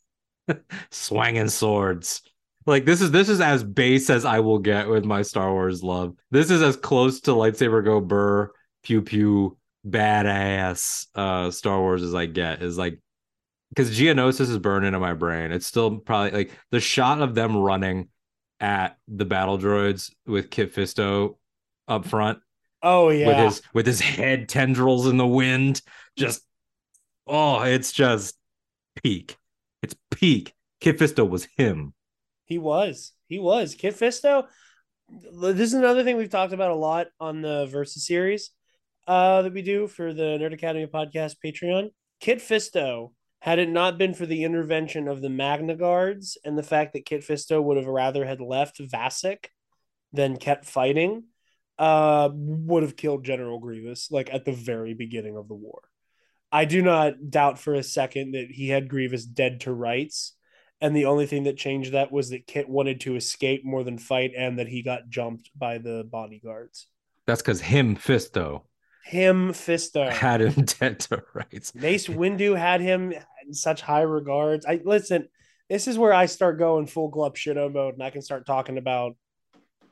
[0.91, 2.23] swanging swords.
[2.65, 5.83] Like this is this is as base as I will get with my Star Wars
[5.83, 6.15] love.
[6.31, 8.51] This is as close to lightsaber go burr
[8.83, 12.63] pew pew badass uh Star Wars as I get.
[12.63, 13.01] Is like
[13.70, 15.52] because Geonosis is burned into my brain.
[15.52, 18.09] It's still probably like the shot of them running
[18.60, 21.36] at the battle droids with Kit Fisto
[21.88, 22.38] up front
[22.82, 23.26] Oh yeah.
[23.26, 25.82] with his with his head tendrils in the wind.
[26.16, 26.43] Just
[27.26, 28.36] oh, it's just
[29.02, 29.36] peak.
[29.82, 30.55] It's peak.
[30.80, 31.93] Kit Fisto was him.
[32.44, 33.12] He was.
[33.28, 33.74] He was.
[33.74, 34.47] Kit Fisto.
[35.09, 38.51] This is another thing we've talked about a lot on the Versus series
[39.06, 41.90] uh, that we do for the Nerd Academy podcast Patreon.
[42.20, 43.12] Kit Fisto,
[43.47, 47.06] had it not been for the intervention of the Magna Guards and the fact that
[47.06, 49.47] Kit Fisto would have rather had left Vassek
[50.12, 51.24] than kept fighting,
[51.78, 55.81] uh, would have killed General Grievous like at the very beginning of the war.
[56.52, 60.36] I do not doubt for a second that he had Grievous dead to rights
[60.81, 63.98] and the only thing that changed that was that Kit wanted to escape more than
[63.98, 66.89] fight, and that he got jumped by the bodyguards.
[67.27, 68.62] That's because him Fisto
[69.07, 71.74] Him, Fisto, had him dead to rights.
[71.74, 73.12] Mace Windu had him
[73.47, 74.66] in such high regards.
[74.66, 75.28] I listen.
[75.69, 78.78] This is where I start going full Glup Shitto mode, and I can start talking
[78.78, 79.16] about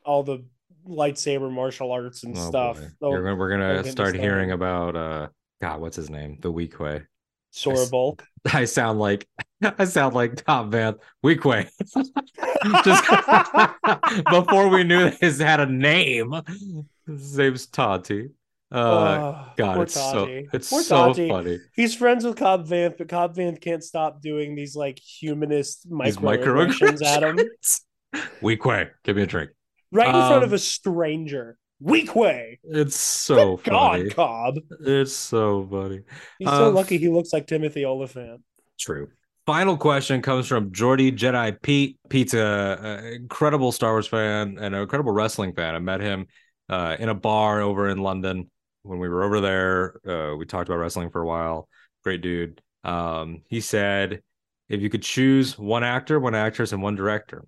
[0.05, 0.45] all the
[0.87, 2.81] lightsaber martial arts and Oh, stuff.
[3.01, 3.17] boy.
[3.17, 5.29] Oh, we're gonna start hearing about uh
[5.61, 6.39] God, what's his name?
[6.41, 7.07] The Weequay.
[7.53, 8.25] Sora Bulk.
[8.53, 9.27] I sound like
[9.63, 11.69] I sound like Top Van Weequay.
[12.85, 16.35] Just before we knew his had a name.
[17.07, 18.31] His name's Tati.
[18.75, 21.61] Uh, Oh, God, it's so it's Poor so funny.
[21.75, 27.03] He's friends with Cobb Vanth, but Cobb Vanth can't stop doing these like humanist microaggressions
[27.05, 27.39] at him.
[28.43, 29.51] Weequay, give me a drink.
[29.93, 31.57] right in front of Um, a stranger.
[31.81, 32.61] Weak way.
[32.65, 34.11] It's so Good God, funny.
[34.11, 34.55] Cobb.
[34.87, 36.01] It's so funny.
[36.39, 38.41] He's so Uh, lucky he looks like Timothy Olyphant.
[38.79, 39.09] True.
[39.47, 41.99] Final question comes from Jordy Jedi Pete.
[42.09, 45.75] Pete's incredible Star Wars fan and an incredible wrestling fan.
[45.75, 46.27] I met him
[46.71, 48.51] uh, in a bar over in London
[48.85, 50.01] when we were over there.
[50.07, 51.69] Uh, we talked about wrestling for a while.
[52.05, 52.61] Great dude.
[52.85, 54.23] Um, he said,
[54.69, 57.45] if you could choose one actor, one actress, and one director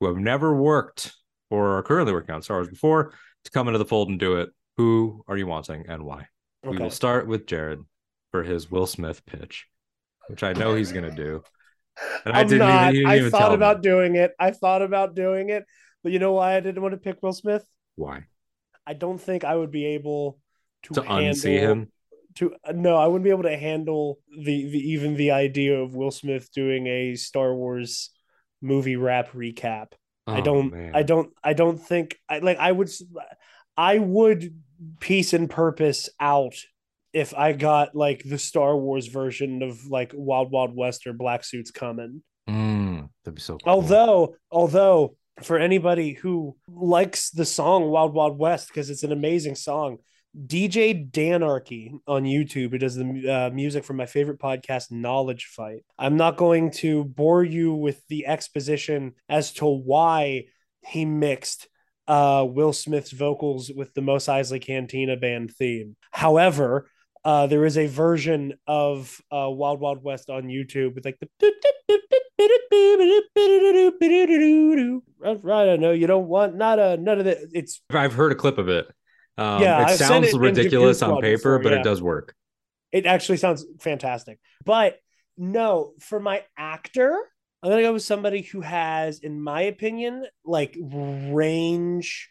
[0.00, 1.12] who have never worked
[1.50, 3.12] or are currently working on Star Wars before
[3.44, 6.26] to come into the fold and do it, who are you wanting and why?
[6.62, 7.84] We will start with Jarod
[8.30, 9.66] for his Will Smith pitch,
[10.28, 11.42] which I know he's gonna do.
[12.24, 12.94] And I I'm didn't not.
[12.94, 13.82] even, didn't I thought about me.
[13.82, 14.32] doing it.
[14.38, 15.64] I thought about doing it,
[16.02, 17.64] but you know why I didn't want to pick Will Smith?
[17.96, 18.24] why
[18.86, 20.38] I don't think I would be able
[20.94, 21.88] to, to handle unsee him.
[22.36, 26.10] to no, I wouldn't be able to handle the, the even the idea of Will
[26.10, 28.10] Smith doing a Star Wars
[28.60, 29.92] movie rap recap.
[30.26, 30.92] I Oh, don't man.
[30.94, 32.90] I don't I don't think I like I would
[33.76, 34.54] I would
[35.00, 36.54] piece and purpose out
[37.12, 41.44] if I got like the Star Wars version of like Wild Wild West or Black
[41.44, 42.22] Suits coming.
[42.48, 43.72] Mm, that'd be so cool.
[43.72, 49.54] Although, although for anybody who likes the song Wild Wild West because it's an amazing
[49.54, 49.98] song,
[50.46, 55.84] DJ Danarchy on YouTube, who does the uh, music for my favorite podcast, Knowledge Fight.
[55.98, 60.44] I'm not going to bore you with the exposition as to why
[60.86, 61.68] he mixed
[62.06, 65.96] uh, Will Smith's vocals with the Mos Eisley Cantina band theme.
[66.12, 66.88] However,
[67.24, 71.28] uh, there is a version of uh, Wild Wild West on YouTube with like the.
[75.20, 77.48] Right, I know you don't want not a none of the.
[77.52, 78.86] It's I've heard a clip of it.
[79.38, 81.78] Um, Yeah, it I've sounds it ridiculous on paper, before, but yeah.
[81.80, 82.34] it does work.
[82.92, 84.38] it actually sounds fantastic.
[84.64, 84.98] But
[85.36, 87.16] no, for my actor,
[87.62, 92.30] I'm gonna go with somebody who has, in my opinion, like range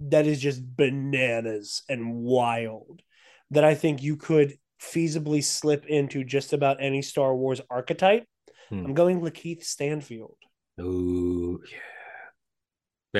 [0.00, 3.02] that is just bananas and wild.
[3.50, 8.24] That I think you could feasibly slip into just about any Star Wars archetype.
[8.70, 8.86] Hmm.
[8.86, 10.38] I'm going Lakeith Stanfield.
[10.80, 11.78] Ooh, yeah.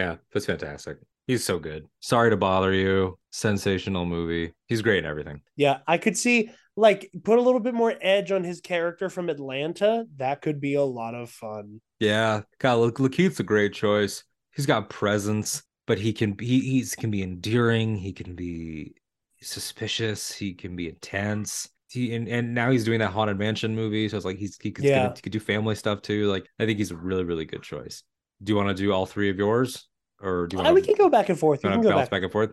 [0.01, 0.97] Yeah, that's fantastic.
[1.27, 1.86] He's so good.
[2.01, 3.19] Sorry to bother you.
[3.31, 4.53] Sensational movie.
[4.66, 5.40] He's great in everything.
[5.57, 9.28] Yeah, I could see like put a little bit more edge on his character from
[9.28, 10.05] Atlanta.
[10.16, 11.81] That could be a lot of fun.
[12.01, 14.24] Yeah, God, look, Lakeith's a great choice.
[14.55, 17.97] He's got presence, but he can he he's can be endearing.
[17.97, 18.94] He can be
[19.40, 20.32] suspicious.
[20.32, 21.69] He can be intense.
[21.90, 24.70] He and, and now he's doing that haunted mansion movie, so it's like he's he
[24.73, 25.12] could, Yeah.
[25.15, 26.31] he could do family stuff too.
[26.31, 28.03] Like I think he's a really really good choice.
[28.43, 29.86] Do you want to do all three of yours,
[30.23, 31.62] or do you Uh, want we can go back and forth.
[31.65, 32.11] We can go back.
[32.11, 32.53] back and forth?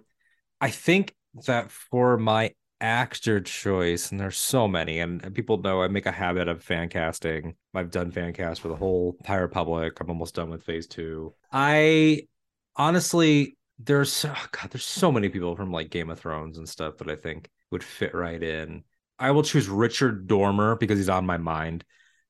[0.61, 1.15] I think
[1.45, 6.05] that for my actor choice, and there's so many, and, and people know I make
[6.05, 7.55] a habit of fan casting.
[7.73, 9.99] I've done fan cast for the whole High Republic.
[9.99, 11.33] I'm almost done with phase two.
[11.51, 12.27] I
[12.75, 16.97] honestly, there's so, God, there's so many people from like Game of Thrones and stuff
[16.97, 18.83] that I think would fit right in.
[19.17, 21.83] I will choose Richard Dormer because he's on my mind.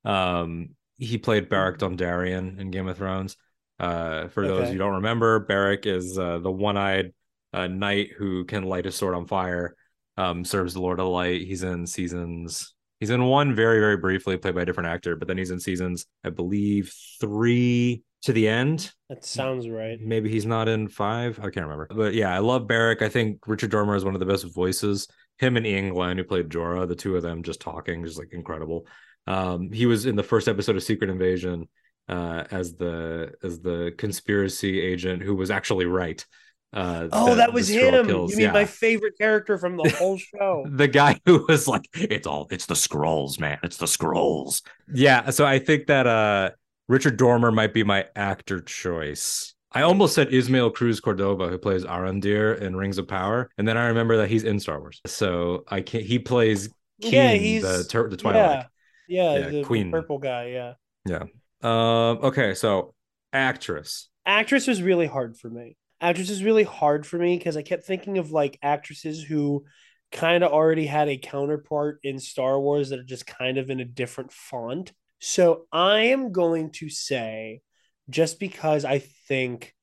[0.04, 3.38] Um, he played Beric Dondarrion in Game of Thrones.
[3.80, 4.72] Uh, for those Okay.
[4.74, 7.14] you don't remember, Beric is uh, the one-eyed
[7.54, 9.76] uh, knight who can light a sword on fire.
[10.18, 11.42] Um, serves the Lord of Light.
[11.44, 12.74] He's in seasons.
[13.00, 15.62] He's in one very, very briefly, played by a different actor, but then he's in
[15.62, 16.92] seasons, I believe,
[17.22, 18.92] three to the end.
[19.10, 19.98] That sounds right.
[20.02, 21.40] Maybe he's not in five.
[21.40, 21.88] I can't remember.
[21.90, 23.02] But yeah, I love Beric.
[23.02, 25.08] I think Richard Dormer is one of the best voices.
[25.38, 28.34] Him and Iain Glen, who played Jorah, the two of them just talking, just like
[28.34, 28.86] incredible.
[29.26, 31.70] Um, he was in the first episode of Secret Invasion
[32.10, 36.26] uh, as the as the conspiracy agent who was actually right.
[36.72, 38.06] Uh, Oh, that was him.
[38.08, 38.32] kills.
[38.32, 38.52] You mean Yeah.
[38.54, 40.66] my favorite character from the whole show?
[40.70, 43.60] the guy who was like, it's all it's the scrolls, man.
[43.64, 44.62] It's the scrolls.
[44.94, 45.30] Yeah.
[45.32, 46.52] So I think that uh
[46.88, 49.54] Richard Dormer might be my actor choice.
[49.72, 53.78] I almost said Ismael Cruz Córdova, who plays Arandir in Rings of Power, and then
[53.78, 55.00] I remember that he's in Star Wars.
[55.06, 56.04] So I can't.
[56.04, 56.70] He plays
[57.04, 57.78] Qin, yeah, he's the
[58.10, 58.34] the Twi'lek.
[58.34, 58.66] Yeah,
[59.08, 59.92] yeah, Yeah, the, the Queen.
[59.92, 60.48] purple guy.
[60.48, 60.74] Yeah.
[61.06, 61.24] Yeah,
[61.62, 62.20] Um.
[62.24, 62.54] Okay.
[62.54, 62.94] So
[63.34, 64.10] actress.
[64.26, 65.76] actress was really hard for me.
[66.02, 69.66] Actress is really hard for me because I kept thinking of like actresses who
[70.12, 73.80] kind of already had a counterpart in Star Wars that are just kind of in
[73.80, 74.94] a different font.
[75.20, 77.62] So I am going to say,
[78.10, 79.76] just because I think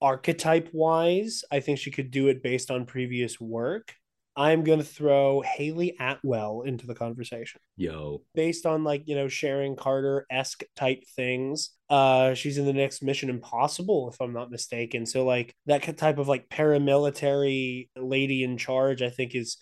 [0.00, 3.94] archetype wise, I think she could do it based on previous work.
[4.36, 7.60] I'm going to throw Hayley Atwell into the conversation.
[7.76, 8.22] Yo.
[8.34, 11.70] Based on like, you know, Sharon Carter esque type things.
[11.88, 15.06] Uh, she's in the next Mission Impossible, if I'm not mistaken.
[15.06, 19.56] So, like, that type of like paramilitary lady in charge, I think is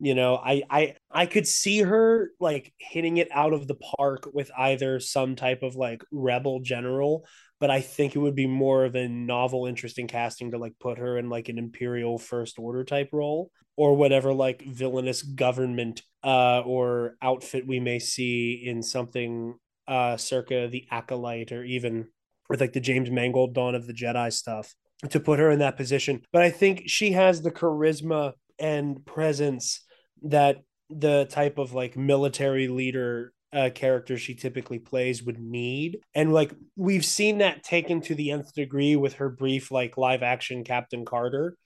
[0.00, 4.28] you know i i i could see her like hitting it out of the park
[4.32, 7.24] with either some type of like rebel general
[7.60, 10.98] but i think it would be more of a novel interesting casting to like put
[10.98, 16.60] her in like an imperial first order type role or whatever like villainous government uh
[16.60, 19.54] or outfit we may see in something
[19.86, 22.08] uh circa the acolyte or even
[22.48, 24.74] with like the james mangold dawn of the jedi stuff
[25.08, 26.22] to put her in that position.
[26.32, 29.82] But i think she has the charisma and presence
[30.22, 30.58] that
[30.90, 35.98] the type of like military leader uh, character she typically plays would need.
[36.14, 40.22] And like we've seen that taken to the nth degree with her brief like live
[40.22, 41.56] action Captain Carter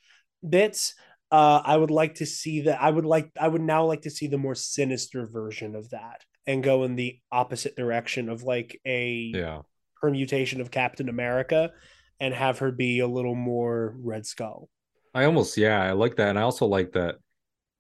[0.49, 0.95] bits.
[1.31, 2.81] Uh, I would like to see that.
[2.81, 3.31] I would like.
[3.39, 6.95] I would now like to see the more sinister version of that and go in
[6.95, 9.63] the opposite direction of like a yeah.
[10.01, 11.73] permutation of Captain America
[12.21, 14.69] and have her be a little more Red Skull.
[15.13, 17.17] I almost yeah, I like that, and I also like that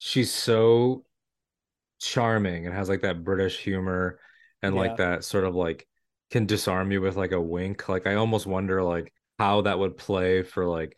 [0.05, 1.03] she's so
[2.07, 4.19] charming and has like that British humor
[4.63, 4.81] and yeah.
[4.81, 5.87] like that sort of like
[6.31, 7.89] can disarm you with like a wink.
[7.89, 10.97] Like I almost wonder like how that would play for like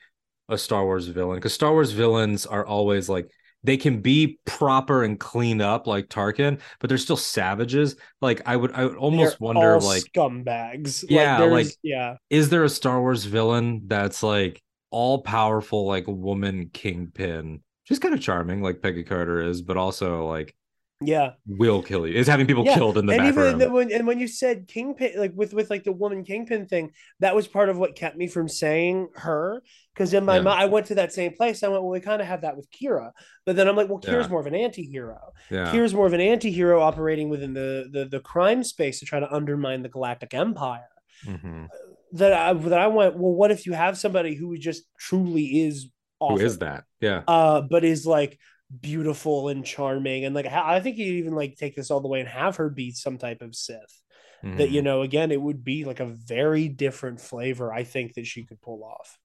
[0.48, 3.30] a Star Wars villain because Star Wars villains are always like
[3.64, 7.96] they can be proper and clean up like Tarkin, but they're still savages.
[8.20, 11.04] Like I would, I would almost they're wonder, like scumbags.
[11.08, 12.16] Yeah, like, like, yeah.
[12.30, 18.14] Is there a Star Wars villain that's like all powerful, like woman kingpin, she's kind
[18.14, 20.54] of charming, like Peggy Carter is, but also like
[21.02, 22.74] yeah will kill you is having people yeah.
[22.74, 23.60] killed in the and background.
[23.60, 26.90] even when, and when you said kingpin like with with like the woman kingpin thing
[27.20, 29.62] that was part of what kept me from saying her
[29.92, 30.42] because in my yeah.
[30.42, 32.56] mind i went to that same place i went well we kind of have that
[32.56, 33.10] with Qi'ra
[33.44, 34.30] but then i'm like well Qi'ra's yeah.
[34.30, 35.70] more of an anti-hero yeah.
[35.70, 39.30] Qi'ra's more of an anti-hero operating within the the, the crime space to try to
[39.30, 40.88] undermine the galactic empire
[41.26, 41.66] mm-hmm.
[42.12, 45.90] that I that I went well what if you have somebody who just truly is
[46.20, 46.38] awful.
[46.38, 46.84] Who is that?
[47.00, 47.22] Yeah.
[47.26, 48.38] Uh, but is like
[48.80, 52.20] beautiful and charming, and like I think you even like take this all the way
[52.20, 54.02] and have her be some type of Sith.
[54.44, 54.56] Mm-hmm.
[54.58, 57.72] That you know, again, it would be like a very different flavor.
[57.72, 59.18] I think that she could pull off.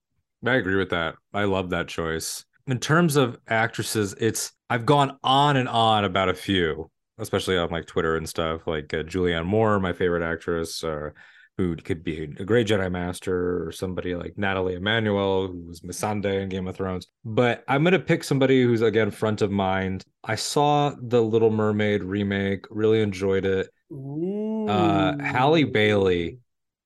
[0.44, 1.14] I agree with that.
[1.32, 2.44] I love that choice.
[2.66, 7.70] In terms of actresses, it's I've gone on and on about a few, especially on
[7.70, 8.66] like Twitter and stuff.
[8.66, 11.14] Like uh, Julianne Moore, my favorite actress, or
[11.58, 16.42] who could be a great Jedi Master or somebody like Natalie Emmanuel, who was Missandei
[16.42, 17.08] in Game of Thrones.
[17.24, 20.04] But I'm gonna pick somebody who's again front of mind.
[20.24, 23.68] I saw the Little Mermaid remake, really enjoyed it.
[23.92, 24.66] Ooh.
[24.68, 26.38] Uh, Halle Bailey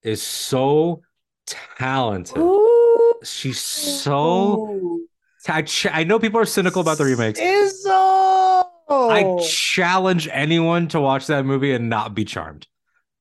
[0.03, 1.03] is so
[1.47, 2.39] talented.
[2.39, 3.15] Ooh.
[3.23, 5.01] She's so.
[5.49, 7.39] I, ch- I know people are cynical about the remakes.
[7.39, 8.65] Izzo!
[8.89, 12.67] I challenge anyone to watch that movie and not be charmed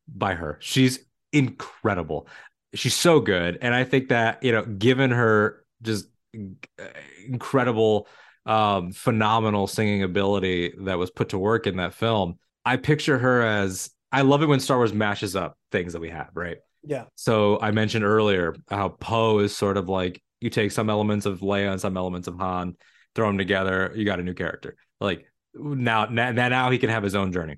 [0.07, 0.57] by her.
[0.59, 1.05] She's
[1.35, 2.27] incredible.
[2.73, 3.59] She's so good.
[3.61, 6.07] And I think that, you know, given her just
[7.27, 8.07] incredible,
[8.45, 13.41] um, phenomenal singing ability that was put to work in that film, I picture her
[13.41, 16.57] as I love it when Star Wars mashes up things that we have, right?
[16.83, 17.05] Yeah.
[17.15, 21.39] So I mentioned earlier how Poe is sort of like you take some elements of
[21.39, 22.75] Leia and some elements of Han,
[23.15, 24.75] throw them together, you got a new character.
[24.99, 27.57] Like now, now, now he can have his own journey.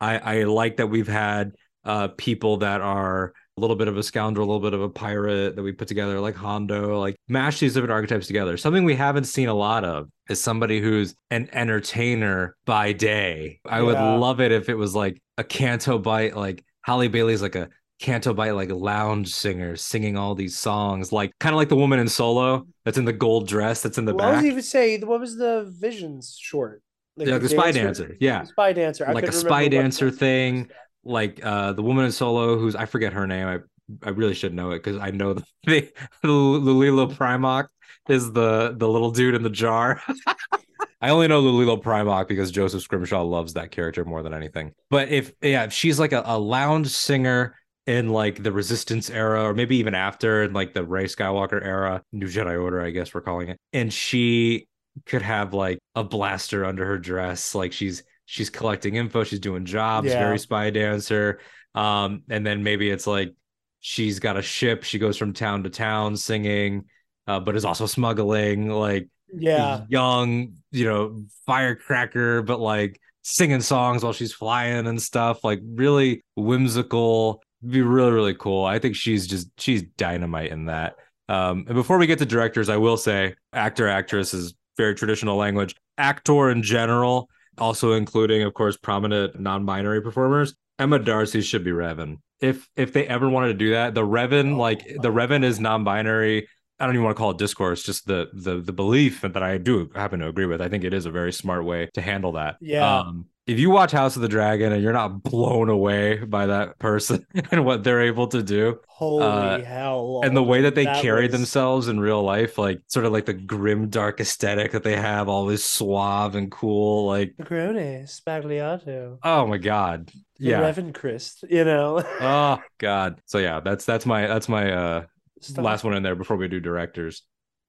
[0.00, 1.52] I, I like that we've had
[1.84, 4.88] uh, people that are a little bit of a scoundrel, a little bit of a
[4.88, 8.56] pirate that we put together, like Hondo, like mash these different archetypes together.
[8.56, 13.60] Something we haven't seen a lot of is somebody who's an entertainer by day.
[13.66, 13.82] I yeah.
[13.82, 17.68] would love it if it was like a Canto Bight, like Halle Bailey's like a
[18.00, 21.98] Canto Bight like lounge singer singing all these songs, like kind of like the woman
[21.98, 24.34] in Solo that's in the gold dress that's in the well, back.
[24.34, 26.82] I was even say what was the Visions short?
[27.16, 28.16] Like yeah, the, the spy dancer.
[28.20, 29.06] Yeah, spy dancer.
[29.06, 30.70] I like a spy dancer thing
[31.04, 33.46] like uh the woman in solo who's I forget her name.
[33.46, 33.58] I
[34.06, 35.90] I really should know it because I know the, the,
[36.22, 37.68] the Lulilo Primock
[38.08, 40.02] is the the little dude in the jar.
[41.02, 44.72] I only know Lulilo Primock because Joseph Scrimshaw loves that character more than anything.
[44.90, 47.56] But if yeah, if she's like a, a lounge singer
[47.86, 52.02] in like the Resistance era, or maybe even after, in like the Rey Skywalker era,
[52.12, 54.68] New Jedi Order, I guess we're calling it, and she
[55.06, 59.64] could have like a blaster under her dress, like she's she's collecting info, she's doing
[59.64, 60.20] jobs, yeah.
[60.20, 61.40] very spy dancer.
[61.74, 63.34] Um, and then maybe it's like
[63.80, 66.84] she's got a ship, she goes from town to town singing,
[67.26, 74.04] uh, but is also smuggling, like yeah, young, you know, firecracker, but like singing songs
[74.04, 77.42] while she's flying and stuff, like really whimsical.
[77.68, 78.64] Be really, really cool.
[78.64, 80.94] I think she's just she's dynamite in that.
[81.28, 85.36] Um, and before we get to directors, I will say actor, actress is very traditional
[85.36, 87.28] language actor in general,
[87.60, 92.16] also including, of course, prominent non-binary performers, Emma Darcy should be Revan.
[92.40, 96.48] If if they ever wanted to do that, the Revan, like the Revan is non-binary.
[96.78, 99.58] I don't even want to call it discourse, just the the the belief that I
[99.58, 100.62] do happen to agree with.
[100.62, 102.56] I think it is a very smart way to handle that.
[102.60, 103.00] Yeah.
[103.00, 106.78] Um, if you watch House of the Dragon and you're not blown away by that
[106.78, 110.20] person and what they're able to do, Holy Uh, hell!
[110.22, 113.12] and the way that they That carry was- themselves in real life, like sort of
[113.12, 118.04] like the grim, dark aesthetic that they have, all this suave and cool, like Negroni,
[118.04, 121.44] Sbagliato, oh my god, yeah, Christ.
[121.48, 123.20] You know, oh god.
[123.26, 125.04] So yeah, that's that's my that's my uh
[125.40, 125.64] Stuff.
[125.64, 127.22] last one in there before we do directors.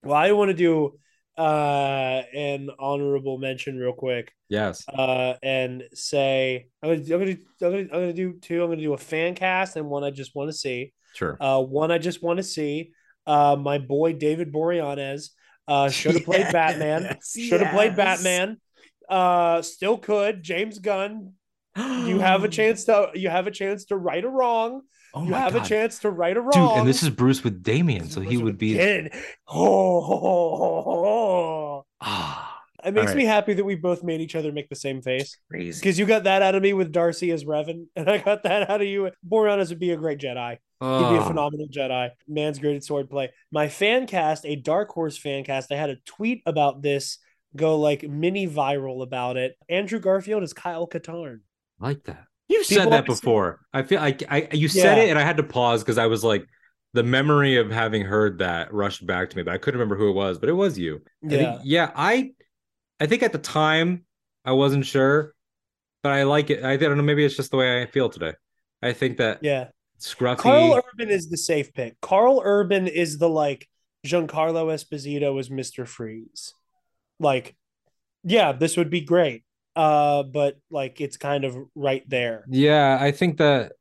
[0.04, 1.00] Well, I want to do
[1.38, 4.34] uh an honorable mention real quick.
[4.50, 8.64] Yes, uh, and say I'm gonna, I'm gonna, I'm gonna, I'm gonna do two.
[8.64, 10.94] I'm gonna do a fan cast and one I just want to see.
[11.14, 11.38] sure.
[11.40, 12.92] Uh, one I just want to see.
[13.26, 15.30] Uh, my boy David Boreanaz
[15.68, 17.04] uh, should have played Batman.
[17.04, 17.96] Yes, Should have played.
[17.96, 18.58] Batman.
[19.08, 20.44] Uh, still could.
[20.44, 21.34] James Gunn.
[21.78, 23.12] You have a chance to.
[23.14, 24.82] You have a chance to right a wrong.
[25.14, 26.78] Oh you have a chance to right a wrong, dude.
[26.80, 28.74] And this is Bruce with Damian, so he would be.
[28.74, 29.14] Kid.
[29.48, 29.56] Oh,
[30.14, 31.86] oh, oh.
[32.00, 33.18] Ah, It makes right.
[33.18, 35.38] me happy that we both made each other make the same face.
[35.50, 35.80] crazy.
[35.80, 38.70] Because you got that out of me with Darcy as Revan, and I got that
[38.70, 39.12] out of you.
[39.28, 40.58] Boreanaz would be a great Jedi.
[40.80, 42.10] He'd be a phenomenal Jedi.
[42.28, 43.30] Man's great swordplay.
[43.52, 47.20] My fan cast, a Dark Horse fan cast, I had a tweet about this
[47.56, 49.58] go like mini viral about it.
[49.70, 51.42] Andrew Garfield is Kyle Katarn.
[51.80, 52.26] I like that.
[52.52, 53.62] You've People said that before.
[53.74, 55.04] I feel like I you said Yeah.
[55.06, 56.46] it and I had to pause because I was like
[56.94, 60.10] the memory of having heard that rushed back to me, but I couldn't remember who
[60.10, 61.02] it was, but it was you.
[61.26, 61.60] I think- Yeah.
[61.64, 61.92] yeah.
[61.96, 62.32] I
[63.00, 64.06] I think at the time
[64.46, 65.34] I wasn't sure,
[66.04, 66.64] but I like it.
[66.64, 68.34] I don't know, maybe it's just the way I feel today.
[68.82, 69.70] I think that Yeah.
[70.00, 72.00] scruffy Karl Urban is the safe pick.
[72.02, 73.68] Karl Urban is the like
[74.06, 75.88] Giancarlo Esposito is Mr.
[75.88, 76.54] Freeze.
[77.20, 77.56] Like,
[78.24, 79.44] yeah, this would be great.
[79.76, 82.46] Uh, but like it's kind of right there.
[82.50, 83.74] Yeah, I think that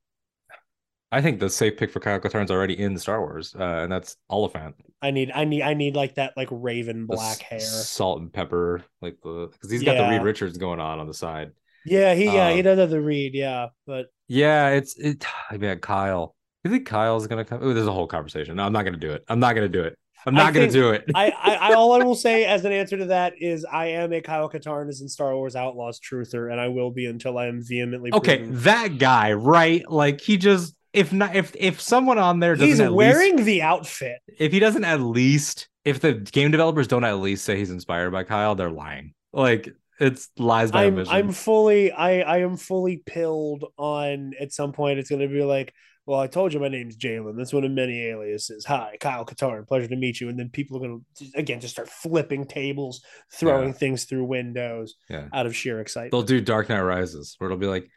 [1.13, 4.17] I think the safe pick for Kyle Katarn's already in Star Wars, uh, and that's
[4.31, 4.77] Olyphant.
[5.03, 7.61] I need I need I need like that like raven black s- hair.
[7.61, 11.15] salt and pepper, like the because he's got the Reed Richards going on on the
[11.15, 11.53] side.
[11.85, 13.69] Yeah, he yeah, he Um, does have the reed yeah.
[13.87, 15.25] But Yeah, it's it.
[15.51, 16.37] I mean, Kyle.
[16.65, 17.61] You think Kyle's gonna come?
[17.63, 18.57] Oh, there's a whole conversation.
[18.57, 19.25] No, I'm not gonna do it.
[19.29, 19.99] I'm not gonna do it.
[20.27, 21.05] I'm not gonna do it.
[21.15, 24.13] I, I, I all I will say as an answer to that is I am
[24.13, 27.47] a Kyle Katarn is in Star Wars Outlaws truther, and I will be until I
[27.47, 29.89] am vehemently okay, proven- that guy, right?
[29.91, 33.63] Like he just if not if if someone on there doesn't He's wearing least the
[33.63, 34.19] outfit.
[34.39, 38.11] if he doesn't at least if the game developers don't at least say he's inspired
[38.11, 39.15] by Kyle, they're lying.
[39.33, 41.15] Like it's lies by I'm omission.
[41.15, 45.73] I'm fully I I am fully pilled on at some point it's gonna be like,
[46.07, 47.37] well, I told you my name's Jalen.
[47.37, 48.65] That's one of many aliases.
[48.65, 49.67] Hi, Kyle Katarn.
[49.67, 50.29] Pleasure to meet you.
[50.29, 50.99] And then people are gonna
[51.35, 53.03] again just start flipping tables,
[53.33, 53.75] throwing Yeah.
[53.75, 55.29] things through windows Yeah.
[55.33, 56.13] out of sheer excitement.
[56.13, 57.89] They'll do Dark Knight Rises, where it'll be like,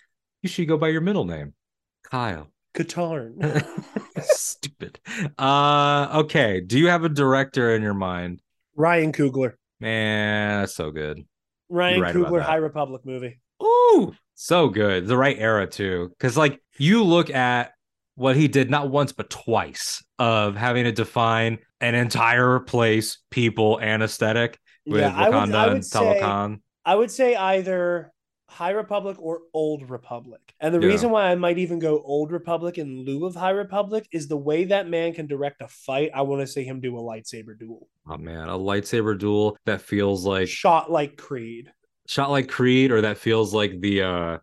[0.42, 1.54] you should go by your middle name,
[2.04, 2.50] Kyle.
[2.76, 3.38] Katarn.
[4.22, 5.00] Stupid.
[5.38, 6.60] Uh, okay.
[6.60, 8.42] Do you have a director in your mind?
[8.76, 9.54] Ryan Coogler.
[9.80, 11.24] Man, that's so good.
[11.70, 12.42] Ryan right Coogler.
[12.42, 13.40] High Republic movie.
[13.62, 15.08] Ooh, so good.
[15.08, 17.73] The right era too, because like you look at
[18.16, 23.80] what he did not once but twice of having to define an entire place, people,
[23.80, 24.60] and aesthetic
[24.90, 26.62] with yeah, I Wakanda would, I and would say Talokan.
[26.86, 28.12] I would say either
[28.50, 30.42] High Republic or Old Republic.
[30.60, 30.88] And the Yeah.
[30.88, 34.38] reason why I might even go Old Republic in lieu of High Republic is the
[34.38, 36.12] way that man can direct a fight.
[36.14, 39.82] I want to see him do a lightsaber duel, Oh man, a lightsaber duel that
[39.82, 41.72] feels like shot like Creed.
[42.08, 44.38] shot like Creed, or that feels like the uh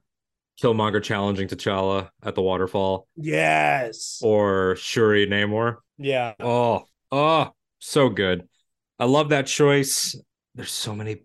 [0.63, 4.21] Killmonger challenging T'Challa at the waterfall, Yes.
[4.23, 5.77] or Shuri Namor.
[5.99, 6.35] Yeah.
[6.41, 8.49] Oh, oh, so good.
[8.99, 10.15] I love that choice.
[10.55, 11.23] There's so many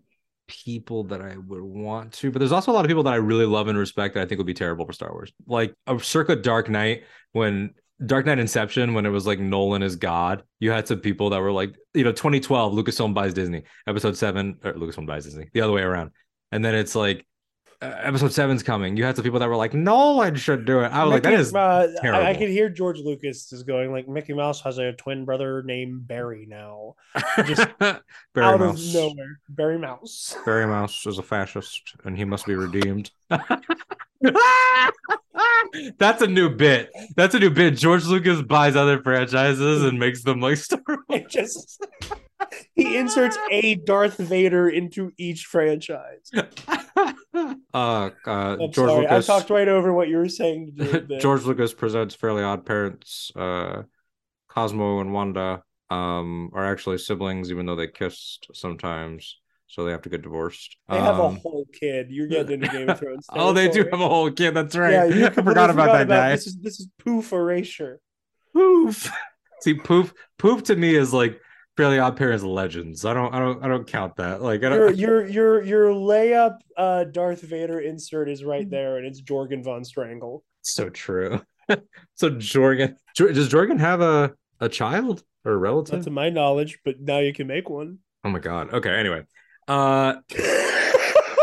[0.48, 3.16] people that I would want to, but there's also a lot of people that I
[3.16, 5.32] really love and respect that I think would be terrible for Star Wars.
[5.46, 7.02] Like a circa Dark Knight
[7.32, 11.30] when Dark Knight Inception, when it was like Nolan is God, you had some people
[11.30, 15.48] that were like, you know, 2012, Lucasfilm buys Disney, episode seven, or Lucasfilm buys Disney,
[15.52, 16.10] the other way around.
[16.52, 17.26] And then it's like,
[17.82, 18.96] uh, episode seven's coming.
[18.96, 20.86] You had some people that were like, Nolan should do it.
[20.92, 23.92] I was like, that is Mickey- uh, I, I could hear George Lucas is going
[23.92, 26.94] like Mickey Mouse has a twin brother named Barry now.
[27.44, 28.00] Just Barry
[28.36, 28.88] out Mouse.
[28.88, 29.40] of nowhere.
[29.48, 30.36] Barry Mouse.
[30.44, 33.10] Barry Mouse is a fascist and he must be redeemed.
[35.98, 36.90] That's a new bit.
[37.16, 37.76] That's a new bit.
[37.76, 40.98] George Lucas buys other franchises and makes them like Star Wars.
[41.10, 41.84] It just
[42.74, 46.30] he inserts a Darth Vader into each franchise.
[46.34, 48.10] uh, uh,
[48.68, 49.28] George sorry, Lucas.
[49.30, 50.74] I talked right over what you were saying.
[50.78, 51.18] To do there.
[51.20, 53.30] George Lucas presents Fairly Odd Parents.
[53.34, 53.82] Uh,
[54.48, 59.38] Cosmo and Wanda um, are actually siblings, even though they kissed sometimes.
[59.66, 60.76] so they have to get divorced.
[60.88, 62.06] They have a Um, whole kid.
[62.10, 63.26] You're getting into Game of Thrones.
[63.32, 64.52] Oh, they do have a whole kid.
[64.54, 64.92] That's right.
[64.92, 66.30] Yeah, you I forgot about that guy.
[66.30, 68.00] This is this is poof erasure.
[68.52, 69.10] Poof.
[69.60, 70.12] See, poof.
[70.38, 71.38] Poof to me is like
[71.76, 73.04] Fairly Odd Parents legends.
[73.04, 73.34] I don't.
[73.34, 73.64] I don't.
[73.64, 74.42] I don't count that.
[74.42, 74.96] Like I Your don't.
[74.98, 79.84] your your your layup uh Darth Vader insert is right there, and it's Jorgen von
[79.84, 80.42] Strangle.
[80.62, 81.42] So true.
[82.14, 82.96] so Jorgen.
[83.16, 86.04] Does Jorgen have a a child or a Not relative?
[86.04, 87.98] to my knowledge, but now you can make one.
[88.24, 88.72] Oh my god.
[88.72, 88.90] Okay.
[88.94, 89.24] Anyway.
[89.68, 90.16] Uh.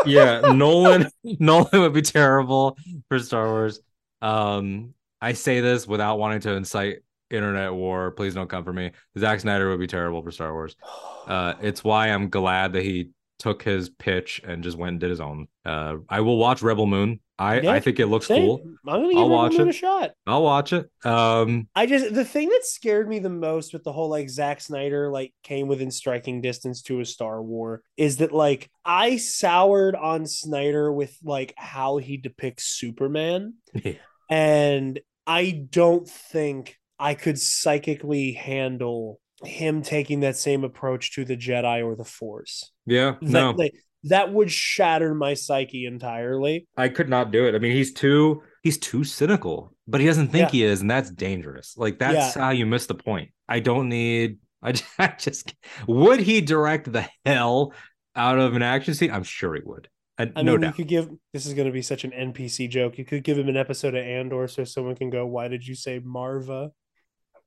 [0.06, 2.78] yeah, Nolan Nolan would be terrible
[3.08, 3.80] for Star Wars.
[4.22, 6.98] Um, I say this without wanting to incite
[7.30, 8.12] internet war.
[8.12, 8.92] Please don't come for me.
[9.18, 10.76] Zack Snyder would be terrible for Star Wars.
[11.26, 15.10] Uh, it's why I'm glad that he took his pitch and just went and did
[15.10, 15.48] his own.
[15.66, 17.22] Uh, I will watch Rebel Moon.
[17.40, 18.60] I Yeah, I think it looks cool.
[18.62, 19.70] I'm gonna give I'll Rebel watch Moon it.
[19.70, 20.12] a shot.
[20.28, 20.90] I'll watch it.
[21.06, 24.60] Um, I just the thing that scared me the most with the whole like Zack
[24.60, 29.96] Snyder like came within striking distance to a Star War is that like I soured
[29.96, 33.94] on Snyder with like how he depicts Superman, Yeah.
[34.30, 41.36] and I don't think I could psychically handle him taking that same approach to the
[41.36, 42.72] Jedi or the Force.
[42.86, 43.74] yeah, That, no, like,
[44.06, 46.68] that would shatter my psyche entirely.
[46.78, 47.56] I could not do it.
[47.56, 50.52] I mean, he's too he's too cynical, but he doesn't think Yeah.
[50.52, 51.76] he is, and that's dangerous.
[51.78, 53.32] Like that's how you miss the point.
[53.48, 54.38] I don't need.
[54.62, 55.54] I just, I just
[55.88, 57.74] would he direct the hell
[58.16, 59.12] out of an action scene?
[59.12, 59.90] I'm sure he would.
[60.18, 62.70] And I no mean, you could give this is going to be such an NPC
[62.70, 62.98] joke.
[62.98, 65.76] You could give him an episode of Andor so someone can go, "Why did you
[65.76, 66.70] say Maarva?"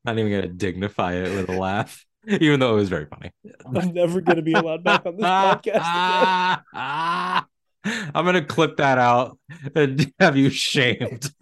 [0.06, 3.32] I'm not even gonna dignify it with a laugh, even though it was very funny.
[3.66, 8.10] I'm never going to be allowed back on this podcast again.
[8.14, 9.38] I'm gonna clip that out
[9.74, 11.32] and have you shamed.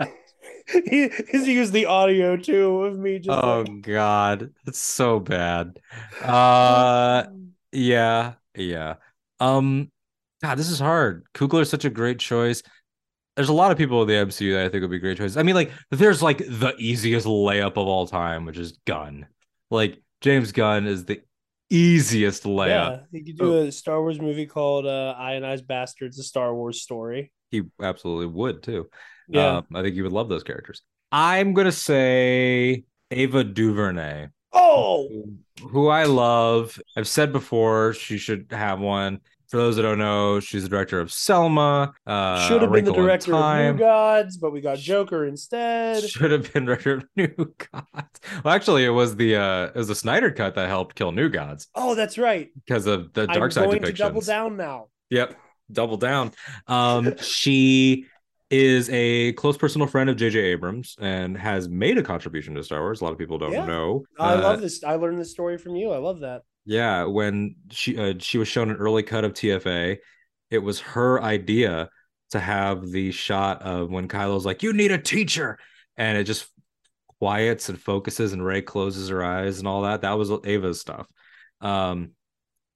[0.89, 3.39] he he's used the audio too of me just.
[3.39, 5.78] oh like, god, it's so bad.
[6.23, 7.24] Uh
[7.73, 8.95] yeah, yeah.
[9.41, 9.91] Um
[10.43, 11.24] God, this is hard.
[11.35, 12.62] Coogler is such a great choice.
[13.36, 15.36] There's a lot of people in the MCU that I think would be great choices.
[15.36, 19.27] I mean, like, there's like the easiest layup of all time, which is Gunn.
[19.70, 21.20] Like, James Gunn is the
[21.70, 22.69] easiest layup.
[22.69, 26.81] yeah, you could do a Star Wars movie called uh, "Ionized Bastards: A Star Wars
[26.82, 28.89] Story." He absolutely would too.
[29.28, 29.59] Yeah.
[29.59, 30.82] Um, I think you would love those characters.
[31.11, 35.09] I'm gonna say Ava DuVernay, oh,
[35.61, 36.78] who I love.
[36.97, 39.20] I've said before she should have one.
[39.55, 41.93] For those that don't know, she's the director of Selma.
[42.05, 46.03] Uh, should have been the director of New Gods, but we got Joker instead.
[46.03, 48.21] Should have been director of New Gods.
[48.43, 51.29] Well, actually, it was the uh, it was the Snyder cut that helped kill New
[51.29, 52.51] Gods Oh, that's right.
[52.67, 53.87] because of the dark I'm side going depictions.
[53.87, 54.89] to double down now.
[55.11, 55.37] Yep,
[55.71, 56.33] double down.
[56.67, 58.07] Um, she
[58.51, 60.37] is a close personal friend of J.J.
[60.41, 63.03] Abrams and has made a contribution to Star Wars.
[63.03, 63.67] A lot of people don't Yeah.
[63.67, 64.03] know.
[64.19, 64.83] I Uh, love this.
[64.83, 65.93] I learned this story from you.
[65.93, 66.43] I love that.
[66.65, 69.99] Yeah, when she uh, she was shown an early cut of TFA,
[70.51, 71.91] it was her idea
[72.31, 75.59] to have the shot of when Kylo's like, "You need a teacher,"
[75.97, 76.47] and it just
[77.19, 80.03] quiets and focuses, and Rey closes her eyes and all that.
[80.03, 81.07] That was Ava's stuff.
[81.61, 82.12] Um,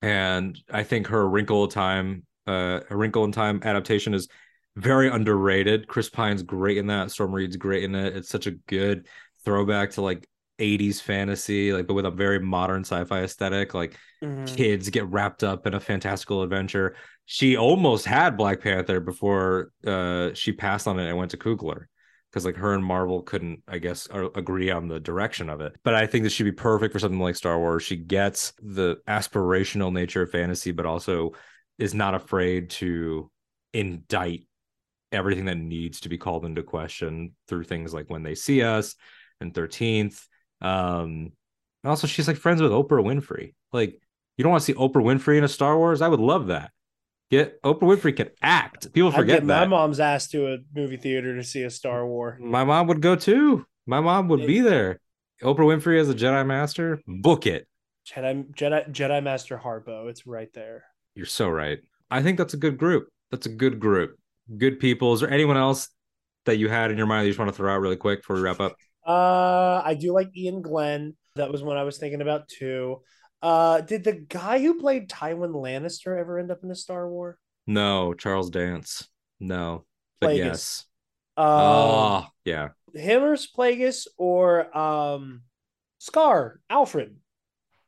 [0.03, 4.29] and I think her Wrinkle Time, uh, Wrinkle in Time adaptation is
[4.77, 5.89] very underrated.
[5.89, 7.11] Chris Pine's great in that.
[7.11, 8.17] Storm Reed's great in it.
[8.17, 9.09] It's such a good
[9.45, 10.29] throwback to like
[10.59, 13.75] 80s fantasy, like but with a very modern sci-fi aesthetic.
[13.75, 14.57] Like Mhm.
[14.57, 16.97] kids get wrapped up in a fantastical adventure.
[17.25, 21.87] She almost had Black Panther before uh she passed on it and went to Coogler.
[22.31, 25.75] Because like her and Marvel couldn't, I guess, agree on the direction of it.
[25.83, 27.83] But I think this should be perfect for something like Star Wars.
[27.85, 31.33] She gets the aspirational nature of fantasy, but also
[31.79, 33.31] is not afraid to
[33.73, 34.47] indict
[35.11, 38.95] everything that needs to be called into question through things like when they see us
[39.41, 40.29] and 13th.
[40.61, 41.33] Um,
[41.83, 43.55] and also she's like friends with Oprah Winfrey.
[43.73, 44.01] Like,
[44.37, 46.03] you don't want to see Oprah Winfrey in a Star Wars?
[46.03, 46.71] I would love that.
[47.31, 48.93] Get Oprah Winfrey can act.
[48.93, 52.39] People forget get my mom's ass to a movie theater to see a Star War.
[52.41, 53.67] My mom would go too.
[53.87, 55.01] My mom would be there.
[55.43, 57.67] Oprah Winfrey as a Jedi Master, book it.
[58.09, 60.09] Jedi Jedi Jedi Master Harpo.
[60.09, 60.85] It's right there.
[61.15, 61.79] You're so right.
[62.11, 63.09] I think that's a good group.
[63.31, 64.17] That's a good group.
[64.57, 65.13] Good people.
[65.13, 65.89] Is there anyone else
[66.47, 68.21] that you had in your mind that you just want to throw out really quick
[68.21, 68.77] before we wrap up?
[69.09, 71.17] Uh, I do like Iain Glen.
[71.37, 73.01] That was one I was thinking about too.
[73.41, 77.39] Uh, did the guy who played Tywin Lannister ever end up in a Star War?
[77.67, 79.09] No, Charles Dance.
[79.41, 79.85] No.
[80.21, 80.37] But Plagueis.
[80.37, 80.85] yes.
[81.37, 82.69] Um, oh, yeah.
[82.95, 85.43] him or Plagueis or um,
[85.99, 87.17] Scar Alfred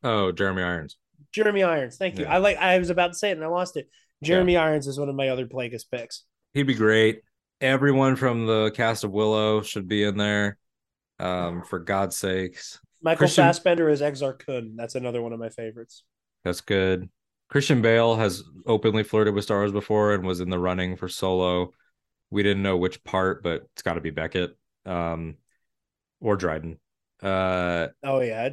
[0.02, 0.96] Oh, Jeremy Irons.
[1.32, 1.96] Jeremy Irons.
[1.96, 2.24] Thank you.
[2.24, 2.34] Yeah.
[2.34, 2.56] I like.
[2.56, 3.88] I was about to say it and I lost it.
[4.22, 6.24] Jeremy Irons is one of my other Plagueis picks.
[6.54, 7.22] He'd be great.
[7.60, 10.56] Everyone from the cast of Willow should be in there.
[11.20, 12.80] Um, for God's sakes.
[13.02, 14.74] Michael Christian- Fassbender is Exar Kun.
[14.76, 16.04] That's another one of my favorites.
[16.44, 17.08] That's good.
[17.48, 21.08] Christian Bale has openly flirted with Star Wars before and was in the running for
[21.08, 21.72] Solo.
[22.30, 24.56] We didn't know which part, but it's got to be Beckett
[24.86, 25.36] um,
[26.20, 26.78] or Dryden.
[27.22, 28.50] Uh, oh yeah,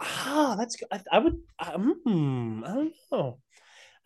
[0.00, 1.38] ah, that's I, I would.
[1.58, 3.38] Um, I don't know.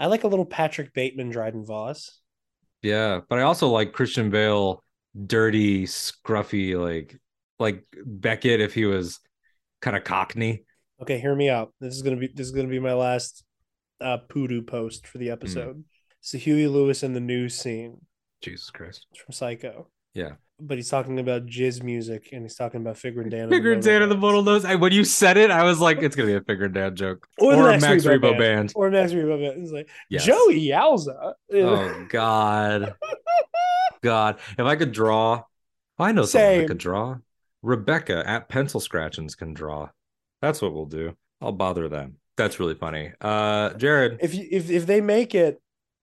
[0.00, 2.18] I like a little Patrick Bateman, Dryden Voss.
[2.82, 4.82] Yeah, but I also like Christian Bale,
[5.26, 7.20] dirty, scruffy, like
[7.58, 9.20] like Beckett if he was
[9.80, 10.64] kind of Cockney.
[11.00, 11.72] Okay, hear me out.
[11.80, 13.44] This is gonna be this is gonna be my last
[14.00, 15.32] uh poodoo post for the hmm.
[15.32, 15.76] episode.
[15.78, 15.84] Mm.
[16.20, 18.00] So Huey Lewis in the news scene.
[18.42, 19.06] Jesus Christ.
[19.16, 19.88] From Psycho.
[20.14, 20.32] Yeah.
[20.60, 23.48] But he's talking about jizz music and he's talking about Figrin D'an.
[23.48, 24.64] Figure and Dan of the Modal Nodes.
[24.64, 27.28] I, when you said it, I was like, it's gonna be a Figrin D'an joke.
[27.38, 28.38] Or, or a Max Rebo, band.
[28.38, 28.72] band.
[28.74, 29.62] Or Max Rebo band.
[29.62, 30.24] It's like yes.
[30.24, 31.34] Joh Yowza.
[31.54, 32.94] Oh God.
[34.02, 34.40] God.
[34.58, 35.44] If I could draw,
[35.98, 36.40] I know Same.
[36.40, 37.16] someone that could draw.
[37.62, 39.90] Rebecca at Pencil Scratchings can draw.
[40.40, 41.16] That's what we'll do.
[41.40, 42.16] I'll bother them.
[42.36, 43.12] That's really funny.
[43.20, 44.18] Uh Jarod.
[44.20, 45.60] If you, if if they make it,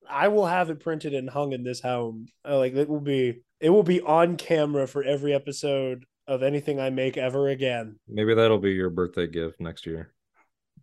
[0.09, 2.27] I will have it printed and hung in this home.
[2.47, 6.79] Uh, like it will be it will be on camera for every episode of anything
[6.79, 7.99] I make ever again.
[8.07, 10.13] Maybe that'll be your birthday gift next year.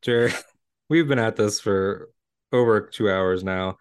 [0.00, 0.40] Jarod,
[0.88, 2.10] we've been at this for
[2.52, 3.78] over 2 hours now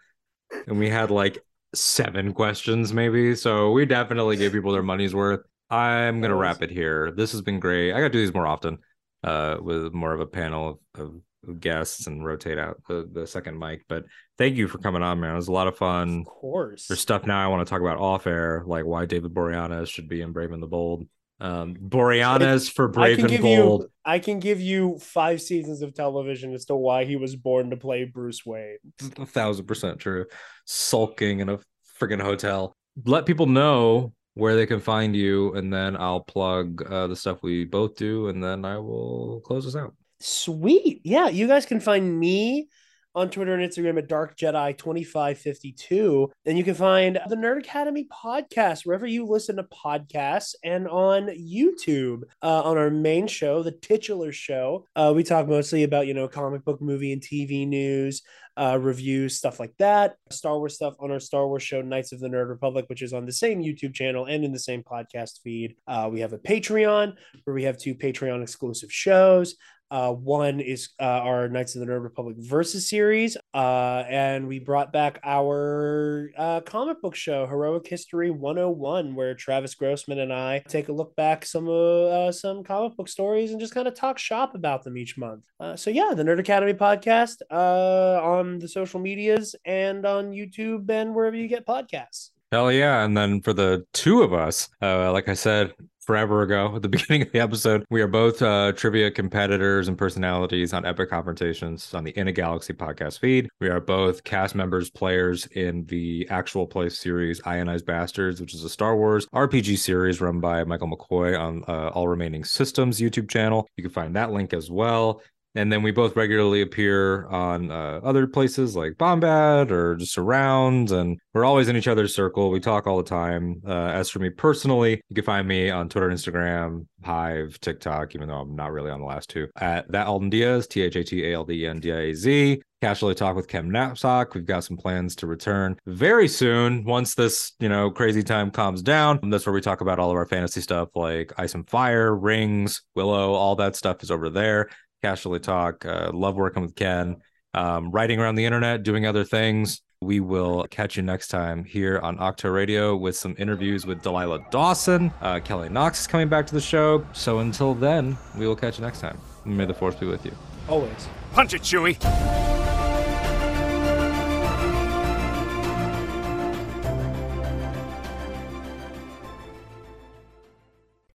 [0.68, 1.44] and we had like
[1.74, 3.36] seven questions maybe.
[3.36, 5.42] So we definitely gave people their money's worth.
[5.72, 7.12] I'm gonna wrap it here.
[7.12, 7.94] This has been great.
[7.94, 8.80] I gotta do these more often,
[9.24, 13.58] uh, with more of a panel of, of guests and rotate out the, the second
[13.58, 13.84] mic.
[13.88, 14.04] But
[14.38, 15.34] thank you for coming on, man.
[15.34, 16.20] It was a lot of fun.
[16.20, 16.88] Of course.
[16.88, 20.10] There's stuff now I want to talk about off air, like why David Boreanaz should
[20.10, 21.08] be in Brave and the Bold.
[21.40, 23.82] Um, Boreanaz for Brave and Bold.
[23.82, 27.72] You, I can give you five seasons of television as to why he was born
[27.72, 28.78] to play Bruce Wayne.
[29.18, 30.26] A thousand percent true.
[30.66, 31.58] Sulking in a
[32.00, 32.76] friggin' hotel.
[33.06, 37.44] Let people know where they can find you, and then I'll plug uh, the stuff
[37.44, 39.94] we both do, and then I will close us out.
[40.20, 41.02] Sweet.
[41.04, 42.70] Yeah, you guys can find me
[43.14, 46.32] on Twitter and Instagram at Dark Jedi 2552.
[46.46, 51.28] And you can find the Nerd Academy podcast wherever you listen to podcasts and on
[51.28, 54.86] YouTube uh, on our main show, the titular show.
[54.96, 58.22] Uh, we talk mostly about, you know, comic book, movie, and TV news,
[58.58, 60.16] uh, reviews, stuff like that.
[60.30, 63.14] Star Wars stuff on our Star Wars show, Knights of the Nerd Republic, which is
[63.14, 65.76] on the same YouTube channel and in the same podcast feed.
[65.88, 67.14] Uh, we have a Patreon
[67.44, 69.56] where we have two Patreon exclusive shows.
[69.92, 74.58] Uh, one is uh, our Knights of the Nerd Republic versus series, uh, and we
[74.58, 80.60] brought back our uh, comic book show, Heroic History 101, where Travis Grossman and I
[80.70, 84.18] take a look back some uh, some comic book stories and just kind of talk
[84.18, 85.44] shop about them each month.
[85.60, 91.14] Uh, so yeah, the Nerd Academy podcast on the social medias and on YouTube and
[91.14, 92.30] wherever you get podcasts.
[92.52, 93.06] Hell yeah!
[93.06, 96.90] And then for the two of us, uh, like I said, forever ago at the
[96.90, 97.86] beginning of the episode.
[97.90, 102.32] We are both uh, trivia competitors and personalities on Epic Confrontations on the In a
[102.32, 103.50] Galaxy podcast feed.
[103.60, 108.64] We are both cast members, players in the actual play series Ionized Bastards, which is
[108.64, 113.30] a Star Wars RPG series run by Michael McCoy on uh, All Remaining Systems YouTube
[113.30, 113.68] channel.
[113.78, 115.22] You can find that link as well
[115.56, 120.92] and then we both regularly appear on uh, other places like Bombad or just around,
[120.92, 122.50] and we're always in each other's circle.
[122.50, 123.62] We talk all the time.
[123.68, 128.30] Uh, as for me personally, you can find me on Twitter, Instagram, Hive, TikTok, even
[128.30, 129.48] though I'm not really on the last two.
[129.58, 132.00] At that Alden Diaz, T H A T A L D E N D I
[132.00, 132.62] A Z.
[132.82, 134.34] Casually talk with Kem Knapsack.
[134.34, 138.82] We've got some plans to return very soon once this, you know, crazy time calms
[138.82, 139.20] down.
[139.22, 142.16] And that's where we talk about all of our fantasy stuff like Ice and Fire,
[142.16, 144.68] Rings, Willow, all that stuff is over there.
[145.02, 145.86] Casually Talk.
[145.86, 147.18] Uh, love working with Ken,
[147.54, 149.82] um, writing around the internet, doing other things.
[150.04, 154.40] We will catch you next time here on Ahch-To Radio with some interviews with Delilah
[154.50, 155.14] Dawson.
[155.22, 157.06] Uh, Kelly Knox is coming back to the show.
[157.14, 159.20] So until then, we will catch you next time.
[159.46, 160.36] May the force be with you.
[160.68, 161.08] Always.
[161.34, 162.00] Punch it, Chewie.